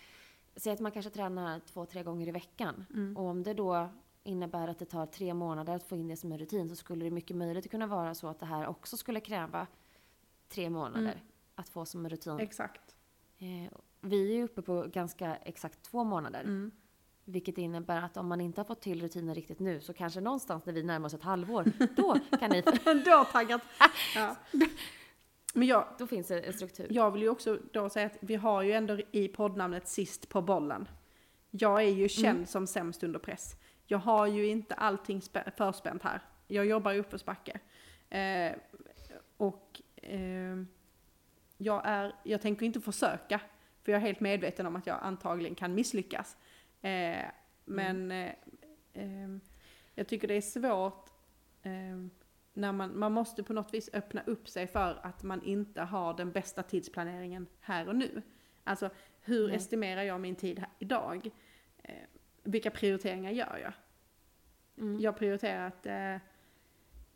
Säg 0.55 0.73
att 0.73 0.79
man 0.79 0.91
kanske 0.91 1.11
tränar 1.11 1.59
två, 1.59 1.85
tre 1.85 2.03
gånger 2.03 2.27
i 2.27 2.31
veckan. 2.31 2.85
Mm. 2.93 3.17
Och 3.17 3.23
om 3.23 3.43
det 3.43 3.53
då 3.53 3.89
innebär 4.23 4.67
att 4.67 4.79
det 4.79 4.85
tar 4.85 5.05
tre 5.05 5.33
månader 5.33 5.75
att 5.75 5.83
få 5.83 5.95
in 5.95 6.07
det 6.07 6.15
som 6.17 6.31
en 6.31 6.37
rutin 6.37 6.69
så 6.69 6.75
skulle 6.75 7.05
det 7.05 7.11
mycket 7.11 7.37
möjligt 7.37 7.71
kunna 7.71 7.87
vara 7.87 8.15
så 8.15 8.27
att 8.27 8.39
det 8.39 8.45
här 8.45 8.67
också 8.67 8.97
skulle 8.97 9.19
kräva 9.19 9.67
tre 10.49 10.69
månader 10.69 10.99
Mm. 11.11 11.17
Att 11.55 11.69
få 11.69 11.85
som 11.85 12.05
en 12.05 12.09
rutin. 12.09 12.39
Exakt. 12.39 12.95
Eh, 13.37 13.77
vi 14.01 14.31
är 14.31 14.35
ju 14.35 14.43
uppe 14.43 14.61
på 14.61 14.85
ganska 14.87 15.35
exakt 15.35 15.81
två 15.81 16.03
månader. 16.03 16.41
Mm. 16.41 16.71
Vilket 17.25 17.57
innebär 17.57 18.01
att 18.01 18.17
om 18.17 18.27
man 18.27 18.41
inte 18.41 18.61
har 18.61 18.65
fått 18.65 18.81
till 18.81 19.01
rutinen 19.01 19.35
riktigt 19.35 19.59
nu 19.59 19.81
så 19.81 19.93
kanske 19.93 20.21
någonstans 20.21 20.65
när 20.65 20.73
vi 20.73 20.83
närmar 20.83 21.05
oss 21.07 21.13
ett 21.13 21.23
halvår, 21.23 21.63
då 21.95 22.19
kan 22.39 22.49
ni... 22.51 22.61
då 23.05 23.23
taggat. 23.31 23.61
Ja. 24.15 24.35
Men 25.53 25.67
jag, 25.67 25.87
Då 25.97 26.07
finns 26.07 26.27
det 26.27 26.41
en 26.41 26.53
struktur. 26.53 26.87
jag 26.89 27.11
vill 27.11 27.21
ju 27.21 27.29
också 27.29 27.59
då 27.73 27.89
säga 27.89 28.05
att 28.05 28.17
vi 28.19 28.35
har 28.35 28.61
ju 28.61 28.71
ändå 28.71 28.97
i 29.11 29.27
poddnamnet 29.27 29.87
sist 29.87 30.29
på 30.29 30.41
bollen. 30.41 30.87
Jag 31.51 31.83
är 31.83 31.89
ju 31.89 32.09
känd 32.09 32.49
som 32.49 32.67
sämst 32.67 33.03
under 33.03 33.19
press. 33.19 33.55
Jag 33.85 33.97
har 33.97 34.27
ju 34.27 34.47
inte 34.47 34.75
allting 34.75 35.19
spä- 35.19 35.51
förspänt 35.57 36.03
här. 36.03 36.21
Jag 36.47 36.65
jobbar 36.65 36.93
i 36.93 36.99
uppförsbacke. 36.99 37.59
Eh, 38.09 38.55
och 39.37 39.81
eh, 39.95 40.55
jag, 41.57 41.81
är, 41.85 42.15
jag 42.23 42.41
tänker 42.41 42.65
inte 42.65 42.81
försöka, 42.81 43.41
för 43.83 43.91
jag 43.91 44.01
är 44.01 44.05
helt 44.05 44.19
medveten 44.19 44.65
om 44.65 44.75
att 44.75 44.87
jag 44.87 44.99
antagligen 45.01 45.55
kan 45.55 45.75
misslyckas. 45.75 46.37
Eh, 46.81 47.25
men 47.65 48.11
eh, 48.11 48.31
eh, 48.93 49.37
jag 49.95 50.07
tycker 50.07 50.27
det 50.27 50.33
är 50.33 50.41
svårt 50.41 51.09
eh, 51.63 52.07
när 52.53 52.71
man, 52.71 52.99
man 52.99 53.11
måste 53.11 53.43
på 53.43 53.53
något 53.53 53.73
vis 53.73 53.89
öppna 53.93 54.21
upp 54.25 54.49
sig 54.49 54.67
för 54.67 54.99
att 55.03 55.23
man 55.23 55.43
inte 55.43 55.81
har 55.81 56.13
den 56.13 56.31
bästa 56.31 56.63
tidsplaneringen 56.63 57.47
här 57.59 57.87
och 57.87 57.95
nu. 57.95 58.21
Alltså 58.63 58.89
hur 59.21 59.47
Nej. 59.47 59.55
estimerar 59.55 60.03
jag 60.03 60.21
min 60.21 60.35
tid 60.35 60.59
här, 60.59 60.69
idag? 60.79 61.29
Eh, 61.83 61.93
vilka 62.43 62.71
prioriteringar 62.71 63.31
gör 63.31 63.57
jag? 63.57 63.73
Mm. 64.77 64.99
Jag 64.99 65.17
prioriterar 65.17 65.67
att, 65.67 65.85
eh, 65.85 66.17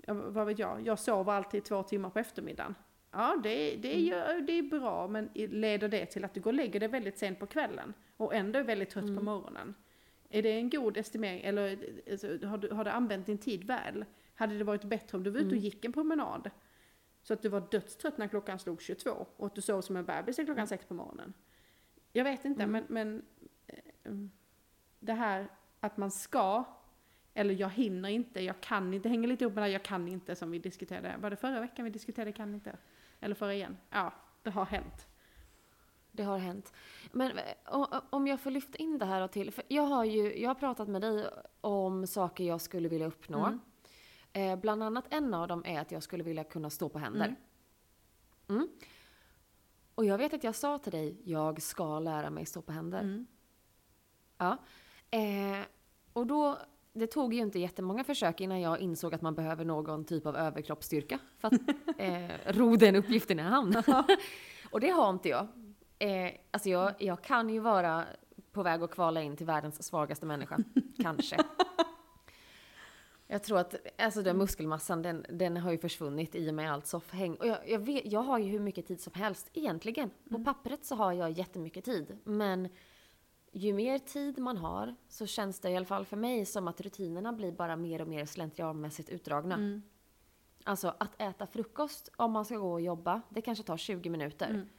vad 0.07 0.47
vet 0.47 0.59
jag, 0.59 0.87
jag 0.87 0.99
sover 0.99 1.33
alltid 1.33 1.63
två 1.63 1.83
timmar 1.83 2.09
på 2.09 2.19
eftermiddagen. 2.19 2.75
Ja, 3.11 3.39
det, 3.43 3.75
det, 3.75 3.93
Mm. 3.93 4.05
gör, 4.05 4.41
det 4.41 4.53
är 4.59 4.63
bra, 4.63 5.07
men 5.07 5.29
leder 5.33 5.87
det 5.87 6.05
till 6.05 6.25
att 6.25 6.33
du 6.33 6.39
går 6.41 6.49
och 6.51 6.55
lägger 6.55 6.79
dig 6.79 6.89
väldigt 6.89 7.17
sent 7.17 7.39
på 7.39 7.45
kvällen 7.47 7.93
och 8.17 8.33
ändå 8.35 8.59
är 8.59 8.63
väldigt 8.63 8.89
trött 8.89 9.05
på 9.05 9.11
Mm. 9.11 9.25
morgonen? 9.25 9.75
Är 10.29 10.41
det 10.43 10.51
en 10.51 10.69
god 10.69 10.97
estimering, 10.97 11.41
eller 11.43 11.77
alltså, 12.11 12.27
har, 12.47 12.57
du, 12.57 12.69
har 12.73 12.83
du 12.85 12.89
använt 12.91 13.25
din 13.25 13.37
tid 13.37 13.63
väl? 13.63 14.05
Hade 14.35 14.57
det 14.57 14.63
varit 14.63 14.83
bättre 14.83 15.17
om 15.17 15.23
du 15.23 15.29
var 15.29 15.37
ute 15.39 15.45
och 15.47 15.51
Mm. 15.51 15.63
gick 15.63 15.85
en 15.85 15.93
promenad? 15.93 16.49
Så 17.21 17.33
att 17.33 17.41
du 17.41 17.49
var 17.49 17.67
dödstrött 17.71 18.17
när 18.17 18.27
klockan 18.27 18.59
slog 18.59 18.81
22 18.81 19.27
och 19.37 19.45
att 19.45 19.55
du 19.55 19.61
sov 19.61 19.81
som 19.81 19.95
en 19.95 20.05
bebis 20.05 20.35
till 20.35 20.45
klockan 20.45 20.67
6 20.67 20.85
på 20.85 20.93
morgonen. 20.93 21.33
Jag 22.13 22.23
vet 22.23 22.45
inte, 22.45 22.63
Mm. 22.63 22.71
men, 22.71 22.85
men 23.07 23.25
eh, 23.67 23.75
mm, 24.05 24.31
det 24.99 25.13
här 25.13 25.47
att 25.79 25.97
man 25.97 26.11
ska, 26.11 26.63
eller 27.33 27.53
jag 27.53 27.69
hinner 27.69 28.09
inte, 28.09 28.43
jag 28.43 28.61
kan 28.61 28.93
inte, 28.93 29.09
hänger 29.09 29.27
lite 29.27 29.43
ihop 29.43 29.53
med 29.53 29.61
det 29.61 29.65
här 29.65 29.73
jag 29.73 29.83
kan 29.83 30.07
inte 30.07 30.35
som 30.35 30.51
vi 30.51 30.59
diskuterade. 30.59 31.15
Var 31.19 31.29
det 31.29 31.35
förra 31.35 31.59
veckan 31.59 31.85
vi 31.85 31.91
diskuterade 31.91 32.31
kan 32.31 32.53
inte? 32.55 32.77
Eller 33.19 33.35
förra 33.35 33.53
igen? 33.53 33.77
Ja, 33.89 34.13
det 34.43 34.49
har 34.49 34.65
hänt. 34.65 35.07
Det 36.11 36.23
har 36.23 36.37
hänt. 36.37 36.73
Men 37.11 37.37
eh, 37.37 38.01
om 38.09 38.27
jag 38.27 38.39
får 38.39 38.51
lyfta 38.51 38.77
in 38.77 38.97
det 38.97 39.05
här 39.05 39.21
och 39.21 39.31
till. 39.31 39.51
För 39.51 39.63
jag 39.67 39.83
har 39.83 40.05
ju 40.05 40.41
jag 40.41 40.49
har 40.49 40.55
pratat 40.55 40.87
med 40.87 41.01
dig 41.01 41.29
om 41.61 42.07
saker 42.07 42.43
jag 42.43 42.61
skulle 42.61 42.89
vilja 42.89 43.07
uppnå. 43.07 43.45
Mm. 43.45 43.59
Eh, 44.33 44.59
bland 44.59 44.83
annat 44.83 45.05
en 45.09 45.33
av 45.33 45.47
dem 45.47 45.65
är 45.65 45.81
att 45.81 45.91
jag 45.91 46.03
skulle 46.03 46.23
vilja 46.23 46.43
kunna 46.43 46.69
stå 46.69 46.89
på 46.89 46.99
händer. 46.99 47.25
Mm. 47.25 47.37
Mm. 48.49 48.69
Och 49.95 50.05
jag 50.05 50.17
vet 50.17 50.33
att 50.33 50.43
jag 50.43 50.55
sa 50.55 50.77
till 50.77 50.91
dig, 50.91 51.21
jag 51.23 51.61
ska 51.61 51.99
lära 51.99 52.29
mig 52.29 52.45
stå 52.45 52.61
på 52.61 52.71
händer. 52.71 52.99
Mm. 52.99 53.27
Ja. 54.37 54.57
Eh, 55.11 55.65
och 56.13 56.27
då, 56.27 56.57
det 56.99 57.07
tog 57.07 57.33
ju 57.33 57.39
inte 57.39 57.59
jättemånga 57.59 58.03
försök 58.03 58.41
innan 58.41 58.61
jag 58.61 58.79
insåg 58.79 59.13
att 59.13 59.21
man 59.21 59.35
behöver 59.35 59.65
någon 59.65 60.05
typ 60.05 60.25
av 60.25 60.35
överkroppsstyrka 60.35 61.19
för 61.37 61.47
att 61.47 61.53
eh, 61.97 62.53
ro 62.53 62.75
den 62.75 62.95
uppgiften 62.95 63.39
i 63.39 63.41
hamn. 63.41 63.83
och 64.71 64.79
det 64.79 64.89
har 64.89 65.09
inte 65.09 65.29
jag. 65.29 65.47
Eh, 65.99 66.31
alltså 66.51 66.69
jag, 66.69 66.93
jag 66.99 67.21
kan 67.21 67.49
ju 67.49 67.59
vara 67.59 68.05
på 68.51 68.63
väg 68.63 68.83
att 68.83 68.91
kvala 68.91 69.21
in 69.21 69.37
till 69.37 69.45
världens 69.45 69.83
svagaste 69.83 70.25
människa. 70.25 70.59
Kanske. 71.03 71.37
Jag 73.27 73.43
tror 73.43 73.59
att 73.59 73.75
alltså 73.97 74.21
den 74.21 74.37
muskelmassan 74.37 75.01
den, 75.01 75.25
den 75.29 75.57
har 75.57 75.71
ju 75.71 75.77
försvunnit 75.77 76.35
i 76.35 76.49
och 76.49 76.53
med 76.53 76.73
allt 76.73 76.87
soffhäng. 76.87 77.35
Och 77.35 77.47
jag, 77.47 77.57
jag, 77.69 77.79
vet, 77.79 78.11
jag 78.11 78.19
har 78.19 78.39
ju 78.39 78.45
hur 78.45 78.59
mycket 78.59 78.87
tid 78.87 79.01
som 79.01 79.13
helst 79.13 79.49
egentligen. 79.53 80.09
På 80.29 80.43
pappret 80.43 80.85
så 80.85 80.95
har 80.95 81.13
jag 81.13 81.31
jättemycket 81.31 81.85
tid. 81.85 82.17
Men 82.23 82.69
ju 83.51 83.73
mer 83.73 83.99
tid 83.99 84.39
man 84.39 84.57
har 84.57 84.95
så 85.07 85.25
känns 85.25 85.59
det 85.59 85.69
i 85.69 85.75
alla 85.75 85.85
fall 85.85 86.05
för 86.05 86.17
mig 86.17 86.45
som 86.45 86.67
att 86.67 86.81
rutinerna 86.81 87.33
blir 87.33 87.51
bara 87.51 87.75
mer 87.75 88.01
och 88.01 88.07
mer 88.07 88.25
slentrianmässigt 88.25 89.09
utdragna. 89.09 89.55
Mm. 89.55 89.81
Alltså 90.63 90.93
att 90.97 91.21
äta 91.21 91.47
frukost 91.47 92.09
om 92.15 92.31
man 92.31 92.45
ska 92.45 92.57
gå 92.57 92.71
och 92.71 92.81
jobba, 92.81 93.21
det 93.29 93.41
kanske 93.41 93.63
tar 93.63 93.77
20 93.77 94.09
minuter. 94.09 94.49
Mm. 94.49 94.69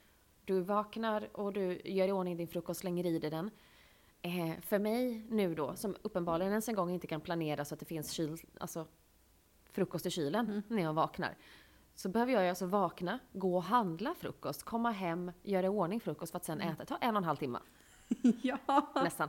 Du 0.44 0.60
vaknar 0.60 1.28
och 1.32 1.52
du 1.52 1.80
gör 1.84 2.08
i 2.08 2.12
ordning 2.12 2.36
din 2.36 2.48
frukost, 2.48 2.80
slänger 2.80 3.06
i 3.06 3.18
dig 3.18 3.30
den. 3.30 3.50
Eh, 4.22 4.60
för 4.60 4.78
mig 4.78 5.26
nu 5.28 5.54
då, 5.54 5.76
som 5.76 5.96
uppenbarligen 6.02 6.52
ens 6.52 6.68
en 6.68 6.74
gång 6.74 6.90
inte 6.90 7.06
kan 7.06 7.20
planera 7.20 7.64
så 7.64 7.74
att 7.74 7.80
det 7.80 7.86
finns 7.86 8.10
kyl, 8.10 8.36
alltså, 8.60 8.86
frukost 9.70 10.06
i 10.06 10.10
kylen 10.10 10.46
Mm. 10.46 10.62
när 10.68 10.82
jag 10.82 10.92
vaknar. 10.92 11.36
Så 11.94 12.08
behöver 12.08 12.32
jag 12.32 12.48
alltså 12.48 12.66
vakna, 12.66 13.18
gå 13.32 13.56
och 13.56 13.62
handla 13.62 14.14
frukost, 14.14 14.62
komma 14.62 14.90
hem, 14.90 15.32
göra 15.42 15.66
i 15.66 15.68
ordning 15.68 16.00
frukost 16.00 16.32
för 16.32 16.36
att 16.36 16.44
sen 16.44 16.60
äta. 16.60 16.82
Det 16.82 16.86
tar 16.86 16.98
en 17.00 17.16
och 17.16 17.20
en 17.20 17.24
halv 17.24 17.36
timme 17.36 17.58
ja, 18.42 18.92
nästan. 18.94 19.28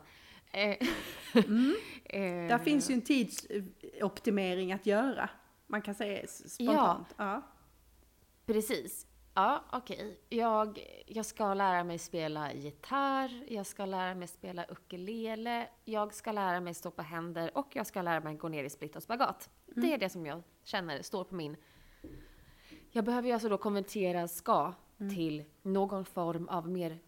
Eh, 0.51 0.87
Mm. 1.33 1.75
eh, 2.05 2.21
där 2.21 2.57
finns 2.57 2.89
ju 2.89 2.93
en 2.93 3.01
tidsoptimering 3.01 4.73
att 4.73 4.85
göra. 4.85 5.29
Man 5.67 5.81
kan 5.81 5.95
säga 5.95 6.27
spontant. 6.27 7.15
Ja. 7.17 7.41
Precis. 8.45 9.07
Ja, 9.33 9.63
okej. 9.71 10.19
Jag, 10.29 10.79
jag 11.05 11.25
ska 11.25 11.53
lära 11.53 11.83
mig 11.83 11.97
spela 11.99 12.53
gitarr, 12.53 13.43
jag 13.47 13.65
ska 13.65 13.85
lära 13.85 14.15
mig 14.15 14.27
spela 14.27 14.65
ukulele, 14.65 15.67
jag 15.85 16.13
ska 16.13 16.31
lära 16.31 16.59
mig 16.59 16.73
stå 16.73 16.91
på 16.91 17.01
händer 17.01 17.57
och 17.57 17.75
jag 17.75 17.87
ska 17.87 18.01
lära 18.01 18.19
mig 18.19 18.35
gå 18.35 18.47
ner 18.49 18.63
i 18.63 18.69
split 18.69 18.95
och 18.95 19.03
spagat. 19.03 19.49
Det 19.65 19.93
är 19.93 19.97
det 19.97 20.09
som 20.09 20.25
jag 20.25 20.43
känner 20.63 21.01
står 21.01 21.23
på 21.23 21.35
min 21.35 21.55
Jag 22.91 23.05
behöver 23.05 23.27
ju 23.27 23.33
alltså 23.33 23.49
då 23.49 23.57
konvertera 23.57 24.27
ska 24.27 24.73
till 25.15 25.43
någon 25.61 26.05
form 26.05 26.47
av 26.47 26.69
mer, 26.69 26.99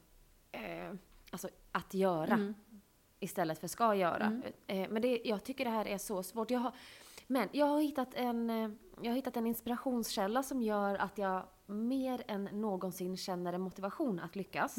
eh, 0.51 0.93
alltså 1.31 1.49
att 1.73 1.93
göra. 1.93 2.53
Istället 3.19 3.59
för 3.59 3.67
ska 3.67 3.95
göra. 3.95 4.41
Eh, 4.67 4.89
men 4.89 5.01
det, 5.01 5.21
jag 5.23 5.43
tycker 5.43 5.65
det 5.65 5.71
här 5.71 5.87
är 5.87 5.97
så 5.97 6.23
svårt. 6.23 6.51
Jag 6.51 6.59
har, 6.59 6.71
men 7.27 7.49
jag 7.51 7.65
har, 7.65 7.81
hittat 7.81 8.13
en, 8.13 8.49
eh, 8.49 8.69
jag 9.01 9.11
har 9.11 9.15
hittat 9.15 9.37
en 9.37 9.47
inspirationskälla 9.47 10.43
som 10.43 10.61
gör 10.61 10.95
att 10.95 11.17
jag 11.17 11.43
mer 11.65 12.23
än 12.27 12.43
någonsin 12.43 13.17
känner 13.17 13.53
en 13.53 13.61
motivation 13.61 14.19
att 14.19 14.35
lyckas. 14.35 14.77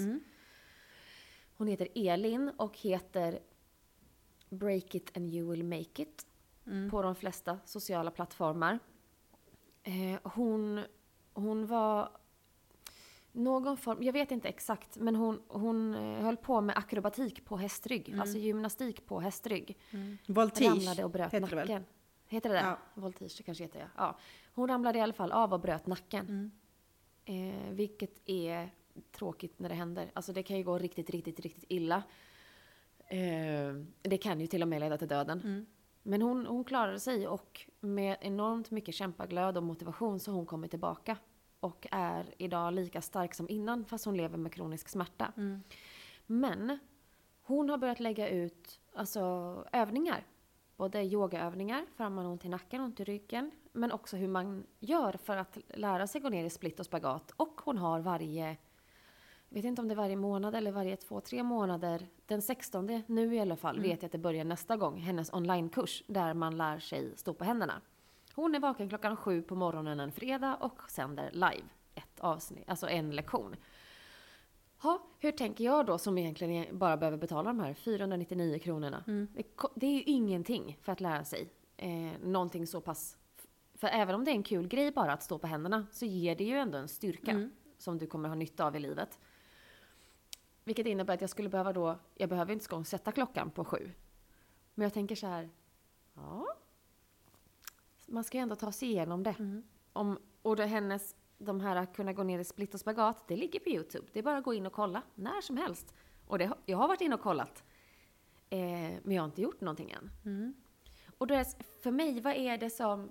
Hon 1.56 1.68
heter 1.68 1.88
Elin 1.94 2.50
och 2.56 2.78
heter 2.78 3.38
Break 4.48 4.94
it 4.94 5.16
and 5.16 5.34
you 5.34 5.50
will 5.50 5.64
make 5.64 6.02
it. 6.02 6.26
På 6.90 7.02
de 7.02 7.14
flesta 7.14 7.58
sociala 7.64 8.10
plattformar. 8.10 8.78
Eh, 9.82 10.20
hon, 10.22 10.80
hon 11.32 11.66
var 11.66 12.10
någon 13.34 13.76
form, 13.76 14.02
jag 14.02 14.12
vet 14.12 14.30
inte 14.30 14.48
exakt, 14.48 14.96
men 14.96 15.16
hon, 15.16 15.42
hon 15.48 15.94
eh, 15.94 16.22
höll 16.22 16.36
på 16.36 16.60
med 16.60 16.78
akrobatik 16.78 17.44
på 17.44 17.56
hästrygg. 17.56 18.14
Alltså 18.20 18.38
gymnastik 18.38 19.06
på 19.06 19.20
hästrygg. 19.20 19.78
Voltige 20.26 20.70
ramlade 20.70 21.04
och 21.04 21.10
bröt 21.10 21.34
heter 21.34 21.46
det 21.48 21.56
väl? 21.56 21.68
nacken. 21.68 21.84
Heter 22.26 22.48
det 22.48 22.54
det? 22.54 22.60
Ja. 22.60 22.78
Voltige 22.94 23.42
kanske 23.42 23.64
heter 23.64 23.78
jag. 23.78 23.88
Ja. 23.96 24.18
Hon 24.54 24.68
ramlade 24.68 24.98
i 24.98 25.00
alla 25.00 25.12
fall 25.12 25.32
av 25.32 25.52
och 25.52 25.60
bröt 25.60 25.86
nacken. 25.86 26.26
Mm. 26.26 26.50
Eh, 27.24 27.70
vilket 27.70 28.28
är 28.28 28.70
tråkigt 29.12 29.58
när 29.58 29.68
det 29.68 29.74
händer. 29.74 30.10
Alltså 30.12 30.32
det 30.32 30.42
kan 30.42 30.56
ju 30.56 30.62
gå 30.62 30.78
riktigt, 30.78 31.10
riktigt, 31.10 31.40
riktigt 31.40 31.64
illa. 31.68 32.02
Eh, 33.06 33.74
det 34.02 34.18
kan 34.18 34.40
ju 34.40 34.46
till 34.46 34.62
och 34.62 34.68
med 34.68 34.80
leda 34.80 34.98
till 34.98 35.08
döden. 35.08 35.40
Mm. 35.40 35.66
Men 36.02 36.22
hon, 36.22 36.46
hon 36.46 36.64
klarade 36.64 37.00
sig 37.00 37.28
och 37.28 37.66
med 37.80 38.16
enormt 38.20 38.70
mycket 38.70 38.94
kämpaglöd 38.94 39.56
och 39.56 39.62
motivation 39.62 40.20
så 40.20 40.30
har 40.30 40.36
hon 40.36 40.46
kommit 40.46 40.70
tillbaka. 40.70 41.16
Och 41.64 41.86
är 41.90 42.34
idag 42.38 42.72
lika 42.72 43.00
stark 43.00 43.34
som 43.34 43.48
innan 43.48 43.84
fast 43.84 44.04
hon 44.04 44.16
lever 44.16 44.38
med 44.38 44.52
kronisk 44.52 44.88
smärta. 44.88 45.32
Mm. 45.36 45.62
Men 46.26 46.78
hon 47.42 47.68
har 47.68 47.78
börjat 47.78 48.00
lägga 48.00 48.28
ut 48.28 48.80
alltså, 48.94 49.20
övningar. 49.72 50.26
Både 50.76 51.02
yogaövningar 51.02 51.86
för 51.96 52.08
man 52.08 52.24
har 52.24 52.32
ont 52.32 52.44
i 52.44 52.48
nacken 52.48 52.80
och 52.80 52.86
ont 52.86 53.00
i 53.00 53.04
ryggen. 53.04 53.50
Men 53.72 53.92
också 53.92 54.16
hur 54.16 54.28
man 54.28 54.66
gör 54.78 55.12
för 55.12 55.36
att 55.36 55.58
lära 55.74 56.06
sig 56.06 56.20
gå 56.20 56.28
ner 56.28 56.44
i 56.44 56.50
split 56.50 56.80
och 56.80 56.86
spagat. 56.86 57.32
Och 57.36 57.60
hon 57.64 57.78
har 57.78 58.00
varje, 58.00 58.48
jag 59.48 59.56
vet 59.56 59.64
inte 59.64 59.82
om 59.82 59.88
det 59.88 59.94
är 59.94 59.96
varje 59.96 60.16
månad 60.16 60.54
eller 60.54 60.72
varje 60.72 60.96
två, 60.96 61.20
tre 61.20 61.42
månader. 61.42 62.06
Den 62.26 62.42
16 62.42 63.02
nu 63.06 63.34
i 63.34 63.40
alla 63.40 63.56
fall 63.56 63.80
vet 63.80 64.02
jag 64.02 64.06
att 64.06 64.12
det 64.12 64.18
börjar 64.18 64.44
nästa 64.44 64.76
gång. 64.76 64.96
Hennes 64.96 65.32
onlinekurs 65.32 66.02
där 66.06 66.34
man 66.34 66.56
lär 66.56 66.78
sig 66.78 67.16
stå 67.16 67.34
på 67.34 67.44
händerna. 67.44 67.80
Hon 68.34 68.54
är 68.54 68.60
vaken 68.60 68.88
klockan 68.88 69.16
sju 69.16 69.42
på 69.42 69.54
morgonen 69.54 70.00
en 70.00 70.12
fredag 70.12 70.56
och 70.56 70.90
sänder 70.90 71.30
live 71.32 71.64
ett 71.94 72.20
avsnitt, 72.20 72.64
alltså 72.68 72.88
en 72.88 73.10
lektion. 73.10 73.56
Ha, 74.78 75.02
hur 75.18 75.32
tänker 75.32 75.64
jag 75.64 75.86
då 75.86 75.98
som 75.98 76.18
egentligen 76.18 76.78
bara 76.78 76.96
behöver 76.96 77.18
betala 77.18 77.50
de 77.50 77.60
här 77.60 77.74
499 77.74 78.58
kronorna? 78.58 79.04
Det, 79.34 79.42
ko- 79.42 79.72
det 79.74 79.86
är 79.86 79.92
ju 79.94 80.02
ingenting 80.02 80.78
för 80.82 80.92
att 80.92 81.00
lära 81.00 81.24
sig 81.24 81.48
eh, 81.76 82.12
någonting 82.22 82.66
så 82.66 82.80
pass... 82.80 83.16
För 83.74 83.86
även 83.88 84.14
om 84.14 84.24
det 84.24 84.30
är 84.30 84.34
en 84.34 84.42
kul 84.42 84.68
grej 84.68 84.90
bara 84.92 85.12
att 85.12 85.22
stå 85.22 85.38
på 85.38 85.46
händerna 85.46 85.86
så 85.92 86.06
ger 86.06 86.36
det 86.36 86.44
ju 86.44 86.54
ändå 86.56 86.78
en 86.78 86.88
styrka 86.88 87.32
som 87.78 87.98
du 87.98 88.06
kommer 88.06 88.28
ha 88.28 88.34
nytta 88.36 88.64
av 88.66 88.76
i 88.76 88.78
livet. 88.80 89.18
Vilket 90.64 90.86
innebär 90.86 91.14
att 91.14 91.20
jag 91.20 91.30
skulle 91.30 91.48
behöva 91.48 91.72
då, 91.72 91.98
jag 92.14 92.28
behöver 92.28 92.52
inte 92.52 92.74
ens 92.74 92.88
sätta 92.88 93.12
klockan 93.12 93.50
på 93.50 93.64
sju. 93.64 93.90
Men 94.74 94.82
jag 94.82 94.92
tänker 94.94 95.14
så 95.16 95.26
här, 95.26 95.50
ja. 96.14 96.46
Man 98.06 98.24
ska 98.24 98.38
ju 98.38 98.42
ändå 98.42 98.56
ta 98.56 98.72
sig 98.72 98.88
igenom 98.88 99.22
det. 99.22 99.34
Om, 99.92 100.18
och 100.42 100.56
det 100.56 100.66
hennes, 100.66 101.16
de 101.38 101.60
här 101.60 101.76
att 101.76 101.96
kunna 101.96 102.12
gå 102.12 102.22
ner 102.22 102.38
i 102.38 102.44
split 102.44 102.74
och 102.74 102.80
spagat, 102.80 103.28
det 103.28 103.36
ligger 103.36 103.60
på 103.60 103.68
Youtube. 103.68 104.06
Det 104.12 104.18
är 104.18 104.22
bara 104.22 104.36
att 104.38 104.44
gå 104.44 104.54
in 104.54 104.66
och 104.66 104.72
kolla 104.72 105.02
när 105.14 105.40
som 105.40 105.56
helst. 105.56 105.94
Och 106.26 106.38
det, 106.38 106.52
jag 106.66 106.78
har 106.78 106.88
varit 106.88 107.00
inne 107.00 107.14
och 107.14 107.20
kollat. 107.20 107.64
Eh, 108.50 108.58
men 109.02 109.10
jag 109.10 109.22
har 109.22 109.26
inte 109.28 109.42
gjort 109.42 109.60
någonting 109.60 109.90
än. 109.90 110.10
Och 111.18 111.26
då 111.26 111.34
är, 111.34 111.38
det- 111.38 111.64
för 111.82 111.90
mig, 111.90 112.20
vad 112.20 112.34
är 112.36 112.58
det 112.58 112.70
som... 112.70 113.10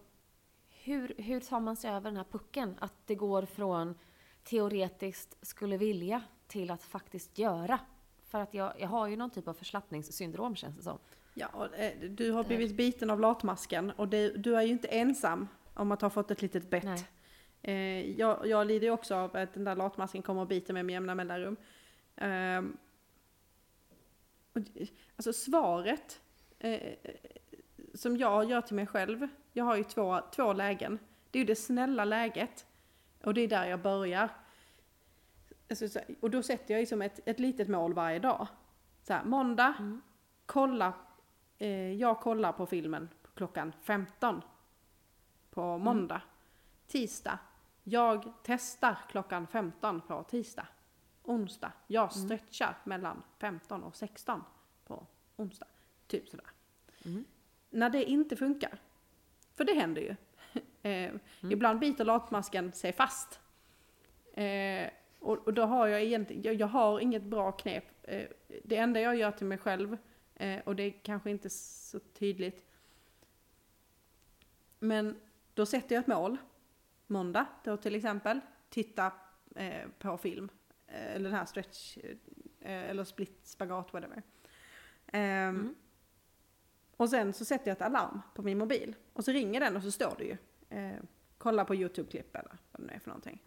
Hur, 0.83 1.15
hur 1.17 1.39
tar 1.39 1.59
man 1.59 1.75
sig 1.75 1.91
över 1.91 2.09
den 2.09 2.17
här 2.17 2.23
pucken? 2.31 2.75
Att 2.79 2.93
det 3.07 3.15
går 3.15 3.45
från 3.45 3.95
teoretiskt 4.43 5.37
skulle 5.47 5.77
vilja 5.77 6.21
till 6.47 6.71
att 6.71 6.83
faktiskt 6.83 7.37
göra. 7.37 7.79
För 8.23 8.39
att 8.39 8.53
jag, 8.53 8.73
jag 8.79 8.87
har 8.87 9.07
ju 9.07 9.15
någon 9.15 9.29
typ 9.29 9.47
av 9.47 9.53
förslappningssyndrom 9.53 10.55
känns 10.55 10.75
det 10.75 10.83
som. 10.83 10.97
Ja, 11.33 11.47
och, 11.53 11.75
eh, 11.75 11.99
du 12.09 12.31
har 12.31 12.43
blivit 12.43 12.75
biten 12.75 13.09
av 13.09 13.19
latmasken 13.19 13.91
och 13.91 14.07
det, 14.07 14.29
du 14.29 14.55
är 14.57 14.61
ju 14.61 14.71
inte 14.71 14.87
ensam 14.87 15.47
om 15.73 15.91
att 15.91 16.01
ha 16.01 16.09
fått 16.09 16.31
ett 16.31 16.41
litet 16.41 16.69
bett. 16.69 17.05
Eh, 17.61 18.11
jag, 18.19 18.47
jag 18.47 18.67
lider 18.67 18.87
ju 18.87 18.93
också 18.93 19.15
av 19.15 19.35
att 19.35 19.53
den 19.53 19.63
där 19.63 19.75
latmasken 19.75 20.21
kommer 20.21 20.41
och 20.41 20.47
biter 20.47 20.73
mig 20.73 20.83
med 20.83 20.93
jämna 20.93 21.15
mellanrum. 21.15 21.55
Ehm, 22.15 22.77
och, 24.53 24.61
alltså 25.15 25.33
svaret 25.33 26.21
eh, 26.59 26.93
som 27.93 28.17
jag 28.17 28.49
gör 28.49 28.61
till 28.61 28.75
mig 28.75 28.87
själv, 28.87 29.27
jag 29.53 29.65
har 29.65 29.75
ju 29.75 29.83
två, 29.83 30.19
två 30.35 30.53
lägen. 30.53 30.99
Det 31.31 31.39
är 31.39 31.41
ju 31.41 31.47
det 31.47 31.55
snälla 31.55 32.05
läget 32.05 32.65
och 33.23 33.33
det 33.33 33.41
är 33.41 33.47
där 33.47 33.65
jag 33.65 33.81
börjar. 33.81 34.29
Alltså, 35.69 35.87
så, 35.87 35.99
och 36.19 36.29
då 36.29 36.43
sätter 36.43 36.73
jag 36.73 36.81
ju 36.81 36.85
som 36.85 37.01
ett, 37.01 37.19
ett 37.25 37.39
litet 37.39 37.67
mål 37.67 37.93
varje 37.93 38.19
dag. 38.19 38.47
Så 39.03 39.13
här, 39.13 39.23
måndag, 39.23 39.99
kolla, 40.45 40.93
eh, 41.57 41.93
jag 41.93 42.19
kollar 42.19 42.51
på 42.51 42.65
filmen 42.65 43.09
klockan 43.33 43.73
15 43.81 44.41
på 45.49 45.77
måndag. 45.77 46.21
Tisdag, 46.87 47.39
jag 47.83 48.33
testar 48.43 48.97
klockan 49.09 49.47
15 49.47 50.01
på 50.01 50.23
tisdag. 50.23 50.67
Onsdag, 51.23 51.71
jag 51.87 52.11
stretchar 52.13 52.77
mellan 52.83 53.23
15 53.39 53.83
och 53.83 53.95
16 53.95 54.43
på 54.85 55.07
onsdag. 55.35 55.67
Typ 56.07 56.29
sådär. 56.29 56.47
När 57.69 57.89
det 57.89 58.03
inte 58.03 58.35
funkar, 58.35 58.79
för 59.53 59.63
det 59.63 59.73
händer 59.73 60.01
ju. 60.01 60.15
eh, 60.91 61.11
Ibland 61.41 61.79
biter 61.79 62.05
latmasken 62.05 62.71
sig 62.71 62.93
fast. 62.93 63.39
Eh, 64.33 64.89
och, 65.19 65.37
och 65.37 65.53
då 65.53 65.61
har 65.61 65.87
jag 65.87 66.03
egentligen, 66.03 66.41
jag, 66.41 66.55
jag 66.55 66.67
har 66.67 66.99
inget 66.99 67.23
bra 67.23 67.51
knep. 67.51 67.85
Eh, 68.03 68.27
det 68.63 68.77
enda 68.77 69.01
jag 69.01 69.15
gör 69.15 69.31
till 69.31 69.47
mig 69.47 69.57
själv, 69.57 69.97
eh, 70.43 70.59
och 70.65 70.75
det 70.75 70.83
är 70.83 70.91
kanske 71.03 71.29
inte 71.31 71.49
så 71.49 71.99
tydligt, 71.99 72.65
men 74.79 75.19
då 75.53 75.65
sätter 75.65 75.95
jag 75.95 76.01
ett 76.01 76.07
mål. 76.07 76.37
Måndag 77.07 77.45
då 77.63 77.77
till 77.77 77.95
exempel, 77.95 78.39
titta 78.69 79.11
eh, 79.55 79.87
på 79.99 80.17
film. 80.17 80.49
Eh, 80.87 81.11
eller 81.15 81.29
den 81.29 81.37
här 81.39 81.45
stretch, 81.45 81.97
eh, 82.59 82.89
eller 82.89 83.03
split, 83.03 83.39
spagat, 83.43 83.93
whatever. 83.93 84.23
Ehm, 85.07 85.75
Och 86.97 87.09
sen 87.09 87.33
så 87.33 87.45
sätter 87.45 87.67
jag 87.71 87.75
ett 87.75 87.81
alarm 87.81 88.21
på 88.35 88.41
min 88.43 88.57
mobil. 88.57 88.95
Och 89.13 89.25
så 89.25 89.31
ringer 89.31 89.59
den 89.59 89.75
och 89.75 89.83
så 89.83 89.91
står 89.91 90.15
det 90.17 90.23
ju. 90.23 90.37
Eh, 90.69 90.99
kolla 91.37 91.65
på 91.65 91.75
YouTube-klipp 91.75 92.35
eller 92.35 92.57
vad 92.71 92.81
det 92.81 92.87
nu 92.87 92.93
är 92.93 92.99
för 92.99 93.09
någonting. 93.09 93.41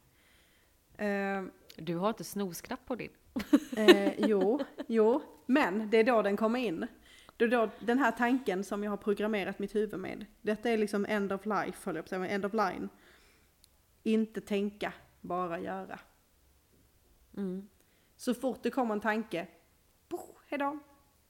Ehm, 0.99 1.51
Du 1.77 1.97
har 1.97 2.09
inte 2.09 2.25
snosknapp 2.25 2.87
på 2.87 2.95
din. 2.95 3.11
Eh, 3.77 4.29
jo, 4.29 4.61
jo, 4.87 5.23
men 5.47 5.91
det 5.91 5.97
är 5.97 6.05
då 6.05 6.23
den 6.23 6.37
kommer 6.37 6.59
in. 6.59 6.87
Det 7.37 7.45
är 7.45 7.49
då 7.49 7.71
den 7.81 7.99
här 7.99 8.13
tanken 8.13 8.65
som 8.65 8.85
jag 8.85 8.91
har 8.91 8.97
programmerat 8.97 9.59
mitt 9.59 9.75
huvud 9.75 10.01
med. 10.01 10.27
Detta 10.43 10.71
är 10.71 10.79
liksom 10.79 11.07
end 11.09 11.33
of 11.33 11.47
life, 11.47 11.79
höll 11.85 11.97
jag 11.97 12.05
på 12.05 12.07
att 12.07 12.09
säga, 12.09 12.29
end 12.29 12.45
of 12.45 12.53
line. 12.53 12.89
Inte 14.03 14.41
tänka, 14.41 14.93
bara 15.21 15.61
göra. 15.61 15.99
Mm. 17.37 17.69
Så 18.17 18.35
fort 18.35 18.63
det 18.63 18.71
kommer 18.71 18.95
en 18.95 19.01
tanke, 19.01 19.47
boh, 20.09 20.37
hejdå, 20.47 20.79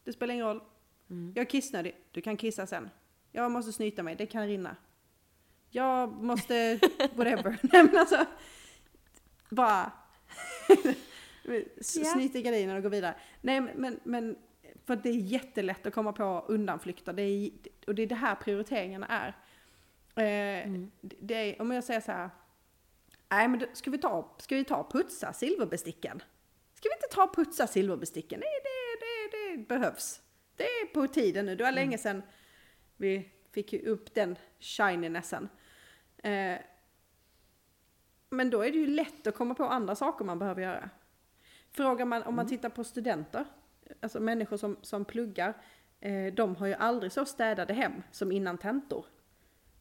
det 0.04 0.12
spelar 0.12 0.34
ingen 0.34 0.46
roll. 0.46 0.62
Jag 1.06 1.38
är 1.38 1.44
kissnödig, 1.44 1.96
du 2.10 2.20
kan 2.20 2.36
kissa 2.36 2.66
sen. 2.66 2.90
Jag 3.32 3.50
måste 3.50 3.72
snyta 3.72 4.02
mig, 4.02 4.16
det 4.16 4.26
kan 4.26 4.46
rinna. 4.46 4.76
Jag 5.70 6.12
måste, 6.12 6.80
whatever. 7.14 7.58
Nej 7.62 7.84
men 7.84 7.96
alltså, 7.96 8.24
bara 9.50 9.92
S- 11.76 11.96
Ja. 11.96 12.04
snyt 12.04 12.34
i 12.34 12.42
gardinen 12.42 12.76
och 12.76 12.82
gå 12.82 12.88
vidare. 12.88 13.14
Nej 13.40 13.60
men, 13.60 14.00
men, 14.04 14.36
för 14.84 14.96
det 14.96 15.08
är 15.08 15.12
jättelätt 15.14 15.86
att 15.86 15.94
komma 15.94 16.12
på 16.12 16.44
undanflykter. 16.48 17.12
Det 17.12 17.22
är, 17.22 17.50
och 17.86 17.94
det 17.94 18.02
är 18.02 18.06
det 18.06 18.14
här 18.14 18.34
prioriteringarna 18.34 19.06
är. 19.08 19.28
Eh, 20.16 20.70
det, 21.00 21.16
det 21.20 21.34
är 21.34 21.62
om 21.62 21.70
jag 21.70 21.84
säger 21.84 22.00
så 22.00 22.12
här. 22.12 22.30
Nej 23.28 23.48
men 23.48 23.58
då, 23.58 23.66
ska 23.72 23.90
vi 23.90 23.98
ta, 23.98 24.34
ska 24.38 24.56
vi 24.56 24.64
ta 24.64 24.76
och 24.76 24.92
putsa 24.92 25.32
silverbesticken? 25.32 26.22
Ska 26.74 26.88
vi 26.88 26.94
inte 26.94 27.14
ta 27.16 27.24
och 27.24 27.34
putsa 27.34 27.66
silverbesticken? 27.66 28.40
Nej 28.40 28.48
det, 28.62 29.36
det, 29.36 29.56
det 29.56 29.68
behövs. 29.68 30.20
Det 30.56 30.64
är 30.64 30.86
på 30.86 31.06
tiden 31.08 31.46
nu. 31.46 31.56
Det 31.56 31.64
var 31.64 31.72
länge 31.72 31.98
sedan 31.98 32.22
vi 32.96 33.30
fick 33.52 33.72
ju 33.72 33.78
upp 33.86 34.14
den 34.14 34.36
shinynessen. 34.60 35.48
Eh, 36.18 36.58
men 38.30 38.50
då 38.50 38.62
är 38.62 38.70
det 38.72 38.78
ju 38.78 38.86
lätt 38.86 39.26
att 39.26 39.34
komma 39.34 39.54
på 39.54 39.64
andra 39.64 39.94
saker 39.94 40.24
man 40.24 40.38
behöver 40.38 40.62
göra. 40.62 40.90
Frågar 41.76 42.04
man, 42.04 42.22
om 42.22 42.36
man 42.36 42.46
tittar 42.46 42.68
på 42.68 42.84
studenter, 42.84 43.44
alltså 44.00 44.20
människor 44.20 44.56
som, 44.56 44.76
som 44.82 45.04
pluggar, 45.04 45.54
eh, 46.00 46.34
de 46.34 46.56
har 46.56 46.66
ju 46.66 46.74
aldrig 46.74 47.12
så 47.12 47.24
städade 47.24 47.74
hem 47.74 47.92
som 48.10 48.32
innan 48.32 48.58
tentor. 48.58 49.04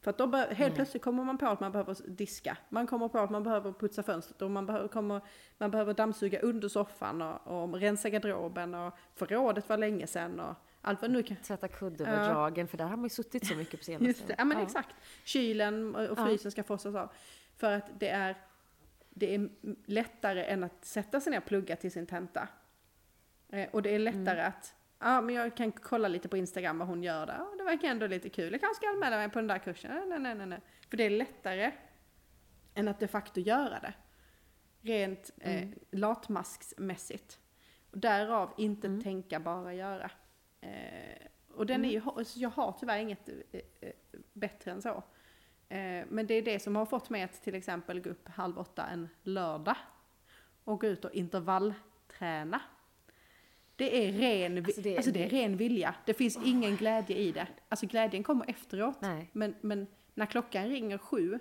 För 0.00 0.10
att 0.10 0.18
då 0.18 0.26
bör, 0.26 0.46
helt 0.46 0.74
plötsligt 0.74 1.02
kommer 1.02 1.24
man 1.24 1.38
på 1.38 1.46
att 1.46 1.60
man 1.60 1.72
behöver 1.72 1.96
diska. 2.06 2.56
Man 2.68 2.86
kommer 2.86 3.08
på 3.08 3.18
att 3.18 3.30
man 3.30 3.42
behöver 3.42 3.72
putsa 3.72 4.02
fönstret 4.02 4.42
och 4.42 4.50
man 4.50 4.66
behöver, 4.66 4.88
kommer, 4.88 5.20
man 5.58 5.70
behöver 5.70 5.94
dammsuga 5.94 6.40
under 6.40 6.68
soffan 6.68 7.22
och, 7.22 7.46
och 7.46 7.80
rensa 7.80 8.08
garderoben 8.10 8.74
och 8.74 8.94
förrådet 9.14 9.68
var 9.68 9.76
länge 9.76 10.06
sedan 10.06 10.40
och 10.40 10.54
allt 10.82 11.02
vad 11.02 11.10
nu 11.10 11.22
kan... 11.22 11.36
Tvätta 11.36 11.68
kuddöverdragen, 11.68 12.68
för 12.68 12.78
där 12.78 12.84
har 12.84 12.96
man 12.96 13.04
ju 13.04 13.10
suttit 13.10 13.46
så 13.46 13.54
mycket 13.54 13.80
på 13.80 13.84
senaste. 13.84 14.06
Just 14.06 14.28
det, 14.28 14.34
ja 14.38 14.44
men 14.44 14.58
exakt. 14.58 14.94
Kylen 15.24 15.94
och 15.94 16.18
frysen 16.18 16.50
ska 16.50 16.62
forsas 16.62 16.94
av. 16.94 17.10
För 17.56 17.72
att 17.72 17.84
det 17.98 18.08
är, 18.08 18.36
det 19.18 19.34
är 19.34 19.48
lättare 19.84 20.44
än 20.44 20.64
att 20.64 20.84
sätta 20.84 21.20
sig 21.20 21.30
ner 21.30 21.38
och 21.38 21.44
plugga 21.44 21.76
till 21.76 21.92
sin 21.92 22.06
tenta. 22.06 22.48
Eh, 23.48 23.68
och 23.70 23.82
det 23.82 23.94
är 23.94 23.98
lättare 23.98 24.40
att, 24.40 24.74
ja 24.98 25.20
men 25.20 25.34
jag 25.34 25.56
kan 25.56 25.72
kolla 25.72 26.08
lite 26.08 26.28
på 26.28 26.36
Instagram 26.36 26.78
vad 26.78 26.88
hon 26.88 27.02
gör 27.02 27.26
där. 27.26 27.36
Ja, 27.38 27.54
det 27.58 27.64
verkar 27.64 27.88
ändå 27.88 28.06
lite 28.06 28.28
kul. 28.28 28.52
Jag 28.52 28.60
kanske 28.60 28.76
ska 28.76 28.88
anmäla 28.88 29.16
mig 29.16 29.28
på 29.28 29.38
den 29.38 29.46
där 29.46 29.58
kursen. 29.58 30.08
Nej, 30.08 30.18
nej, 30.18 30.34
nej, 30.34 30.46
nej. 30.46 30.60
För 30.90 30.96
det 30.96 31.04
är 31.04 31.10
lättare 31.10 31.72
än 32.74 32.88
att 32.88 33.00
de 33.00 33.08
facto 33.08 33.40
göra 33.40 33.80
det. 33.80 33.94
Rent 34.80 35.30
eh, 35.38 35.68
latmasksmässigt. 35.90 37.40
Och 37.90 37.98
därav 37.98 38.54
inte 38.56 39.00
tänka, 39.02 39.40
bara 39.40 39.74
göra. 39.74 40.10
Eh, 40.60 41.26
och 41.48 41.66
den 41.66 41.84
är 41.84 41.90
ju, 41.90 42.24
så 42.24 42.40
jag 42.40 42.50
har 42.50 42.76
tyvärr 42.80 42.98
inget 42.98 43.28
eh, 43.28 43.60
eh, 43.80 43.92
bättre 44.32 44.70
än 44.70 44.82
så. 44.82 45.02
Eh, 45.68 46.04
men 46.08 46.26
det 46.26 46.34
är 46.34 46.42
det 46.42 46.58
som 46.60 46.76
har 46.76 46.86
fått 46.86 47.10
mig 47.10 47.22
att 47.22 47.42
till 47.42 47.54
exempel 47.54 48.00
gå 48.00 48.10
upp 48.10 48.28
halv 48.28 48.58
åtta 48.58 48.86
en 48.86 49.08
lördag 49.22 49.76
och 50.64 50.80
gå 50.80 50.86
ut 50.86 51.04
och 51.04 51.12
intervallträna. 51.14 52.60
Det 53.76 54.06
är 54.08 54.12
ren, 54.12 54.58
Alltså, 54.64 54.80
det- 54.80 54.96
alltså 54.96 55.10
det 55.12 55.24
är 55.24 55.28
ren 55.28 55.56
vilja. 55.56 55.94
Det 56.06 56.14
finns 56.14 56.38
ingen 56.44 56.76
glädje 56.76 57.16
i 57.16 57.32
det. 57.32 57.46
Alltså 57.68 57.86
glädjen 57.86 58.22
kommer 58.22 58.50
efteråt. 58.50 58.98
Nej. 59.00 59.30
Men, 59.32 59.54
men 59.60 59.86
när 60.14 60.26
klockan 60.26 60.68
ringer 60.68 60.98
sju, 60.98 61.38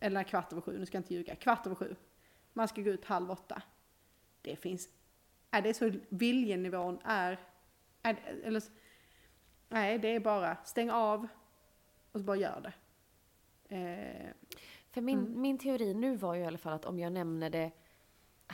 eller 0.00 0.22
kvart 0.22 0.52
över 0.52 0.62
sju, 0.62 0.78
nu 0.78 0.86
ska 0.86 0.96
jag 0.96 1.00
inte 1.02 1.14
ljuga, 1.14 1.34
kvart 1.36 1.66
över 1.66 1.76
sju. 1.76 1.96
Man 2.52 2.68
ska 2.68 2.82
gå 2.82 2.90
ut 2.90 3.04
halv 3.04 3.30
åtta. 3.30 3.62
Det 4.42 4.56
finns, 4.56 4.88
är 5.50 5.62
det 5.62 5.74
så 5.74 5.92
viljenivån 6.08 6.98
är, 7.04 7.38
är 8.02 8.16
eller, 8.44 8.62
nej 9.68 9.98
det 9.98 10.08
är 10.08 10.20
bara 10.20 10.56
stäng 10.64 10.90
av 10.90 11.28
och 12.12 12.20
så 12.20 12.24
bara 12.26 12.36
gör 12.36 12.60
det. 12.60 12.72
Eh, 13.74 14.30
För 14.90 15.00
min, 15.00 15.40
min 15.40 15.58
teori 15.58 15.94
nu 15.94 16.16
var 16.16 16.34
ju 16.34 16.42
i 16.42 16.46
alla 16.46 16.58
fall 16.58 16.72
att 16.72 16.84
om 16.84 16.98
jag 16.98 17.12
nämner 17.12 17.50
det 17.50 17.70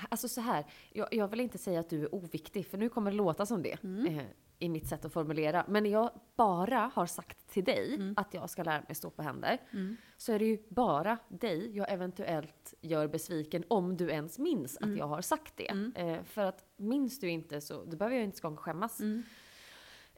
Alltså 0.09 0.29
så 0.29 0.41
här, 0.41 0.65
jag, 0.93 1.09
jag 1.15 1.29
vill 1.29 1.41
inte 1.41 1.59
säga 1.59 1.81
att 1.81 1.91
du 1.91 2.03
är 2.03 2.15
oviktig, 2.15 2.67
för 2.67 2.79
nu 2.79 2.89
kommer 2.89 3.11
det 3.11 3.17
låta 3.17 3.47
som 3.47 3.63
det 3.63 3.77
eh, 4.09 4.23
i 4.59 4.69
mitt 4.69 4.87
sätt 4.87 5.05
att 5.05 5.13
formulera. 5.13 5.65
Men 5.69 5.83
när 5.83 5.91
jag 5.91 6.11
bara 6.37 6.91
har 6.95 7.07
sagt 7.07 7.49
till 7.49 7.65
dig 7.65 7.95
att 8.17 8.35
jag 8.35 8.51
ska 8.51 8.63
lära 8.63 8.83
mig 8.89 8.95
stå 8.95 9.11
på 9.11 9.23
händer, 9.23 9.59
så 10.17 10.33
är 10.33 10.39
det 10.39 10.45
ju 10.45 10.59
bara 10.69 11.19
dig 11.29 11.77
jag 11.77 11.91
eventuellt 11.93 12.75
gör 12.81 13.09
besviken 13.09 13.65
om 13.69 13.97
du 13.97 14.11
ens 14.11 14.39
minns 14.39 14.77
att 14.77 14.97
jag 14.97 15.07
har 15.07 15.21
sagt 15.21 15.57
det. 15.57 15.69
Eh, 15.97 16.23
för 16.25 16.43
att 16.45 16.65
minns 16.77 17.21
du 17.21 17.29
inte 17.31 17.61
så 17.61 17.85
då 17.85 17.97
behöver 17.97 18.17
jag 18.17 18.25
inte 18.25 18.47
ens 18.47 18.59
skämmas. 18.61 19.01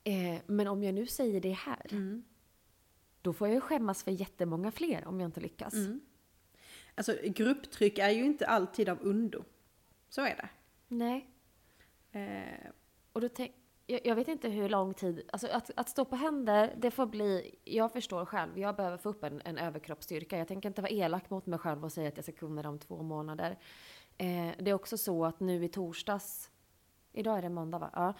Eh, 0.05 0.40
men 0.46 0.66
om 0.68 0.82
jag 0.82 0.94
nu 0.94 1.07
säger 1.07 1.40
det 1.40 1.50
här, 1.53 1.86
då 3.23 3.33
får 3.33 3.49
jag 3.49 3.55
ju 3.55 3.61
skämmas 3.61 4.05
för 4.05 4.11
jättemånga 4.11 4.70
fler 4.70 5.07
om 5.09 5.20
jag 5.20 5.29
inte 5.29 5.41
lyckas. 5.41 5.75
alltså 6.95 7.16
grupptryck 7.25 7.99
är 7.99 8.11
ju 8.11 8.25
inte 8.25 8.47
alltid 8.47 8.89
av 8.89 8.99
undo. 9.01 9.45
Så 10.09 10.20
är 10.20 10.37
det. 10.37 10.49
Nej. 10.89 11.29
Eh, 12.12 12.70
Och 13.12 13.20
då 13.20 13.29
tänk, 13.29 13.53
jag, 13.87 14.01
jag 14.07 14.14
vet 14.14 14.29
inte 14.29 14.49
hur 14.49 14.68
lång 14.68 14.95
tid, 14.95 15.29
alltså 15.33 15.47
att, 15.49 15.70
att 15.77 15.89
stå 15.89 16.05
på 16.05 16.16
händer, 16.16 16.75
det 16.79 16.91
får 16.91 17.07
bli, 17.07 17.55
jag 17.64 17.93
förstår 17.93 18.25
själv, 18.25 18.59
jag 18.59 18.77
behöver 18.77 18.97
få 18.97 19.09
upp 19.09 19.25
en, 19.25 19.43
en 19.45 19.59
överkroppsstyrka. 19.59 20.39
Jag 20.39 20.49
tänker 20.49 20.68
inte 20.68 20.83
vara 20.83 20.93
elak 20.93 21.31
mot 21.31 21.47
mig 21.47 21.59
själv 21.59 21.85
och 21.85 21.93
säga 21.93 22.09
att 22.09 22.16
jag 22.16 22.25
ska 22.25 22.33
kunna 22.33 22.62
det 22.62 22.68
om 22.68 22.79
två 22.79 23.03
månader. 23.03 23.59
Eh, 24.18 24.51
det 24.59 24.70
är 24.70 24.75
också 24.75 24.99
så 24.99 25.25
att 25.25 25.41
nu 25.41 25.64
i 25.64 25.68
torsdags, 25.68 26.51
idag 27.12 27.39
är 27.39 27.43
det 27.43 27.49
måndag 27.49 27.79
va? 27.79 27.91
Ja. 27.93 28.14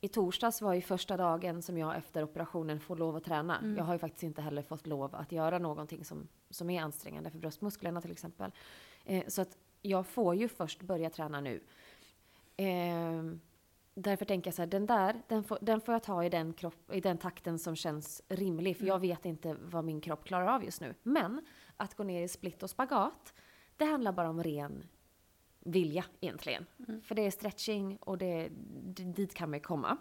I 0.00 0.08
torsdags 0.08 0.62
var 0.62 0.74
ju 0.74 0.80
första 0.80 1.16
dagen 1.16 1.62
som 1.62 1.78
jag 1.78 1.96
efter 1.96 2.22
operationen 2.24 2.80
får 2.80 2.96
lov 2.96 3.16
att 3.16 3.24
träna. 3.24 3.74
Jag 3.76 3.84
har 3.84 3.92
ju 3.92 3.98
faktiskt 3.98 4.22
inte 4.22 4.42
heller 4.42 4.62
fått 4.62 4.86
lov 4.86 5.14
att 5.14 5.32
göra 5.32 5.58
någonting 5.58 6.04
som, 6.04 6.28
som 6.50 6.70
är 6.70 6.82
ansträngande 6.82 7.30
för 7.30 7.38
bröstmusklerna 7.38 8.00
till 8.00 8.12
exempel. 8.12 8.52
Eh, 9.04 9.24
så 9.28 9.42
att 9.42 9.58
jag 9.82 10.06
får 10.06 10.34
ju 10.34 10.48
först 10.48 10.82
börja 10.82 11.10
träna 11.10 11.40
nu. 11.40 11.60
Eh, 12.56 13.22
därför 13.94 14.24
tänker 14.24 14.48
jag 14.48 14.54
så 14.54 14.62
här, 14.62 14.66
den 14.66 14.86
där, 14.86 15.22
den 15.28 15.44
får, 15.44 15.58
den 15.60 15.80
får 15.80 15.94
jag 15.94 16.02
ta 16.02 16.24
i 16.24 16.28
den, 16.28 16.52
kropp, 16.52 16.92
i 16.92 17.00
den 17.00 17.18
takten 17.18 17.58
som 17.58 17.76
känns 17.76 18.22
rimlig. 18.28 18.76
För 18.76 18.86
jag 18.86 18.98
vet 18.98 19.24
inte 19.24 19.56
vad 19.60 19.84
min 19.84 20.00
kropp 20.00 20.24
klarar 20.24 20.46
av 20.46 20.64
just 20.64 20.80
nu. 20.80 20.94
Men 21.02 21.46
att 21.76 21.94
gå 21.94 22.04
ner 22.04 22.22
i 22.22 22.28
split 22.28 22.62
och 22.62 22.70
spagat, 22.70 23.34
det 23.76 23.84
handlar 23.84 24.12
bara 24.12 24.30
om 24.30 24.42
ren 24.42 24.84
vilja 25.66 26.04
egentligen. 26.20 26.66
För 27.02 27.14
det 27.14 27.26
är 27.26 27.30
stretching 27.30 27.96
och 27.96 28.18
det, 28.18 28.48
dit 28.94 29.34
kan 29.34 29.50
man 29.50 29.60
komma. 29.60 29.96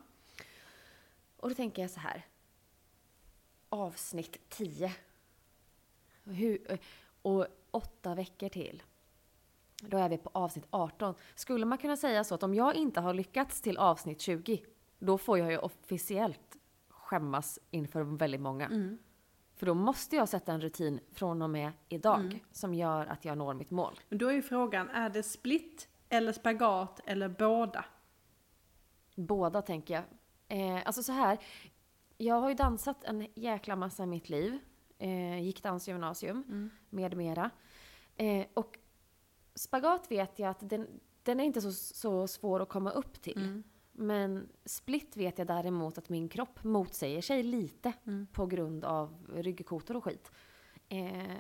Och 1.38 1.50
då 1.50 1.56
tänker 1.56 1.82
jag 1.82 1.92
så 1.92 2.00
här. 2.00 2.26
Avsnitt 3.70 4.50
10. 4.50 4.94
Hur, 6.24 6.80
och 7.22 7.48
åtta 7.72 8.16
veckor 8.16 8.50
till. 8.50 8.84
Då 9.82 9.98
är 9.98 10.10
vi 10.10 10.18
på 10.18 10.30
avsnitt 10.34 10.66
18. 10.70 11.16
Skulle 11.36 11.66
man 11.66 11.78
kunna 11.78 11.98
säga 11.98 12.24
så 12.24 12.36
att 12.36 12.44
om 12.44 12.54
jag 12.54 12.76
inte 12.76 13.02
har 13.02 13.14
lyckats 13.14 13.62
till 13.62 13.78
avsnitt 13.78 14.22
20, 14.22 14.64
då 15.00 15.18
får 15.18 15.38
jag 15.40 15.52
ju 15.52 15.58
officiellt 15.58 16.58
skämmas 16.90 17.60
inför 17.72 18.04
väldigt 18.04 18.42
många. 18.42 18.98
För 19.56 19.66
då 19.66 19.74
måste 19.74 20.16
jag 20.16 20.30
sätta 20.30 20.54
en 20.54 20.62
rutin 20.62 21.00
från 21.12 21.42
och 21.42 21.50
med 21.50 21.72
idag 21.90 22.44
som 22.52 22.74
gör 22.74 23.06
att 23.06 23.26
jag 23.26 23.38
når 23.38 23.54
mitt 23.54 23.72
mål. 23.72 24.00
men 24.10 24.18
då 24.18 24.28
är 24.28 24.34
ju 24.34 24.42
frågan, 24.42 24.90
är 24.90 25.10
det 25.10 25.24
split 25.24 25.88
eller 26.10 26.32
spagat 26.32 27.00
eller 27.06 27.30
båda? 27.30 27.86
Båda 29.16 29.62
tänker 29.62 29.94
jag. 29.94 30.04
Eh, 30.48 30.82
alltså 30.86 31.04
så 31.04 31.12
här, 31.12 31.38
jag 32.18 32.36
har 32.36 32.50
ju 32.50 32.56
dansat 32.56 33.04
en 33.04 33.28
jäkla 33.36 33.76
massa 33.76 34.04
i 34.04 34.08
mitt 34.08 34.30
liv. 34.30 34.60
Eh, 34.98 35.44
gick 35.44 35.64
dansgymnasium 35.64 36.70
med 36.90 37.18
mera. 37.18 37.50
Eh, 38.16 38.46
och 38.54 38.80
spagat 39.56 40.12
vet 40.12 40.40
jag 40.40 40.50
att 40.50 40.70
den, 40.70 40.88
den 41.24 41.40
är 41.40 41.44
inte 41.44 41.62
så, 41.62 41.72
så 41.72 42.28
svår 42.28 42.60
att 42.60 42.70
komma 42.70 42.92
upp 42.92 43.22
till. 43.22 43.64
Men 43.98 44.50
split 44.66 45.18
vet 45.18 45.38
jag 45.38 45.48
däremot 45.48 45.98
att 45.98 46.10
min 46.10 46.30
kropp 46.30 46.64
motsäger 46.64 47.22
sig 47.22 47.44
lite 47.44 47.94
på 48.32 48.46
grund 48.46 48.86
av 48.86 49.16
ryggkotor 49.36 49.96
och 49.96 50.04
skit. 50.04 50.32
Eh, 50.90 51.38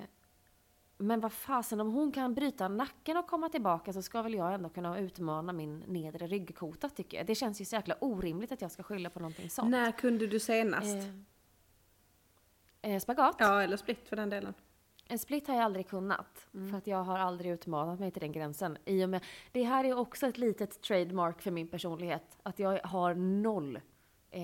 men 0.97 1.19
vad 1.19 1.33
fasen, 1.33 1.79
om 1.79 1.93
hon 1.93 2.11
kan 2.11 2.33
bryta 2.33 2.67
nacken 2.67 3.17
och 3.17 3.27
komma 3.27 3.49
tillbaka 3.49 3.93
så 3.93 4.01
ska 4.01 4.21
väl 4.21 4.33
jag 4.33 4.53
ändå 4.53 4.69
kunna 4.69 4.99
utmana 4.99 5.53
min 5.53 5.79
nedre 5.79 6.27
ryggkota 6.27 6.89
tycker 6.89 7.17
jag. 7.17 7.25
Det 7.25 7.35
känns 7.35 7.61
ju 7.61 7.65
så 7.65 7.75
jäkla 7.75 7.95
orimligt 8.01 8.51
att 8.51 8.61
jag 8.61 8.71
ska 8.71 8.83
skylla 8.83 9.09
på 9.09 9.19
någonting 9.19 9.49
sånt. 9.49 9.69
När 9.69 9.91
kunde 9.91 10.27
du 10.27 10.39
senast? 10.39 10.95
Eh, 12.81 12.91
eh, 12.91 12.99
spagat? 12.99 13.35
Ja, 13.39 13.61
eller 13.61 13.77
split 13.77 14.09
för 14.09 14.15
den 14.15 14.29
delen. 14.29 14.53
En 15.07 15.19
split 15.19 15.47
har 15.47 15.55
jag 15.55 15.63
aldrig 15.63 15.87
kunnat. 15.87 16.47
För 16.51 16.77
att 16.77 16.87
jag 16.87 17.03
har 17.03 17.17
aldrig 17.17 17.51
utmanat 17.51 17.99
mig 17.99 18.11
till 18.11 18.21
den 18.21 18.31
gränsen. 18.31 18.77
I 18.85 19.05
och 19.05 19.09
med, 19.09 19.23
det 19.51 19.63
här 19.63 19.83
är 19.83 19.97
också 19.97 20.27
ett 20.27 20.37
litet 20.37 20.81
trademark 20.81 21.41
för 21.41 21.51
min 21.51 21.67
personlighet. 21.67 22.37
Att 22.43 22.59
jag 22.59 22.79
har 22.83 23.13
noll, 23.15 23.79
eh, 24.31 24.41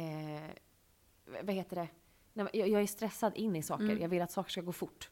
vad 1.26 1.56
heter 1.56 1.76
det? 1.76 1.88
Nej, 2.34 2.48
Jag, 2.54 2.68
jag 2.68 2.82
är 2.82 2.88
stressad 2.88 3.36
in 3.36 3.56
i 3.56 3.64
saker. 3.64 3.98
Jag 4.02 4.10
vill 4.10 4.22
att 4.22 4.32
saker 4.32 4.52
ska 4.52 4.62
gå 4.62 4.72
fort. 4.72 5.10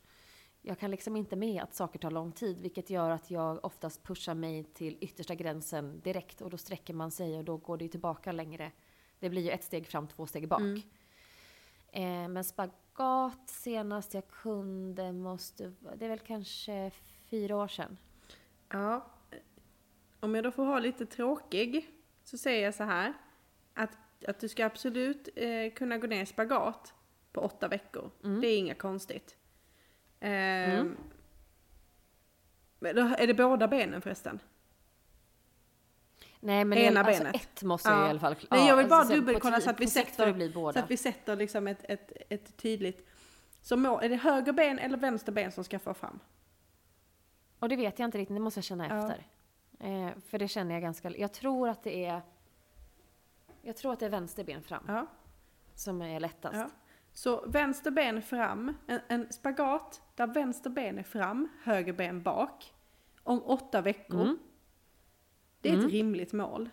Jag 0.62 0.80
kan 0.80 0.92
liksom 0.92 1.16
inte 1.16 1.36
med 1.36 1.64
att 1.64 1.74
saker 1.74 2.00
tar 2.00 2.12
lång 2.12 2.32
tid. 2.32 2.60
Vilket 2.60 2.90
gör 2.90 3.10
att 3.10 3.32
jag 3.32 3.66
oftast 3.66 4.04
pushar 4.04 4.34
mig 4.34 4.64
till 4.64 4.98
yttersta 5.02 5.36
gränsen 5.36 6.00
direkt. 6.04 6.42
Och 6.42 6.50
då 6.50 6.58
sträcker 6.58 6.94
man 6.94 7.12
sig 7.12 7.38
och 7.38 7.44
då 7.44 7.58
går 7.58 7.78
det 7.78 7.84
ju 7.84 7.90
tillbaka 7.90 8.32
längre. 8.32 8.72
Det 9.20 9.30
blir 9.30 9.42
ju 9.42 9.50
ett 9.50 9.64
steg 9.64 9.88
fram, 9.88 10.08
två 10.08 10.28
steg 10.28 10.48
bak. 10.48 10.62
Eh, 11.92 12.28
men 12.28 12.44
spagat 13.00 13.50
senast 13.50 14.14
jag 14.14 14.28
kunde 14.28 15.12
måste, 15.12 15.74
det 15.96 16.06
är 16.06 16.10
väl 16.10 16.20
kanske 16.20 16.92
fyra 17.30 17.56
år 17.56 17.68
sedan. 17.68 17.98
Ja. 18.70 19.06
Om 20.20 20.36
jag 20.36 20.44
då 20.44 20.52
får 20.52 20.66
ha 20.66 20.80
lite 20.80 21.06
tråkig 21.06 21.90
så 22.24 22.38
säger 22.38 22.64
jag 22.64 22.76
så 22.76 22.84
här. 22.84 23.14
Att, 23.74 23.98
att 24.28 24.40
du 24.40 24.48
ska 24.48 24.66
absolut 24.66 25.30
eh, 25.36 25.74
kunna 25.74 25.98
gå 25.98 26.08
ner 26.08 26.22
i 26.22 26.26
spagat 26.26 26.94
på 27.32 27.42
åtta 27.42 27.68
veckor. 27.68 28.12
Det 28.42 28.48
är 28.48 28.58
inga 28.58 28.76
konstigt. 28.76 29.36
Ehm, 30.20 30.98
men 32.80 32.96
då, 32.96 33.02
är 33.02 33.28
det 33.28 33.34
båda 33.34 33.68
benen 33.68 34.02
förresten? 34.02 34.40
Nej 36.40 36.66
men 36.66 36.78
Ena 36.78 37.00
alltså 37.00 37.24
benet. 37.24 37.36
ett 37.36 37.64
måste 37.64 37.90
jag 37.90 38.08
i 38.08 38.10
alla 38.10 38.20
fall 38.20 38.36
Nej, 38.52 38.68
jag 38.68 38.78
vill 38.78 38.88
bara 38.88 39.00
alltså, 39.00 39.14
så 39.14 39.20
dubbelkolla 39.20 39.62
så 39.62 39.70
att 39.70 39.80
vi 39.80 39.88
sätter, 39.88 40.72
så 40.74 40.80
att 40.80 40.92
vi 40.92 40.98
sätter 40.98 41.36
liksom 41.36 41.68
ett, 41.68 41.80
ett, 41.84 42.12
ett 42.30 42.58
tydligt... 42.58 43.08
Så 43.62 43.78
må, 43.78 44.00
är 44.00 44.10
det 44.10 44.16
höger 44.16 44.54
ben 44.54 44.80
eller 44.80 44.98
vänster 44.98 45.32
ben 45.32 45.52
som 45.52 45.64
ska 45.64 45.80
få 45.80 45.94
fram? 45.94 46.20
Och 47.60 47.70
det 47.70 47.76
vet 47.76 48.00
jag 48.00 48.08
inte 48.08 48.18
riktigt, 48.18 48.36
det 48.36 48.42
måste 48.42 48.58
jag 48.58 48.66
känna 48.66 48.86
efter. 48.86 49.28
Eh, 49.80 50.10
för 50.28 50.40
det 50.40 50.48
känner 50.48 50.74
jag 50.74 50.82
ganska, 50.82 51.10
jag 51.10 51.34
tror 51.34 51.70
att 51.70 51.84
det 51.84 52.06
är, 52.06 52.22
jag 53.62 53.78
tror 53.78 53.94
att 53.94 54.00
det 54.00 54.06
är 54.06 54.10
vänster 54.10 54.44
ben 54.44 54.64
fram 54.64 54.84
Ja. 54.88 55.08
som 55.76 56.02
är 56.02 56.20
lättast. 56.20 56.56
ja. 56.56 56.70
Så 57.14 57.44
vänster 57.48 57.92
ben 57.92 58.22
fram, 58.22 58.74
en, 58.88 59.00
en 59.08 59.34
spagat 59.34 60.02
där 60.16 60.28
vänster 60.28 60.70
ben 60.70 61.00
är 61.00 61.04
fram, 61.04 61.50
höger 61.64 61.94
ben 61.94 62.22
bak. 62.22 62.74
Om 63.24 63.44
åtta 63.44 63.82
veckor. 63.82 64.22
Mm. 64.22 64.40
Det 65.62 65.70
är 65.70 65.74
ett 65.74 65.80
Mm. 65.80 65.92
rimligt 65.92 66.34
mål. 66.34 66.70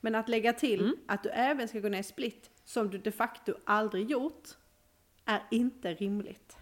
Men 0.00 0.14
att 0.14 0.28
lägga 0.28 0.52
till 0.52 0.80
Mm. 0.80 0.96
att 1.06 1.22
du 1.22 1.28
även 1.28 1.68
ska 1.68 1.80
gå 1.80 1.88
ner 1.88 1.98
i 2.00 2.02
split, 2.02 2.50
som 2.64 2.90
du 2.90 2.98
de 2.98 3.12
facto 3.12 3.54
aldrig 3.64 4.10
gjort, 4.10 4.48
är 5.24 5.42
inte 5.50 5.94
rimligt. 5.94 6.56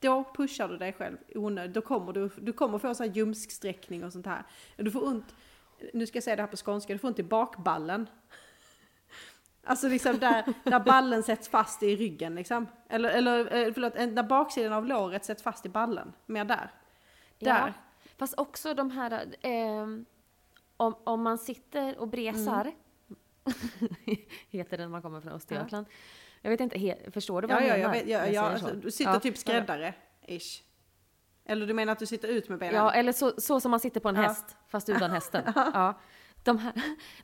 Då 0.00 0.24
pushar 0.34 0.68
du 0.68 0.76
dig 0.76 0.92
själv 0.92 1.16
onödigt. 1.34 1.74
Då 1.74 1.80
kommer 1.80 2.12
du, 2.12 2.30
du 2.36 2.52
kommer 2.52 2.78
få 2.78 2.94
så 2.94 3.02
här 3.04 3.10
ljumsksträckning 3.10 4.04
och 4.04 4.12
sånt 4.12 4.26
här. 4.26 4.42
Du 4.76 4.90
får 4.90 5.06
ont, 5.06 5.34
nu 5.92 6.06
ska 6.06 6.16
jag 6.16 6.24
säga 6.24 6.36
det 6.36 6.42
här 6.42 6.48
på 6.48 6.56
skånska, 6.56 6.92
du 6.92 6.98
får 6.98 7.08
ont 7.08 7.18
i 7.18 7.22
bakballen. 7.22 8.08
Alltså 9.64 9.88
liksom 9.88 10.18
där, 10.18 10.44
där 10.64 10.80
ballen 10.80 11.22
sätts 11.22 11.48
fast 11.48 11.82
i 11.82 11.96
ryggen 11.96 12.34
liksom. 12.34 12.66
Eller, 12.88 13.10
eller 13.10 13.38
eh, 13.66 13.72
förlåt, 13.72 13.94
där 13.94 14.22
baksidan 14.22 14.72
av 14.72 14.86
låret 14.86 15.24
sätts 15.24 15.42
fast 15.42 15.66
i 15.66 15.68
ballen. 15.68 16.12
Mer 16.26 16.44
där. 16.44 16.70
Ja. 17.38 17.72
Fast 18.18 18.34
också 18.38 18.74
de 18.74 18.90
här, 18.90 19.34
ehm, 19.40 20.04
om, 20.76 20.94
om 21.04 21.22
man 21.22 21.38
sitter 21.38 21.98
och 21.98 22.08
bresar, 22.08 22.72
heter 24.50 24.76
det 24.76 24.82
när 24.82 24.88
man 24.88 25.02
kommer 25.02 25.20
från 25.20 25.32
Östergötland. 25.32 25.86
Jag 26.42 26.50
vet 26.50 26.60
inte, 26.60 26.78
he, 26.78 27.10
förstår 27.10 27.42
du 27.42 27.48
vad 27.48 27.56
Ja, 27.62 27.66
jag 27.66 27.78
ja, 27.78 27.82
jag 27.82 27.90
menar? 27.90 28.04
vet, 28.04 28.08
ja, 28.12 28.18
jag 28.26 28.32
ja, 28.32 28.42
alltså, 28.42 28.66
så? 28.68 28.74
du 28.74 28.90
sitter 28.90 29.12
Ja. 29.12 29.20
typ 29.20 29.36
skräddare, 29.38 29.94
ish. 30.26 30.62
Eller 31.44 31.66
du 31.66 31.74
menar 31.74 31.92
att 31.92 31.98
du 31.98 32.06
sitter 32.06 32.28
ut 32.28 32.48
med 32.48 32.58
benen? 32.58 32.74
Ja, 32.74 32.92
eller 32.92 33.12
så, 33.12 33.32
så 33.40 33.60
som 33.60 33.70
man 33.70 33.80
sitter 33.80 34.00
på 34.00 34.08
en 34.08 34.16
Ja. 34.16 34.22
häst, 34.22 34.56
fast 34.68 34.88
utan 34.88 35.10
hästen. 35.10 35.42
Ja. 35.56 35.94
De, 36.44 36.58
här, 36.58 36.72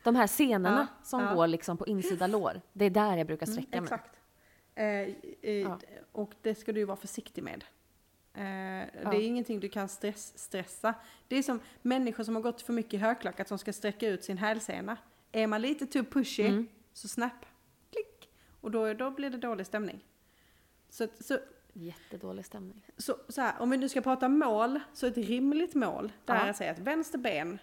de 0.02 0.16
här 0.16 0.26
senorna 0.26 0.88
Ja, 0.90 1.04
som 1.04 1.20
ja. 1.22 1.34
går 1.34 1.46
liksom 1.46 1.76
på 1.76 1.86
insida 1.86 2.26
lår, 2.26 2.60
det 2.72 2.84
är 2.84 2.90
där 2.90 3.16
jag 3.16 3.26
brukar 3.26 3.46
sträcka 3.46 3.68
mig. 3.80 3.82
Exakt. 3.82 4.16
Eh, 4.74 4.84
eh, 4.84 5.14
Ja. 5.42 5.78
Och 6.12 6.32
det 6.42 6.54
ska 6.54 6.72
du 6.72 6.80
ju 6.80 6.86
vara 6.86 6.96
försiktig 6.96 7.42
med. 7.44 7.64
Eh, 8.34 8.44
Ja. 8.44 9.10
Det 9.10 9.16
är 9.16 9.26
ingenting 9.26 9.60
du 9.60 9.68
kan 9.68 9.88
stress, 9.88 10.38
stressa. 10.38 10.94
Det 11.28 11.36
är 11.36 11.42
som 11.42 11.60
människor 11.82 12.24
som 12.24 12.34
har 12.34 12.42
gått 12.42 12.62
för 12.62 12.72
mycket 12.72 12.94
i 12.94 12.96
högklackat 12.96 13.48
som 13.48 13.58
ska 13.58 13.72
sträcka 13.72 14.08
ut 14.08 14.24
sin 14.24 14.38
hälsena. 14.38 14.96
Är 15.32 15.46
man 15.46 15.62
lite 15.62 15.86
too 15.86 16.04
pushy 16.04 16.46
Mm. 16.46 16.68
så 16.92 17.08
snap, 17.08 17.46
klick. 17.92 18.30
Och 18.60 18.70
då, 18.70 18.94
då 18.94 19.10
blir 19.10 19.30
det 19.30 19.38
dålig 19.38 19.66
stämning. 19.66 20.04
Så, 20.90 21.06
så, 21.20 21.38
Jättedålig 21.72 22.46
stämning. 22.46 22.86
så, 22.96 23.16
så 23.28 23.40
här, 23.40 23.54
om 23.60 23.70
vi 23.70 23.76
nu 23.76 23.88
ska 23.88 24.00
prata 24.00 24.28
mål, 24.28 24.80
så 24.92 25.06
ett 25.06 25.16
rimligt 25.16 25.74
mål, 25.74 26.12
där 26.24 26.34
Ja. 26.34 26.46
jag 26.46 26.56
säger 26.56 26.72
att 26.72 26.78
vänster 26.78 27.18
ben 27.18 27.58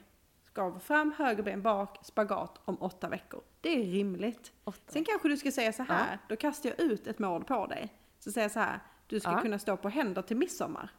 ska 0.46 0.70
vara 0.70 0.80
fram, 0.80 1.14
höger 1.18 1.44
ben 1.44 1.62
bak, 1.62 1.98
spagat 2.06 2.60
om 2.66 2.82
åtta 2.82 3.10
veckor. 3.10 3.42
Det 3.62 3.70
är 3.70 3.86
rimligt. 3.92 4.52
Åtta. 4.64 4.92
Sen 4.94 5.04
kanske 5.06 5.28
du 5.30 5.38
ska 5.38 5.52
säga 5.52 5.74
så 5.74 5.84
här, 5.84 6.18
då 6.30 6.36
kastar 6.36 6.70
jag 6.70 6.80
ut 6.80 7.08
ett 7.08 7.20
mål 7.20 7.44
på 7.44 7.66
dig. 7.68 7.94
Så 8.20 8.32
säger 8.32 8.46
jag 8.46 8.52
så 8.52 8.60
här, 8.60 8.80
du 9.12 9.20
ska 9.20 9.32
Ja. 9.32 9.42
kunna 9.42 9.60
stå 9.60 9.78
på 9.78 9.90
händer 9.90 10.22
till 10.22 10.38
midsommar. 10.38 10.90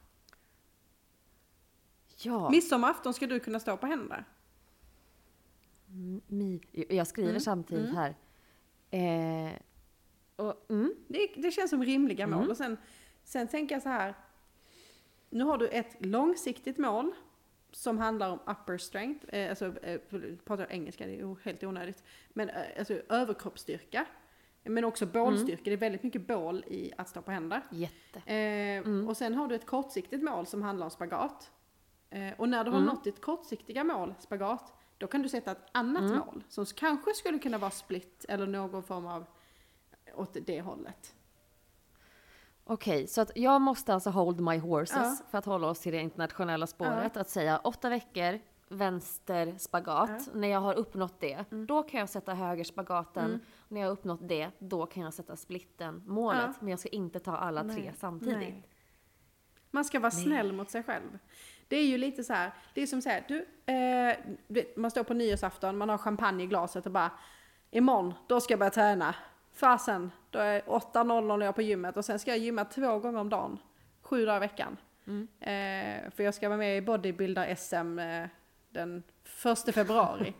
Ja, 2.16 2.50
Midsommarafton 2.50 3.14
ska 3.14 3.26
du 3.26 3.40
kunna 3.40 3.60
stå 3.60 3.76
på 3.76 3.86
händer. 3.86 4.24
mi, 6.26 6.60
jag 6.88 7.06
skriver 7.06 7.28
Mm, 7.30 7.40
samtidigt 7.40 7.84
mm. 7.90 7.96
här. 7.96 8.14
Eh, 8.90 9.52
och, 10.36 10.70
mm, 10.70 10.94
Det, 11.08 11.26
det 11.36 11.50
känns 11.50 11.70
som 11.70 11.84
rimliga 11.84 12.26
mål. 12.26 12.38
Mm. 12.38 12.50
Och 12.50 12.56
sen, 12.56 12.76
sen 13.24 13.48
tänker 13.48 13.74
jag 13.74 13.82
så 13.82 13.88
här, 13.88 14.14
nu 15.30 15.44
har 15.44 15.58
du 15.58 15.68
ett 15.68 15.96
långsiktigt 15.98 16.78
mål 16.78 17.12
som 17.70 17.98
handlar 17.98 18.30
om 18.30 18.38
upper 18.46 18.78
strength, 18.78 19.26
eh, 19.34 19.50
alltså 19.50 19.78
eh, 19.78 20.00
pratar 20.44 20.62
jag 20.64 20.72
engelska, 20.72 21.06
det 21.06 21.20
är 21.20 21.36
helt 21.44 21.62
onödigt, 21.64 22.02
men 22.32 22.48
eh, 22.50 22.62
alltså 22.78 22.94
överkroppsstyrka. 23.08 24.06
Men 24.64 24.84
också 24.84 25.06
bålstyrka, 25.06 25.62
det 25.64 25.72
är 25.72 25.76
väldigt 25.76 26.02
mycket 26.02 26.26
bål 26.26 26.64
i 26.66 26.92
att 26.98 27.08
stå 27.08 27.22
på 27.22 27.30
händer. 27.30 27.62
jätte. 27.70 28.18
Eh, 28.32 28.78
Mm. 28.78 29.08
Och 29.08 29.16
sen 29.16 29.34
har 29.34 29.46
du 29.48 29.54
ett 29.54 29.66
kortsiktigt 29.66 30.22
mål 30.22 30.46
som 30.46 30.62
handlar 30.62 30.86
om 30.86 30.90
spagat. 30.90 31.50
Eh, 32.10 32.32
och 32.38 32.48
när 32.48 32.64
du 32.64 32.70
har 32.70 32.78
Mm. 32.78 32.88
nått 32.94 33.04
ditt 33.04 33.20
kortsiktiga 33.20 33.84
mål, 33.84 34.14
spagat, 34.18 34.72
då 34.98 35.06
kan 35.06 35.22
du 35.22 35.28
sätta 35.28 35.50
ett 35.50 35.66
annat 35.72 36.02
Mm. 36.02 36.18
mål 36.18 36.44
som 36.48 36.64
kanske 36.66 37.14
skulle 37.14 37.38
kunna 37.38 37.58
vara 37.58 37.70
split 37.70 38.24
eller 38.28 38.46
någon 38.46 38.82
form 38.82 39.06
av 39.06 39.24
åt 40.14 40.36
det 40.46 40.60
hållet. 40.60 41.14
Okej, 42.64 43.06
så 43.06 43.20
att 43.20 43.30
jag 43.34 43.60
måste 43.60 43.94
alltså 43.94 44.10
hold 44.10 44.40
my 44.40 44.58
horses 44.58 44.96
Ja. 45.20 45.26
för 45.30 45.38
att 45.38 45.44
hålla 45.44 45.66
oss 45.66 45.80
till 45.80 45.92
det 45.92 46.00
internationella 46.00 46.66
spåret. 46.66 47.16
Att 47.16 47.28
säga 47.30 47.58
åtta 47.58 47.88
veckor, 47.88 48.40
vänster 48.72 49.54
spagat. 49.58 50.28
När 50.34 50.48
jag 50.48 50.60
har 50.60 50.74
uppnått 50.74 51.20
det, 51.20 51.44
Mm. 51.52 51.66
då 51.66 51.82
kan 51.82 52.00
jag 52.00 52.08
sätta 52.08 52.34
höger 52.34 52.64
spagaten. 52.64 53.40
När 53.68 53.80
jag 53.80 53.88
har 53.88 53.92
uppnått 53.92 54.28
det, 54.28 54.50
då 54.58 54.86
kan 54.86 55.02
jag 55.02 55.14
sätta 55.14 55.36
splitten, 55.36 56.02
målet. 56.06 56.42
Ja. 56.46 56.52
Men 56.60 56.68
jag 56.68 56.78
ska 56.78 56.88
inte 56.88 57.20
ta 57.20 57.36
alla 57.36 57.62
tre 57.64 57.72
Nej, 57.74 57.92
samtidigt. 57.96 58.38
nej. 58.38 58.62
Man 59.70 59.84
ska 59.84 60.00
vara 60.00 60.12
Nej. 60.14 60.22
snäll 60.24 60.52
mot 60.52 60.70
sig 60.70 60.82
själv. 60.82 61.18
Det 61.68 61.76
är 61.76 61.86
ju 61.86 61.98
lite 61.98 62.24
så 62.24 62.32
här, 62.32 62.52
det 62.74 62.82
är 62.82 62.86
som 62.86 63.02
säger 63.02 63.24
du, 63.28 63.46
eh, 63.72 64.64
man 64.76 64.90
står 64.90 65.04
på 65.04 65.14
nyårsafton, 65.14 65.78
man 65.78 65.88
har 65.88 65.98
champagne 65.98 66.42
i 66.44 66.46
glaset 66.46 66.86
och 66.86 66.92
bara 66.92 67.10
imorgon, 67.70 68.14
då 68.26 68.40
ska 68.40 68.52
jag 68.52 68.58
börja 68.58 68.70
träna. 68.70 69.14
Fasen, 69.52 70.10
då 70.30 70.38
är 70.38 70.60
8.00 70.60 71.36
när 71.36 71.46
jag 71.46 71.48
är 71.48 71.52
på 71.52 71.62
gymmet 71.62 71.96
och 71.96 72.04
sen 72.04 72.18
ska 72.18 72.30
jag 72.30 72.38
gymma 72.38 72.64
två 72.64 72.98
gånger 72.98 73.18
om 73.20 73.28
dagen. 73.28 73.58
Sju 74.02 74.26
dagar 74.26 74.36
i 74.36 74.40
veckan. 74.40 74.76
Mm. 75.06 75.28
Eh, 75.40 76.10
för 76.10 76.22
jag 76.22 76.34
ska 76.34 76.48
vara 76.48 76.58
med 76.58 76.76
i 76.76 76.80
bodybuilder-SM 76.80 77.98
eh, 77.98 78.28
den 78.72 79.02
första 79.24 79.72
februari. 79.72 80.34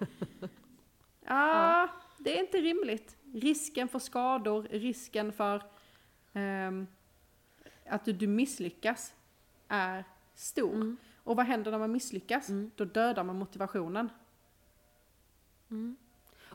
ja, 1.27 1.89
det 2.19 2.39
är 2.39 2.41
inte 2.41 2.59
rimligt. 2.59 3.17
Risken 3.35 3.89
för 3.89 3.99
skador, 3.99 4.63
risken 4.71 5.33
för 5.33 5.63
ehm, 6.33 6.87
att 7.87 8.05
du, 8.05 8.13
du 8.13 8.27
misslyckas 8.27 9.15
är 9.69 10.05
stor. 10.35 10.75
Mm. 10.75 10.97
Och 11.25 11.37
vad 11.37 11.47
händer 11.47 11.71
när 11.71 11.79
man 11.79 11.93
misslyckas? 11.93 12.49
Mm. 12.49 12.71
Då 12.77 12.85
dödar 12.85 13.25
man 13.25 13.39
motivationen. 13.39 14.11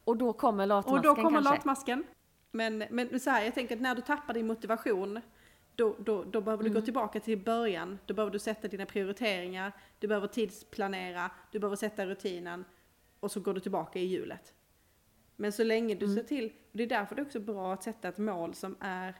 Och 0.04 0.18
då 0.18 0.34
kommer 0.34 0.66
latmasken 0.66 0.98
och 0.98 1.04
då 1.04 1.16
kommer 1.16 1.30
kanske. 1.30 1.54
latmasken. 1.54 2.04
Men, 2.52 2.84
men 2.90 3.20
så 3.20 3.30
här, 3.30 3.44
jag 3.44 3.54
tänker 3.54 3.76
att 3.76 3.82
när 3.82 3.96
du 3.96 4.02
tappar 4.02 4.34
din 4.34 4.48
motivation, 4.48 5.22
då, 5.78 5.96
då, 6.00 6.24
då 6.24 6.42
behöver 6.42 6.64
du 6.64 6.70
gå 6.70 6.74
Mm. 6.76 6.86
tillbaka 6.86 7.20
till 7.20 7.38
början. 7.44 8.00
Då 8.06 8.14
behöver 8.14 8.32
du 8.32 8.40
sätta 8.40 8.68
dina 8.68 8.86
prioriteringar, 8.86 9.72
du 10.00 10.08
behöver 10.08 10.28
tidsplanera, 10.28 11.32
du 11.52 11.60
behöver 11.60 11.76
sätta 11.76 12.06
rutinen 12.06 12.66
och 13.20 13.32
så 13.32 13.40
går 13.40 13.54
du 13.54 13.60
tillbaka 13.60 14.00
i 14.00 14.06
hjulet. 14.06 14.54
Men 15.36 15.52
så 15.52 15.64
länge 15.64 15.96
du 15.96 16.06
Mm. 16.06 16.18
ser 16.18 16.24
till, 16.24 16.46
och 16.46 16.78
det 16.78 16.84
är 16.84 16.88
därför 16.88 17.16
det 17.16 17.22
är 17.22 17.26
också 17.26 17.40
bra 17.40 17.74
att 17.74 17.84
sätta 17.84 18.08
ett 18.08 18.18
mål 18.18 18.54
som 18.54 18.76
är 18.80 19.16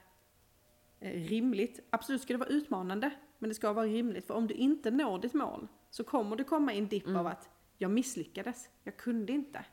eh, 1.00 1.12
rimligt. 1.28 1.80
Absolut 1.90 2.22
ska 2.22 2.32
det 2.34 2.38
vara 2.38 2.48
utmanande, 2.48 3.10
men 3.38 3.48
det 3.48 3.54
ska 3.54 3.72
vara 3.72 3.86
rimligt. 3.86 4.26
För 4.26 4.34
om 4.34 4.46
du 4.46 4.54
inte 4.54 4.90
når 4.90 5.18
ditt 5.18 5.34
mål 5.34 5.68
så 5.90 6.04
kommer 6.04 6.36
du 6.36 6.44
komma 6.44 6.74
i 6.74 6.78
en 6.78 6.88
dipp 6.88 7.06
Mm. 7.06 7.16
av 7.16 7.26
att 7.26 7.48
jag 7.78 7.90
misslyckades, 7.90 8.68
jag 8.84 8.96
kunde 8.96 9.32
inte. 9.32 9.64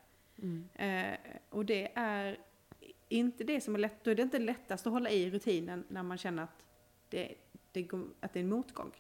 Mm. 0.41 0.69
Eh, 0.73 1.17
och 1.49 1.65
det 1.65 1.91
är 1.95 2.37
inte 3.09 3.43
det 3.43 3.61
som 3.61 3.75
är 3.75 3.79
lätt, 3.79 4.03
då 4.03 4.11
är 4.11 4.15
det 4.15 4.21
inte 4.21 4.39
lättast 4.39 4.87
att 4.87 4.93
hålla 4.93 5.09
i 5.09 5.31
rutinen 5.31 5.83
när 5.87 6.03
man 6.03 6.17
känner 6.17 6.43
att 6.43 6.64
det, 7.15 7.35
det, 7.71 7.81
går, 7.81 8.07
att 8.19 8.33
det 8.33 8.39
är 8.39 8.43
en 8.43 8.49
motgång. 8.49 8.91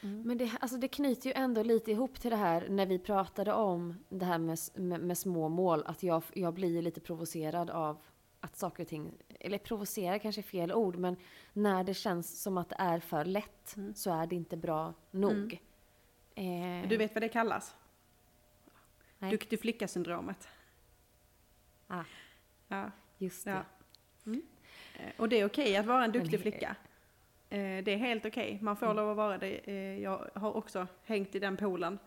Men 0.00 0.38
det, 0.38 0.52
alltså 0.60 0.76
det 0.78 0.88
knyter 0.88 1.30
ju 1.30 1.34
ändå 1.36 1.62
lite 1.62 1.90
ihop 1.90 2.20
till 2.20 2.30
det 2.30 2.36
här 2.36 2.68
när 2.68 2.86
vi 2.86 2.98
pratade 2.98 3.52
om 3.52 3.94
det 4.08 4.24
här 4.24 4.38
med, 4.38 4.58
med, 4.74 5.00
med 5.00 5.18
små 5.18 5.48
mål. 5.48 5.82
Att 5.86 6.02
jag, 6.02 6.22
jag 6.34 6.54
blir 6.54 6.82
lite 6.82 7.00
provocerad 7.00 7.70
av 7.70 7.98
att 8.40 8.56
saker 8.56 8.82
och 8.82 8.88
ting, 8.88 9.12
eller 9.40 9.58
provocera 9.58 10.18
kanske 10.18 10.40
är 10.40 10.42
fel 10.42 10.72
ord, 10.72 10.96
men 10.96 11.16
när 11.52 11.84
det 11.84 11.94
känns 11.94 12.42
som 12.42 12.58
att 12.58 12.68
det 12.68 12.76
är 12.78 13.00
för 13.00 13.24
lätt 13.24 13.76
Mm. 13.76 13.94
så 13.94 14.10
är 14.12 14.26
det 14.26 14.36
inte 14.36 14.56
bra 14.56 14.94
nog. 15.10 15.60
Eh, 16.34 16.88
Du 16.88 16.96
vet 16.96 17.14
vad 17.14 17.22
det 17.22 17.28
kallas? 17.28 17.74
Nej. 19.18 19.30
Duktig 19.30 19.60
flicka-syndromet. 19.60 20.48
Ah, 21.86 22.04
Ja, 22.68 22.90
just 23.18 23.44
det. 23.44 23.50
ja. 23.50 23.62
Eh, 24.96 25.10
Och 25.16 25.28
det 25.28 25.40
är 25.40 25.44
okej 25.46 25.76
att 25.76 25.86
vara 25.86 26.04
en 26.04 26.12
duktig 26.12 26.40
flicka. 26.40 26.76
Eh, 27.50 27.58
Det 27.84 27.88
är 27.92 27.96
helt 27.96 28.26
okej. 28.26 28.58
Man 28.62 28.76
får 28.76 28.86
Mm. 28.86 28.96
lov 28.96 29.10
att 29.10 29.16
vara 29.16 29.38
det. 29.38 29.56
Eh, 29.70 29.98
Jag 30.02 30.30
har 30.34 30.56
också 30.56 30.86
hängt 31.04 31.34
i 31.34 31.38
den 31.38 31.56
poolen. 31.56 31.98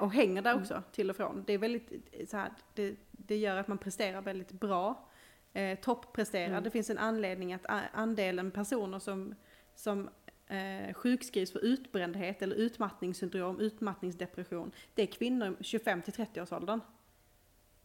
Och 0.00 0.12
hänger 0.12 0.42
där 0.42 0.50
Mm. 0.50 0.62
också, 0.62 0.82
till 0.92 1.10
och 1.10 1.16
från. 1.16 1.44
Det, 1.46 1.52
är 1.52 1.58
väldigt, 1.58 2.14
så 2.30 2.36
här, 2.36 2.50
det, 2.74 2.96
det 3.10 3.36
gör 3.36 3.56
att 3.56 3.68
man 3.68 3.78
presterar 3.78 4.22
väldigt 4.22 4.52
bra. 4.52 5.08
Eh, 5.52 5.78
toppresterar. 5.78 6.46
Mm. 6.48 6.62
Det 6.64 6.70
finns 6.70 6.90
en 6.90 6.98
anledning 6.98 7.52
att 7.52 7.66
andelen 7.92 8.50
personer 8.50 8.98
som, 8.98 9.34
som 9.74 10.10
eh, 10.46 10.94
sjukskrivs 10.94 11.52
för 11.52 11.64
utbrändhet 11.64 12.42
eller 12.42 12.56
utmattningssyndrom, 12.56 13.60
utmattningsdepression, 13.60 14.72
det 14.94 15.02
är 15.02 15.06
kvinnor 15.06 15.56
25 15.60 16.02
till 16.02 16.12
30 16.12 16.40
års 16.42 16.52
åldern. 16.52 16.80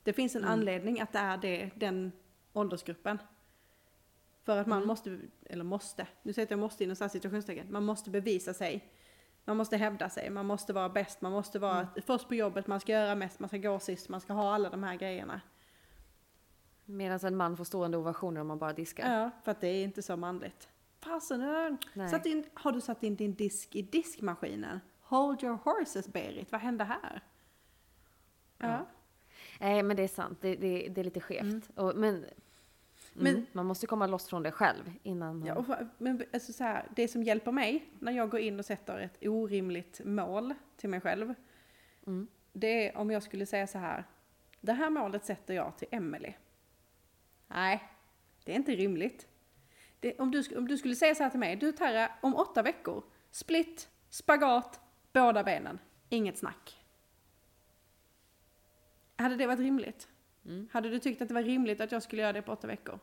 Det 0.04 0.14
finns 0.14 0.36
en 0.36 0.42
Mm. 0.42 0.54
anledning 0.54 1.02
att 1.02 1.14
det 1.14 1.20
är 1.20 1.38
det, 1.38 1.70
den 1.76 2.12
åldersgruppen. 2.54 3.18
För 4.44 4.58
att 4.58 4.68
man 4.68 4.78
Mm. 4.78 4.88
måste, 4.88 5.20
eller 5.46 5.64
måste, 5.64 6.08
nu 6.24 6.34
säger 6.34 6.44
jag 6.44 6.48
att 6.48 6.52
jag 6.52 6.60
måste 6.60 6.84
inom 6.84 6.96
situationstecken, 6.96 7.72
man 7.72 7.86
måste 7.86 8.10
bevisa 8.10 8.54
sig. 8.54 8.94
Man 9.46 9.58
måste 9.58 9.78
hävda 9.78 10.10
sig, 10.10 10.30
man 10.30 10.46
måste 10.46 10.74
vara 10.74 10.90
bäst, 10.90 11.22
man 11.22 11.32
måste 11.32 11.60
vara 11.60 11.80
Mm. 11.80 11.88
först 12.06 12.28
på 12.28 12.36
jobbet, 12.36 12.68
man 12.68 12.80
ska 12.80 12.92
göra 12.92 13.16
mest, 13.16 13.40
man 13.40 13.48
ska 13.50 13.58
gå 13.58 13.80
sist, 13.80 14.10
man 14.10 14.22
ska 14.22 14.34
ha 14.34 14.54
alla 14.54 14.70
de 14.70 14.84
här 14.84 14.96
grejerna. 14.96 15.42
Medan 16.86 17.20
en 17.24 17.36
man 17.36 17.58
får 17.58 17.64
stående 17.64 17.98
ovationer 17.98 18.42
om 18.42 18.48
man 18.48 18.60
bara 18.60 18.74
diskar. 18.74 19.14
Ja, 19.20 19.32
för 19.44 19.52
att 19.52 19.62
det 19.62 19.68
är 19.68 19.84
inte 19.84 20.02
så 20.02 20.18
manligt. 20.18 20.70
Fasen, 21.00 21.78
Nej. 21.94 22.10
satt 22.10 22.26
in, 22.26 22.44
har 22.54 22.72
du 22.72 22.82
satt 22.82 23.04
in 23.04 23.16
din 23.16 23.34
disk 23.36 23.76
i 23.76 23.82
diskmaskinen? 23.82 24.80
Hold 25.02 25.44
your 25.44 25.58
horses 25.64 26.08
Berit, 26.08 26.52
vad 26.52 26.62
hände 26.62 26.84
här? 26.84 27.22
Ja. 28.58 28.86
Nej, 29.60 29.84
men 29.84 29.98
det 29.98 30.04
är 30.04 30.08
sant. 30.08 30.38
Det, 30.42 30.56
det, 30.56 30.88
det 30.90 31.02
är 31.02 31.06
lite 31.06 31.20
skevt. 31.20 31.70
Och, 31.76 31.96
men 31.96 32.16
Mm. 32.16 32.30
Men- 33.14 33.34
mm, 33.34 33.46
man 33.52 33.66
måste 33.66 33.88
komma 33.88 34.08
loss 34.08 34.28
från 34.28 34.44
det 34.44 34.52
själv 34.52 34.94
innan. 35.04 35.46
Ja, 35.46 35.56
och, 35.56 35.66
men 35.98 36.24
alltså 36.34 36.54
så 36.54 36.64
här, 36.64 36.88
det 36.96 37.08
som 37.08 37.24
hjälper 37.24 37.52
mig 37.52 37.90
när 38.00 38.12
jag 38.12 38.30
går 38.30 38.40
in 38.40 38.60
och 38.60 38.66
sätter 38.66 39.00
ett 39.00 39.18
orimligt 39.22 40.02
mål 40.06 40.54
till 40.78 40.90
mig 40.90 41.02
själv. 41.02 41.34
Mm. 42.08 42.28
Det 42.54 42.88
är 42.90 42.98
om 42.98 43.12
jag 43.12 43.24
skulle 43.24 43.46
säga 43.46 43.68
så 43.68 43.78
här. 43.78 44.06
Det 44.62 44.74
här 44.74 44.90
målet 44.90 45.26
sätter 45.26 45.54
jag 45.54 45.78
till 45.78 45.88
Emily. 45.92 46.34
Nej, 47.48 47.90
det 48.44 48.52
är 48.52 48.56
inte 48.56 48.76
rimligt. 48.76 49.28
Det, 50.00 50.20
om, 50.20 50.32
du, 50.32 50.58
om 50.58 50.68
du 50.68 50.78
skulle 50.78 50.96
säga 50.96 51.16
så 51.16 51.24
här 51.24 51.30
till 51.30 51.40
mig. 51.40 51.56
Du 51.56 51.72
Tara, 51.72 52.12
om 52.22 52.36
åtta 52.36 52.62
veckor. 52.62 53.04
Split, 53.32 53.90
spagat, 54.10 54.80
båda 55.14 55.44
benen. 55.44 55.80
Inget 56.10 56.38
snack. 56.38 56.86
Hade 59.16 59.36
det 59.36 59.48
varit 59.48 59.60
rimligt? 59.60 60.08
Hade 60.72 60.90
du 60.90 61.00
tyckt 61.00 61.22
att 61.22 61.28
det 61.28 61.34
var 61.34 61.44
rimligt 61.44 61.82
att 61.82 61.92
jag 61.92 62.04
skulle 62.04 62.22
göra 62.22 62.34
det 62.34 62.42
på 62.42 62.52
åtta 62.52 62.68
veckor? 62.68 63.00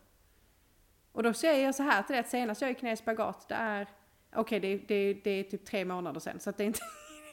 Och 1.12 1.22
då 1.22 1.32
säger 1.32 1.64
jag 1.64 1.74
så 1.74 1.82
här 1.82 2.02
till 2.02 2.12
dig 2.12 2.20
att 2.20 2.28
senast 2.28 2.60
jag 2.60 2.70
gick 2.70 2.82
ner 2.82 2.92
i 2.92 2.96
spagat, 2.96 3.48
det 3.48 3.54
är, 3.54 3.86
okej 4.34 4.60
det, 4.60 4.76
det, 4.76 5.14
det 5.14 5.30
är 5.30 5.42
typ 5.44 5.64
tre 5.64 5.84
månader 5.84 6.20
sedan, 6.20 6.40
så 6.40 6.50
att 6.50 6.56
det 6.56 6.64
är 6.64 6.66
inte, 6.66 6.80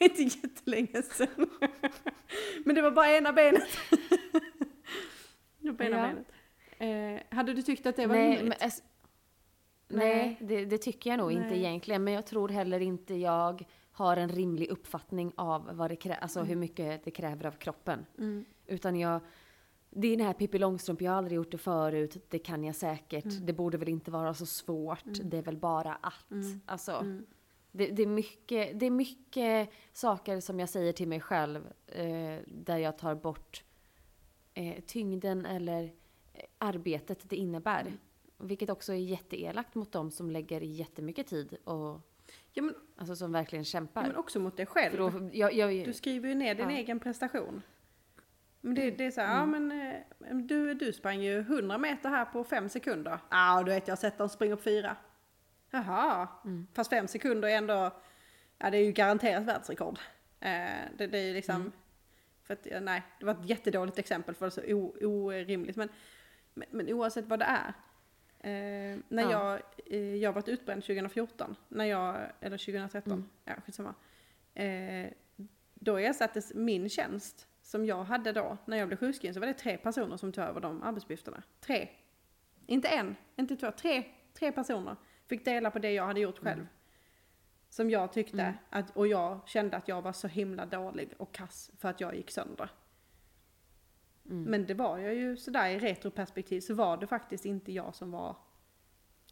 inte 0.00 0.22
jättelänge 0.22 1.02
sedan. 1.02 1.50
Men 2.64 2.74
det 2.74 2.82
var 2.82 2.90
bara 2.90 3.10
ena 3.16 3.32
benet. 3.32 3.68
det 5.58 5.70
var 5.70 5.84
ena 5.84 5.96
Ja. 5.96 6.08
benet. 6.08 6.26
Eh, 6.78 7.36
hade 7.36 7.54
du 7.54 7.62
tyckt 7.62 7.86
att 7.86 7.96
det 7.96 8.06
var 8.06 8.14
nej, 8.14 8.36
rimligt? 8.36 8.58
men, 8.60 8.68
ass- 8.68 8.82
Nej. 9.88 10.36
det, 10.40 10.64
det 10.64 10.78
tycker 10.78 11.10
jag 11.10 11.18
nog 11.18 11.32
inte 11.32 11.48
Nej. 11.48 11.58
egentligen. 11.58 12.04
Men 12.04 12.14
jag 12.14 12.26
tror 12.26 12.48
heller 12.48 12.80
inte 12.80 13.14
jag 13.14 13.64
har 13.92 14.16
en 14.16 14.28
rimlig 14.28 14.68
uppfattning 14.68 15.32
av 15.36 15.70
vad 15.76 15.90
det 15.90 15.94
krä- 15.94 16.18
alltså 16.20 16.42
hur 16.42 16.56
mycket 16.56 17.04
det 17.04 17.10
kräver 17.10 17.46
av 17.46 17.52
kroppen. 17.52 18.06
Mm. 18.18 18.44
Utan 18.66 18.96
jag, 18.96 19.20
det 19.94 20.08
är 20.08 20.16
den 20.16 20.26
här 20.26 20.32
Pippi 20.32 20.58
Långstrump, 20.58 21.02
jag 21.02 21.10
har 21.10 21.18
aldrig 21.18 21.36
gjort 21.36 21.50
det 21.50 21.58
förut, 21.58 22.16
det 22.28 22.38
kan 22.38 22.64
jag 22.64 22.76
säkert. 22.76 23.24
Det 23.42 23.52
borde 23.52 23.78
väl 23.78 23.88
inte 23.88 24.10
vara 24.10 24.34
så 24.34 24.46
svårt, 24.46 25.04
det 25.24 25.38
är 25.38 25.42
väl 25.42 25.56
bara 25.56 25.94
att. 25.94 26.26
Alltså, 26.66 27.04
det, 27.72 27.86
det, 27.86 28.02
är 28.02 28.06
mycket, 28.06 28.80
det 28.80 28.86
är 28.86 28.90
mycket 28.90 29.70
saker 29.92 30.40
som 30.40 30.60
jag 30.60 30.68
säger 30.68 30.92
till 30.92 31.08
mig 31.08 31.20
själv 31.20 31.66
eh, 31.86 32.38
där 32.46 32.76
jag 32.78 32.98
tar 32.98 33.14
bort 33.14 33.64
eh, 34.54 34.80
tyngden 34.86 35.46
eller 35.46 35.82
eh, 35.84 36.44
arbetet 36.58 37.30
det 37.30 37.36
innebär. 37.36 37.92
Vilket 38.38 38.70
också 38.70 38.92
är 38.92 38.96
jätteelakt 38.96 39.74
mot 39.74 39.92
de 39.92 40.10
som 40.10 40.30
lägger 40.30 40.60
jättemycket 40.60 41.26
tid 41.26 41.56
och 41.64 42.00
Ja, 42.52 42.62
men, 42.62 42.74
alltså 42.96 43.16
som 43.16 43.32
verkligen 43.32 43.64
kämpar. 43.64 44.02
ja, 44.02 44.06
men 44.08 44.16
också 44.16 44.40
mot 44.40 44.56
dig 44.56 44.66
själv. 44.66 44.96
Då, 44.96 45.28
jag, 45.32 45.54
jag, 45.54 45.84
Du 45.86 45.92
skriver 45.92 46.28
ju 46.28 46.34
ner 46.34 46.54
din 46.54 46.70
Ja. 46.70 46.76
egen 46.76 47.00
prestation. 47.00 47.62
Men 48.64 48.74
det, 48.74 48.90
det 48.90 49.06
är 49.06 49.10
så 49.10 49.20
här, 49.20 49.38
ja 49.38 49.46
men 49.46 49.72
eh, 49.72 50.36
du, 50.36 50.74
du 50.74 50.92
sprang 50.92 51.20
ju 51.20 51.38
100 51.38 51.78
meter 51.78 52.08
här 52.08 52.24
på 52.24 52.44
fem 52.44 52.68
sekunder. 52.68 53.18
Ja, 53.30 53.62
du 53.66 53.72
vet 53.72 53.88
jag 53.88 53.92
har 53.92 54.00
sett 54.00 54.18
dem 54.18 54.28
springa 54.28 54.56
på 54.56 54.62
fyra. 54.62 54.96
Jaha, 55.70 56.28
fast 56.72 56.90
fem 56.90 57.08
sekunder 57.08 57.48
är 57.48 57.56
ändå, 57.56 57.90
ja 58.58 58.70
det 58.70 58.78
är 58.78 58.84
ju 58.84 58.92
garanterat 58.92 59.44
världsrekord. 59.44 59.98
Eh, 60.40 60.50
det, 60.98 61.06
det 61.06 61.18
är 61.18 61.26
ju 61.26 61.34
liksom, 61.34 61.72
för 62.42 62.54
att, 62.54 62.66
nej, 62.82 63.02
det 63.18 63.26
var 63.26 63.32
ett 63.32 63.48
jättedåligt 63.48 63.98
exempel 63.98 64.34
för 64.34 64.46
det 64.46 64.48
är 64.48 64.66
så 64.68 64.74
o, 64.74 64.94
orimligt. 65.28 65.76
Men, 65.76 65.88
men, 66.54 66.68
men 66.70 66.88
oavsett 66.92 67.26
vad 67.26 67.38
det 67.38 67.44
är. 67.44 67.68
Eh, 68.40 68.98
när 69.08 69.22
Ja. 69.22 69.30
jag, 69.30 69.60
eh, 69.94 70.16
jag 70.16 70.32
varit 70.32 70.48
utbränd 70.48 70.82
2014, 70.82 71.56
när 71.68 71.84
jag, 71.84 72.16
eller 72.40 72.58
2013, 72.58 73.30
ja 73.44 73.52
skitsamma. 73.66 73.94
Eh, 74.54 75.06
då 75.74 75.96
ersattes 75.96 76.54
min 76.54 76.88
tjänst 76.88 77.48
som 77.64 77.86
jag 77.86 78.04
hade 78.04 78.32
då 78.32 78.56
när 78.64 78.76
jag 78.76 78.88
blev 78.88 78.98
sjukskriven 78.98 79.34
så 79.34 79.40
var 79.40 79.46
det 79.46 79.54
tre 79.54 79.76
personer 79.76 80.16
som 80.16 80.32
tog 80.32 80.44
över 80.44 80.60
de 80.60 80.82
arbetsuppgifterna. 80.82 81.42
Tre. 81.60 81.88
Inte 82.66 82.88
en, 82.88 83.16
inte 83.36 83.56
två, 83.56 83.70
tre, 83.70 84.04
tre 84.34 84.52
personer 84.52 84.96
fick 85.26 85.44
dela 85.44 85.70
på 85.70 85.78
det 85.78 85.92
jag 85.92 86.06
hade 86.06 86.20
gjort 86.20 86.38
själv. 86.38 86.66
Som 87.68 87.90
jag 87.90 88.12
tyckte, 88.12 88.54
att, 88.70 88.96
och 88.96 89.06
jag 89.06 89.48
kände 89.48 89.76
att 89.76 89.88
jag 89.88 90.02
var 90.02 90.12
så 90.12 90.28
himla 90.28 90.66
dålig 90.66 91.14
och 91.16 91.34
kass 91.34 91.70
för 91.78 91.88
att 91.88 92.00
jag 92.00 92.16
gick 92.16 92.30
sönder. 92.30 92.70
Men 94.22 94.66
det 94.66 94.74
var 94.74 94.98
jag 94.98 95.14
ju 95.14 95.36
sådär 95.36 95.68
i 95.68 95.78
retroperspektiv 95.78 96.60
så 96.60 96.74
var 96.74 96.96
det 96.96 97.06
faktiskt 97.06 97.44
inte 97.44 97.72
jag 97.72 97.94
som 97.94 98.10
var 98.10 98.36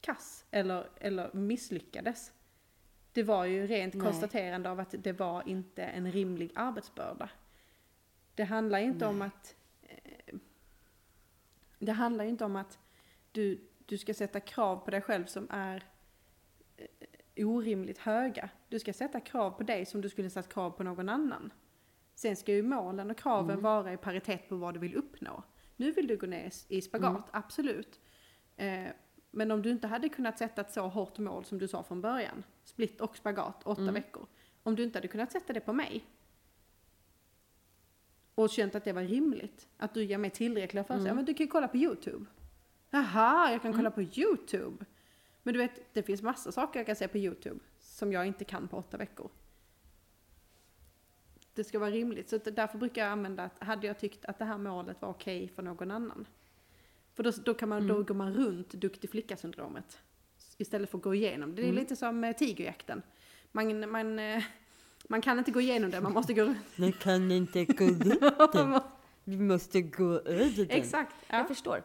kass 0.01 0.47
eller, 0.51 0.91
eller 0.97 1.33
misslyckades. 1.33 2.33
Det 3.13 3.23
var 3.23 3.45
ju 3.45 3.67
rent 3.67 3.95
Nej. 3.95 4.07
konstaterande 4.07 4.71
av 4.71 4.81
att 4.81 4.95
det 4.99 5.13
var 5.13 5.49
inte 5.49 5.85
en 5.85 6.13
rimlig 6.13 6.53
arbetsbörda. 6.55 7.31
Det 8.35 8.45
handlar 8.45 8.79
inte 8.79 9.07
om 9.07 9.23
att 9.23 9.55
eh, 9.83 10.35
det 11.79 11.93
handlar 11.93 12.25
inte 12.25 12.45
om 12.45 12.57
att 12.57 12.79
du, 13.33 13.69
du 13.87 13.99
ska 13.99 14.15
sätta 14.15 14.41
krav 14.41 14.77
på 14.77 14.91
dig 14.91 15.01
själv 15.01 15.27
som 15.27 15.47
är 15.51 15.85
eh, 16.77 17.47
orimligt 17.47 17.99
höga. 17.99 18.49
Du 18.69 18.79
ska 18.79 18.93
sätta 18.93 19.21
krav 19.21 19.51
på 19.51 19.63
dig 19.63 19.87
som 19.87 20.01
du 20.01 20.09
skulle 20.09 20.31
satt 20.31 20.49
krav 20.49 20.71
på 20.71 20.83
någon 20.83 21.09
annan. 21.09 21.53
Sen 22.15 22.37
ska 22.37 22.53
ju 22.53 22.63
målen 22.63 23.11
och 23.11 23.19
kraven 23.19 23.63
vara 23.63 23.93
i 23.93 23.97
paritet 23.97 24.49
på 24.49 24.57
vad 24.57 24.75
du 24.75 24.81
vill 24.81 24.95
uppnå. 24.95 25.43
Nu 25.77 25.93
vill 25.93 26.07
du 26.07 26.17
gå 26.17 26.27
ner 26.27 26.53
i 26.69 26.83
spagat, 26.83 27.29
absolut. 27.31 28.01
Eh, 28.57 28.87
men 29.31 29.51
om 29.51 29.63
du 29.63 29.71
inte 29.71 29.87
hade 29.87 30.09
kunnat 30.09 30.39
sätta 30.39 30.61
ett 30.61 30.73
så 30.73 30.89
hårt 30.89 31.19
mål 31.19 31.45
som 31.45 31.59
du 31.59 31.69
sa 31.69 31.83
från 31.83 32.01
början, 32.01 32.45
split 32.65 33.01
och 33.01 33.17
spagat, 33.17 33.63
åtta 33.63 33.93
veckor. 33.93 34.27
Om 34.63 34.77
du 34.77 34.83
inte 34.83 34.99
hade 34.99 35.09
kunnat 35.09 35.33
sätta 35.33 35.53
det 35.53 35.61
på 35.61 35.73
mig 35.73 36.05
och 38.35 38.51
känt 38.51 38.75
att 38.75 38.85
det 38.85 38.93
var 38.93 39.03
rimligt, 39.03 39.69
att 39.77 39.95
du 39.95 40.05
ger 40.05 40.19
mig 40.19 40.31
tillräckliga 40.31 40.85
förutsättningar. 40.85 41.11
Ja, 41.11 41.15
men 41.15 41.25
du 41.25 41.35
kan 41.35 41.47
ju 41.47 41.51
kolla 41.51 41.69
på 41.69 41.77
YouTube. 41.77 42.27
Jaha, 42.91 43.53
jag 43.53 43.63
kan 43.63 43.73
kolla 43.73 43.91
på 43.91 44.03
YouTube. 44.03 44.85
Men 45.43 45.55
du 45.55 45.59
vet, 45.59 45.95
det 45.95 46.03
finns 46.03 46.23
massa 46.23 46.53
saker 46.53 46.81
jag 46.81 46.87
kan 46.87 46.97
se 46.97 47.09
på 47.09 47.19
YouTube 47.19 47.61
som 47.81 48.13
jag 48.13 48.27
inte 48.27 48.45
kan 48.45 48.69
på 48.69 48.77
åtta 48.77 48.97
veckor. 48.97 49.31
Det 51.55 51.65
ska 51.65 51.79
vara 51.79 51.91
rimligt, 51.91 52.29
så 52.29 52.39
därför 52.39 52.79
brukar 52.79 53.03
jag 53.03 53.11
använda 53.13 53.43
att 53.43 53.63
hade 53.63 53.87
jag 53.87 53.99
tyckt 53.99 54.25
att 54.25 54.39
det 54.39 54.45
här 54.45 54.59
målet 54.59 55.03
var 55.03 55.09
okej 55.09 55.49
för 55.49 55.63
någon 55.63 55.91
annan. 55.91 56.27
För 57.15 57.23
då, 57.23 57.31
då, 57.45 57.55
kan 57.55 57.69
man, 57.69 57.87
då 57.87 58.03
går 58.03 58.15
man 58.15 58.35
runt 58.35 58.71
duktig 58.71 59.11
flicka-syndromet. 59.11 59.99
Istället 60.59 60.91
för 60.91 60.99
att 60.99 61.05
gå 61.05 61.15
igenom 61.15 61.55
det. 61.55 61.69
Är 61.69 61.73
lite 61.73 61.97
som 61.97 62.25
eh, 62.25 62.37
tigerjakten. 62.37 63.03
Man, 63.53 63.91
man, 63.91 64.19
eh, 64.19 64.43
man 65.09 65.21
kan 65.21 65.39
inte 65.39 65.51
gå 65.51 65.61
igenom 65.61 65.91
det, 65.91 66.01
man 66.01 66.13
måste 66.13 66.35
gå 66.35 66.43
runt. 66.43 66.79
Man 66.79 66.93
kan 66.93 67.31
inte 67.31 67.65
gå 67.65 67.85
runt 67.87 68.53
den. 68.53 68.81
Vi 69.25 69.39
måste 69.39 69.81
gå 69.81 70.19
över 70.19 70.65
den. 70.67 70.71
Exakt. 70.71 71.15
Ja. 71.29 71.37
Jag 71.37 71.49
förstår. 71.49 71.83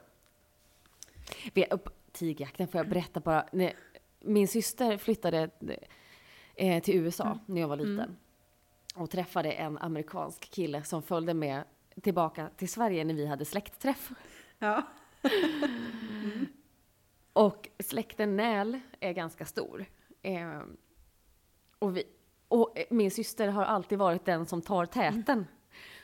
Vi 1.53 1.63
är 1.63 1.74
upp, 1.74 1.89
tigjakten 2.11 2.68
får 2.68 2.80
jag 2.80 2.89
berätta 2.89 3.20
bara. 3.20 3.45
Min 4.20 4.47
syster 4.47 4.97
flyttade 4.97 5.49
eh, 6.55 6.84
till 6.84 6.95
USA 6.95 7.39
när 7.45 7.61
jag 7.61 7.68
var 7.68 7.76
liten. 7.76 8.18
Och 8.95 9.09
träffade 9.09 9.51
en 9.51 9.78
amerikansk 9.78 10.51
kille 10.51 10.84
som 10.84 11.01
följde 11.03 11.34
med 11.34 11.63
tillbaka 12.01 12.49
till 12.57 12.70
Sverige 12.70 13.03
när 13.03 13.13
vi 13.13 13.26
hade 13.26 13.45
släktträff. 13.45 14.11
Ja. 14.59 14.84
Och 17.34 17.70
släkten 17.80 18.36
Näl 18.36 18.80
är 18.99 19.13
ganska 19.13 19.45
stor. 19.45 19.86
Eh, 20.22 20.61
och, 21.80 21.97
vi, 21.97 22.03
och 22.48 22.80
eh, 22.80 22.86
min 22.89 23.12
syster 23.12 23.48
har 23.48 23.64
alltid 23.64 23.98
varit 23.98 24.26
den 24.26 24.45
som 24.45 24.62
tar 24.62 24.86
täten. 24.86 25.45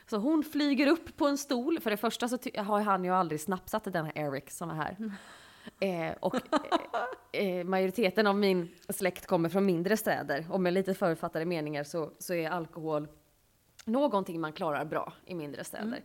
Så 0.09 0.17
hon 0.17 0.43
flyger 0.43 0.87
upp 0.87 1.17
på 1.17 1.27
en 1.27 1.37
stol. 1.37 1.79
För 1.79 1.89
det 1.89 1.97
första 1.97 2.29
så 2.29 2.37
har 2.57 2.81
han 2.81 3.03
ju 3.03 3.11
aldrig 3.11 3.41
snapsat 3.41 3.83
den 3.83 4.05
här 4.05 4.17
Eric 4.17 4.51
som 4.51 4.69
är 4.69 4.75
här. 4.75 4.97
Eh, 5.79 6.15
och 6.19 6.35
eh, 7.33 7.47
eh, 7.47 7.63
majoriteten 7.63 8.27
av 8.27 8.35
min 8.35 8.69
släkt 8.89 9.27
kommer 9.27 9.49
från 9.49 9.65
mindre 9.65 9.97
städer. 9.97 10.47
Och 10.49 10.61
med 10.61 10.73
lite 10.73 10.93
förutfattade 10.93 11.45
meningar 11.45 11.83
så, 11.83 12.11
så 12.19 12.33
är 12.33 12.49
alkohol 12.49 13.07
någonting 13.85 14.41
man 14.41 14.53
klarar 14.53 14.85
bra 14.85 15.13
i 15.25 15.35
mindre 15.35 15.63
städer. 15.63 16.03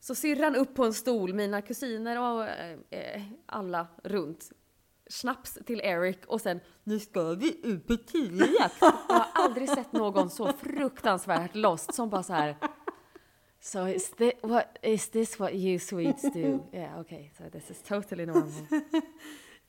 Så 0.00 0.14
syrran 0.14 0.56
upp 0.56 0.74
på 0.74 0.84
en 0.84 0.94
stol, 0.94 1.34
mina 1.34 1.62
kusiner 1.62 2.20
och 2.20 2.48
eh, 2.48 2.78
eh, 2.90 3.22
alla 3.46 3.86
runt. 4.04 4.52
Snaps 5.12 5.58
till 5.66 5.80
Eric 5.80 6.18
och 6.26 6.40
sen 6.40 6.60
Nu 6.84 6.98
ska 7.00 7.34
vi 7.34 7.60
ut 7.62 7.86
på 7.86 7.96
tigerjakt. 8.06 8.76
jag 8.80 8.90
har 9.08 9.26
aldrig 9.34 9.68
sett 9.68 9.92
någon 9.92 10.30
så 10.30 10.52
fruktansvärt 10.52 11.54
lost 11.54 11.94
som 11.94 12.10
bara 12.10 12.22
så 12.22 12.32
här. 12.32 12.56
So 13.60 13.88
is 13.88 14.10
this, 14.10 14.32
what, 14.42 14.64
is 14.82 15.10
this 15.10 15.38
what 15.38 15.52
you 15.52 15.78
Swedes 15.78 16.22
do? 16.22 16.66
Yeah, 16.72 17.00
okay, 17.00 17.30
so 17.38 17.44
this 17.52 17.70
is 17.70 17.82
totally 17.82 18.26
normal. 18.26 18.52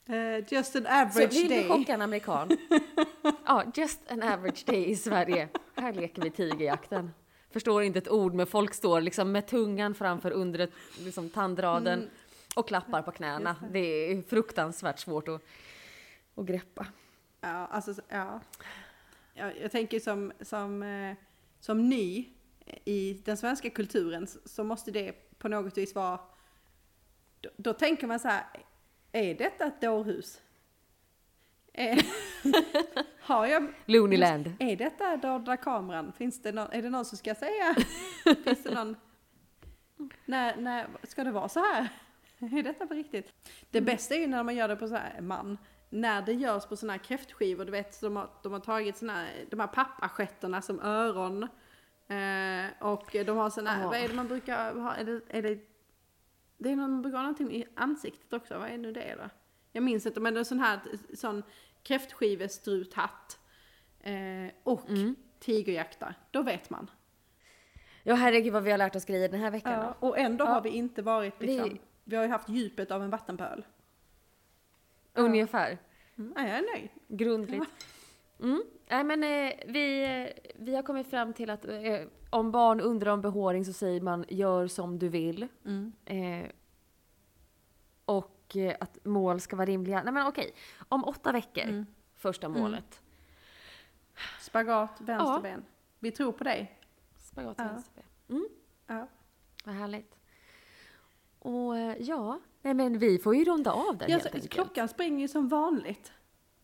Eh, 0.08 0.44
just 0.54 0.76
an 0.76 0.82
Så 0.82 0.88
average 0.88 1.32
vill 1.32 1.48
du 1.48 1.54
day. 1.54 1.68
chocka 1.68 1.94
en 1.94 2.02
amerikan? 2.02 2.48
Ja, 3.46 3.64
just 3.74 4.10
an 4.10 4.22
average 4.22 4.64
day 4.66 4.90
i 4.90 4.96
Sverige. 4.96 5.48
Här 5.76 5.92
leker 5.92 6.22
vi 6.22 6.30
tigerjakten. 6.30 7.10
Förstår 7.50 7.82
inte 7.82 7.98
ett 7.98 8.10
ord, 8.10 8.34
men 8.34 8.46
folk 8.46 8.74
står 8.74 9.00
liksom 9.00 9.32
med 9.32 9.46
tungan 9.46 9.94
framför 9.94 10.30
undret, 10.30 10.70
liksom 10.98 11.28
tandraden. 11.30 12.10
Och 12.54 12.68
klappar 12.68 13.02
på 13.02 13.10
knäna. 13.12 13.56
Det 13.70 13.78
är 13.78 14.22
fruktansvärt 14.22 14.98
svårt 14.98 15.28
att, 15.28 15.42
att 16.34 16.46
greppa. 16.46 16.86
Ja, 17.40 17.48
alltså, 17.66 17.94
ja. 18.08 18.40
Jag, 19.34 19.60
jag 19.60 19.70
tänker 19.70 20.00
som, 20.00 20.32
som, 20.40 20.82
eh, 20.82 21.16
som 21.60 21.88
ny 21.88 22.28
i 22.84 23.20
den 23.24 23.36
svenska 23.36 23.70
kulturen 23.70 24.26
så- 24.44 24.64
måste 24.64 24.90
det 24.90 25.12
på 25.38 25.48
något 25.48 25.78
vis 25.78 25.94
vara... 25.94 26.20
Då, 27.40 27.50
då 27.56 27.72
tänker 27.72 28.06
man 28.06 28.20
så 28.20 28.28
här, 28.28 28.44
är 29.12 29.34
detta 29.34 29.66
ett 29.66 29.80
dårhus? 29.80 30.40
Är, 31.72 32.06
har 33.20 33.46
jag... 33.46 33.74
Looneyland. 33.86 34.52
Är 34.58 34.76
detta 34.76 35.16
dolda 35.16 35.56
kameran? 35.56 36.12
Finns 36.12 36.42
det 36.42 36.52
någon, 36.52 36.72
är 36.72 36.82
det 36.82 36.90
någon 36.90 37.04
som 37.04 37.18
ska 37.18 37.34
säga? 37.34 37.74
Finns 38.44 38.62
det 38.62 38.74
någon... 38.74 38.96
När, 40.24 40.56
när, 40.56 40.86
ska 41.02 41.24
det 41.24 41.30
vara 41.30 41.48
så 41.48 41.60
här? 41.60 41.88
Är 42.58 42.62
detta 42.62 42.86
på 42.86 42.94
riktigt? 42.94 43.32
Det 43.70 43.80
bästa 43.80 44.14
är 44.14 44.18
ju 44.18 44.26
när 44.26 44.42
man 44.42 44.54
gör 44.56 44.68
det 44.68 44.76
på 44.76 44.88
så 44.88 44.94
här 44.94 45.20
man. 45.20 45.58
När 45.90 46.22
det 46.22 46.32
görs 46.32 46.66
på 46.66 46.76
såna 46.76 46.92
här 46.92 46.98
kräftskivor, 47.00 47.64
du 47.64 47.72
vet, 47.72 48.00
de 48.00 48.16
har, 48.16 48.30
de 48.42 48.52
har 48.52 48.60
tagit 48.60 48.96
såna 48.96 49.12
här, 49.12 49.30
de 49.50 49.60
här 49.60 49.66
pappaschetterna 49.66 50.62
som 50.62 50.80
öron. 50.80 51.42
Eh, 52.08 52.66
och 52.86 53.08
de 53.12 53.36
har 53.36 53.50
såna 53.50 53.70
här, 53.70 53.82
Ja. 53.82 53.88
vad 53.88 53.98
är 53.98 54.08
det 54.08 54.14
man 54.14 54.28
brukar 54.28 54.74
ha? 54.74 54.94
Är 54.94 55.04
det, 55.04 55.20
är 55.28 55.42
det, 55.42 55.58
det 56.58 56.70
är 56.70 56.76
någon, 56.76 56.90
man 56.90 57.02
brukar 57.02 57.16
ha 57.18 57.22
någonting 57.22 57.52
i 57.54 57.66
ansiktet 57.74 58.32
också, 58.32 58.58
vad 58.58 58.68
är 58.70 58.78
nu 58.78 58.92
det 58.92 59.14
då? 59.18 59.28
Jag 59.72 59.82
minns 59.84 60.06
inte, 60.06 60.20
men 60.20 60.34
det 60.34 60.40
är 60.40 60.44
sån 60.44 60.60
här 60.60 60.80
sån 61.14 61.42
kräftskivestruthatt. 61.82 63.38
Eh, 64.00 64.52
och 64.62 64.88
Mm. 64.90 65.14
tigerjaktar, 65.40 66.14
då 66.30 66.42
vet 66.42 66.70
man. 66.70 66.90
Ja 68.02 68.14
herregud 68.14 68.52
vad 68.52 68.62
vi 68.62 68.70
har 68.70 68.78
lärt 68.78 68.96
oss 68.96 69.04
grejer 69.04 69.28
den 69.28 69.40
här 69.40 69.50
veckan. 69.50 69.72
Ja, 69.72 69.94
och 70.00 70.18
ändå 70.18 70.44
Ja. 70.44 70.48
har 70.48 70.60
vi 70.60 70.70
inte 70.70 71.02
varit 71.02 71.40
liksom, 71.42 71.68
Vi- 71.68 71.80
vi 72.04 72.16
har 72.16 72.24
ju 72.24 72.30
haft 72.30 72.48
djupet 72.48 72.90
av 72.90 73.02
en 73.02 73.10
vattenpöl. 73.10 73.64
Ungefär. 75.14 75.78
Mm. 76.18 76.32
Ja, 76.36 76.42
jag 76.48 76.58
är 76.58 76.74
nöjd. 76.74 76.88
Grundligt. 77.08 77.64
Mm. 78.40 78.62
Nej 78.88 79.04
men 79.04 79.24
eh, 79.24 79.52
vi, 79.66 80.04
eh, 80.04 80.52
vi 80.54 80.74
har 80.74 80.82
kommit 80.82 81.10
fram 81.10 81.32
till 81.32 81.50
att 81.50 81.64
eh, 81.64 82.00
om 82.30 82.50
barn 82.50 82.80
undrar 82.80 83.12
om 83.12 83.20
behåring 83.20 83.64
så 83.64 83.72
säger 83.72 84.00
man 84.00 84.24
gör 84.28 84.66
som 84.66 84.98
du 84.98 85.08
vill. 85.08 85.48
Eh, 86.04 86.46
och 88.04 88.56
eh, 88.56 88.76
att 88.80 89.04
mål 89.04 89.40
ska 89.40 89.56
vara 89.56 89.66
rimliga. 89.66 90.02
Nej 90.02 90.12
men 90.12 90.26
okej, 90.26 90.54
om 90.88 91.04
åtta 91.04 91.32
veckor, 91.32 91.62
Mm. 91.62 91.86
första 92.14 92.48
målet. 92.48 93.00
Spagat, 94.40 95.00
vänster 95.00 95.32
Ja. 95.34 95.40
ben. 95.40 95.64
Vi 95.98 96.10
tror 96.10 96.32
på 96.32 96.44
dig. 96.44 96.78
Spagat 97.18 97.54
Ja. 97.58 97.64
vänster 97.64 97.92
ben. 97.94 98.36
Mm, 98.36 98.48
Ja. 98.86 99.08
vad 99.64 99.74
härligt. 99.74 100.13
Och 101.44 101.76
eh, 101.78 101.96
ja, 102.00 102.40
nej 102.62 102.74
men 102.74 102.98
vi 102.98 103.18
får 103.18 103.36
ju 103.36 103.44
runda 103.44 103.72
av 103.72 103.96
den 103.98 104.08
Ja, 104.10 104.12
helt 104.12 104.22
så, 104.22 104.28
enkelt. 104.28 104.52
klockan 104.52 104.88
springer 104.88 105.20
ju 105.20 105.28
som 105.28 105.48
vanligt. 105.48 106.12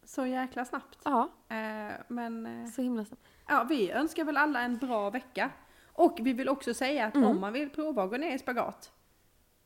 Så 0.04 0.26
jäkla 0.26 0.64
snabbt. 0.64 0.98
Ja, 1.04 1.28
Eh, 1.48 1.92
men 2.08 2.46
eh, 2.46 2.66
så 2.70 2.82
himla 2.82 3.04
snabbt. 3.04 3.22
ja, 3.48 3.66
vi 3.68 3.90
önskar 3.90 4.24
väl 4.24 4.36
alla 4.36 4.60
en 4.60 4.78
bra 4.78 5.10
vecka. 5.10 5.50
Och 5.92 6.18
vi 6.22 6.32
vill 6.32 6.48
också 6.48 6.74
säga 6.74 7.06
att 7.06 7.14
Mm. 7.16 7.28
om 7.30 7.40
man 7.40 7.52
vill 7.52 7.70
prova 7.70 8.02
att 8.02 8.10
gå 8.10 8.16
ner 8.16 8.34
i 8.34 8.38
spagat 8.38 8.92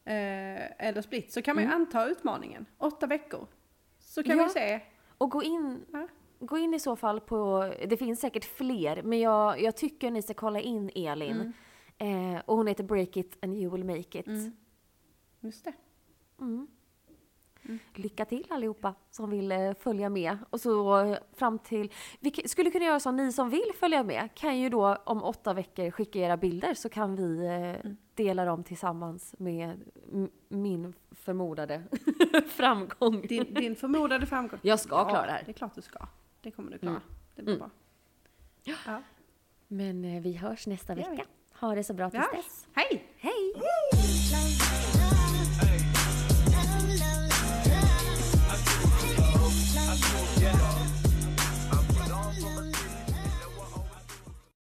eh, 0.04 0.86
eller 0.88 1.02
split 1.02 1.32
så 1.32 1.42
kan 1.42 1.54
man 1.56 1.64
ju 1.64 1.68
Mm. 1.70 1.80
anta 1.80 2.06
utmaningen. 2.06 2.66
Åtta 2.78 3.06
veckor. 3.06 3.46
Så 3.98 4.22
kan 4.22 4.36
Ja. 4.38 4.44
vi 4.44 4.50
se. 4.50 4.80
Och 5.18 5.30
gå 5.30 5.42
in, 5.42 5.84
Ja. 5.92 6.08
gå 6.38 6.58
in 6.58 6.74
i 6.74 6.78
så 6.80 6.96
fall 6.96 7.20
på, 7.20 7.72
det 7.88 7.96
finns 7.96 8.20
säkert 8.20 8.44
fler, 8.44 9.02
men 9.02 9.20
jag, 9.20 9.60
jag 9.62 9.76
tycker 9.76 10.10
ni 10.10 10.22
ska 10.22 10.34
kolla 10.34 10.60
in 10.60 10.90
Elin. 10.94 11.52
Eh, 11.98 12.40
och 12.46 12.56
hon 12.56 12.66
heter 12.66 12.84
Break 12.84 13.16
It 13.16 13.38
and 13.44 13.54
You 13.54 13.70
Will 13.76 13.84
Make 13.84 14.18
It. 14.18 14.26
Mm. 14.26 14.52
Just 15.44 15.64
det. 15.64 15.72
Mm. 16.40 16.66
Lycka 17.94 18.24
till 18.24 18.46
allihopa 18.50 18.94
som 19.10 19.30
vill 19.30 19.52
eh, 19.52 19.72
följa 19.74 20.08
med. 20.08 20.38
Och 20.50 20.60
så 20.60 21.00
eh, 21.00 21.18
fram 21.32 21.58
till, 21.58 21.92
vi 22.20 22.30
skulle 22.48 22.70
kunna 22.70 22.84
göra 22.84 23.00
så, 23.00 23.10
ni 23.10 23.32
som 23.32 23.50
vill 23.50 23.72
följa 23.80 24.02
med 24.02 24.28
kan 24.34 24.58
ju 24.58 24.68
då 24.68 24.96
om 25.04 25.22
åtta 25.22 25.54
veckor 25.54 25.90
skicka 25.90 26.18
era 26.18 26.36
bilder 26.36 26.74
så 26.74 26.88
kan 26.88 27.16
vi 27.16 27.46
eh, 27.46 27.90
dela 28.14 28.44
dem 28.44 28.64
tillsammans 28.64 29.34
med 29.38 29.80
min 30.48 30.94
förmodade 31.10 31.82
framgång. 32.48 33.20
Din, 33.20 33.54
din 33.54 33.76
förmodade 33.76 34.26
framgång. 34.26 34.58
Jag 34.62 34.80
ska 34.80 35.04
klara 35.08 35.26
det 35.26 35.32
här. 35.32 35.42
Det 35.44 35.50
är 35.50 35.54
klart 35.54 35.74
du 35.74 35.82
ska. 35.82 36.06
Det 36.40 36.50
kommer 36.50 36.70
du 36.72 36.78
klara. 36.78 36.94
Mm. 36.96 37.02
Det 37.34 37.42
blir 37.42 37.54
Mm. 37.54 37.68
bra. 37.68 38.74
Ja. 38.86 39.02
Men 39.68 40.22
vi 40.22 40.32
hörs 40.32 40.66
nästa 40.66 40.94
vecka. 40.94 41.24
Ha 41.60 41.74
det 41.74 41.84
så 41.84 41.94
bra 41.94 42.10
tills 42.10 42.30
dess. 42.32 42.66
Hej! 42.72 43.04
Hej! 43.16 43.52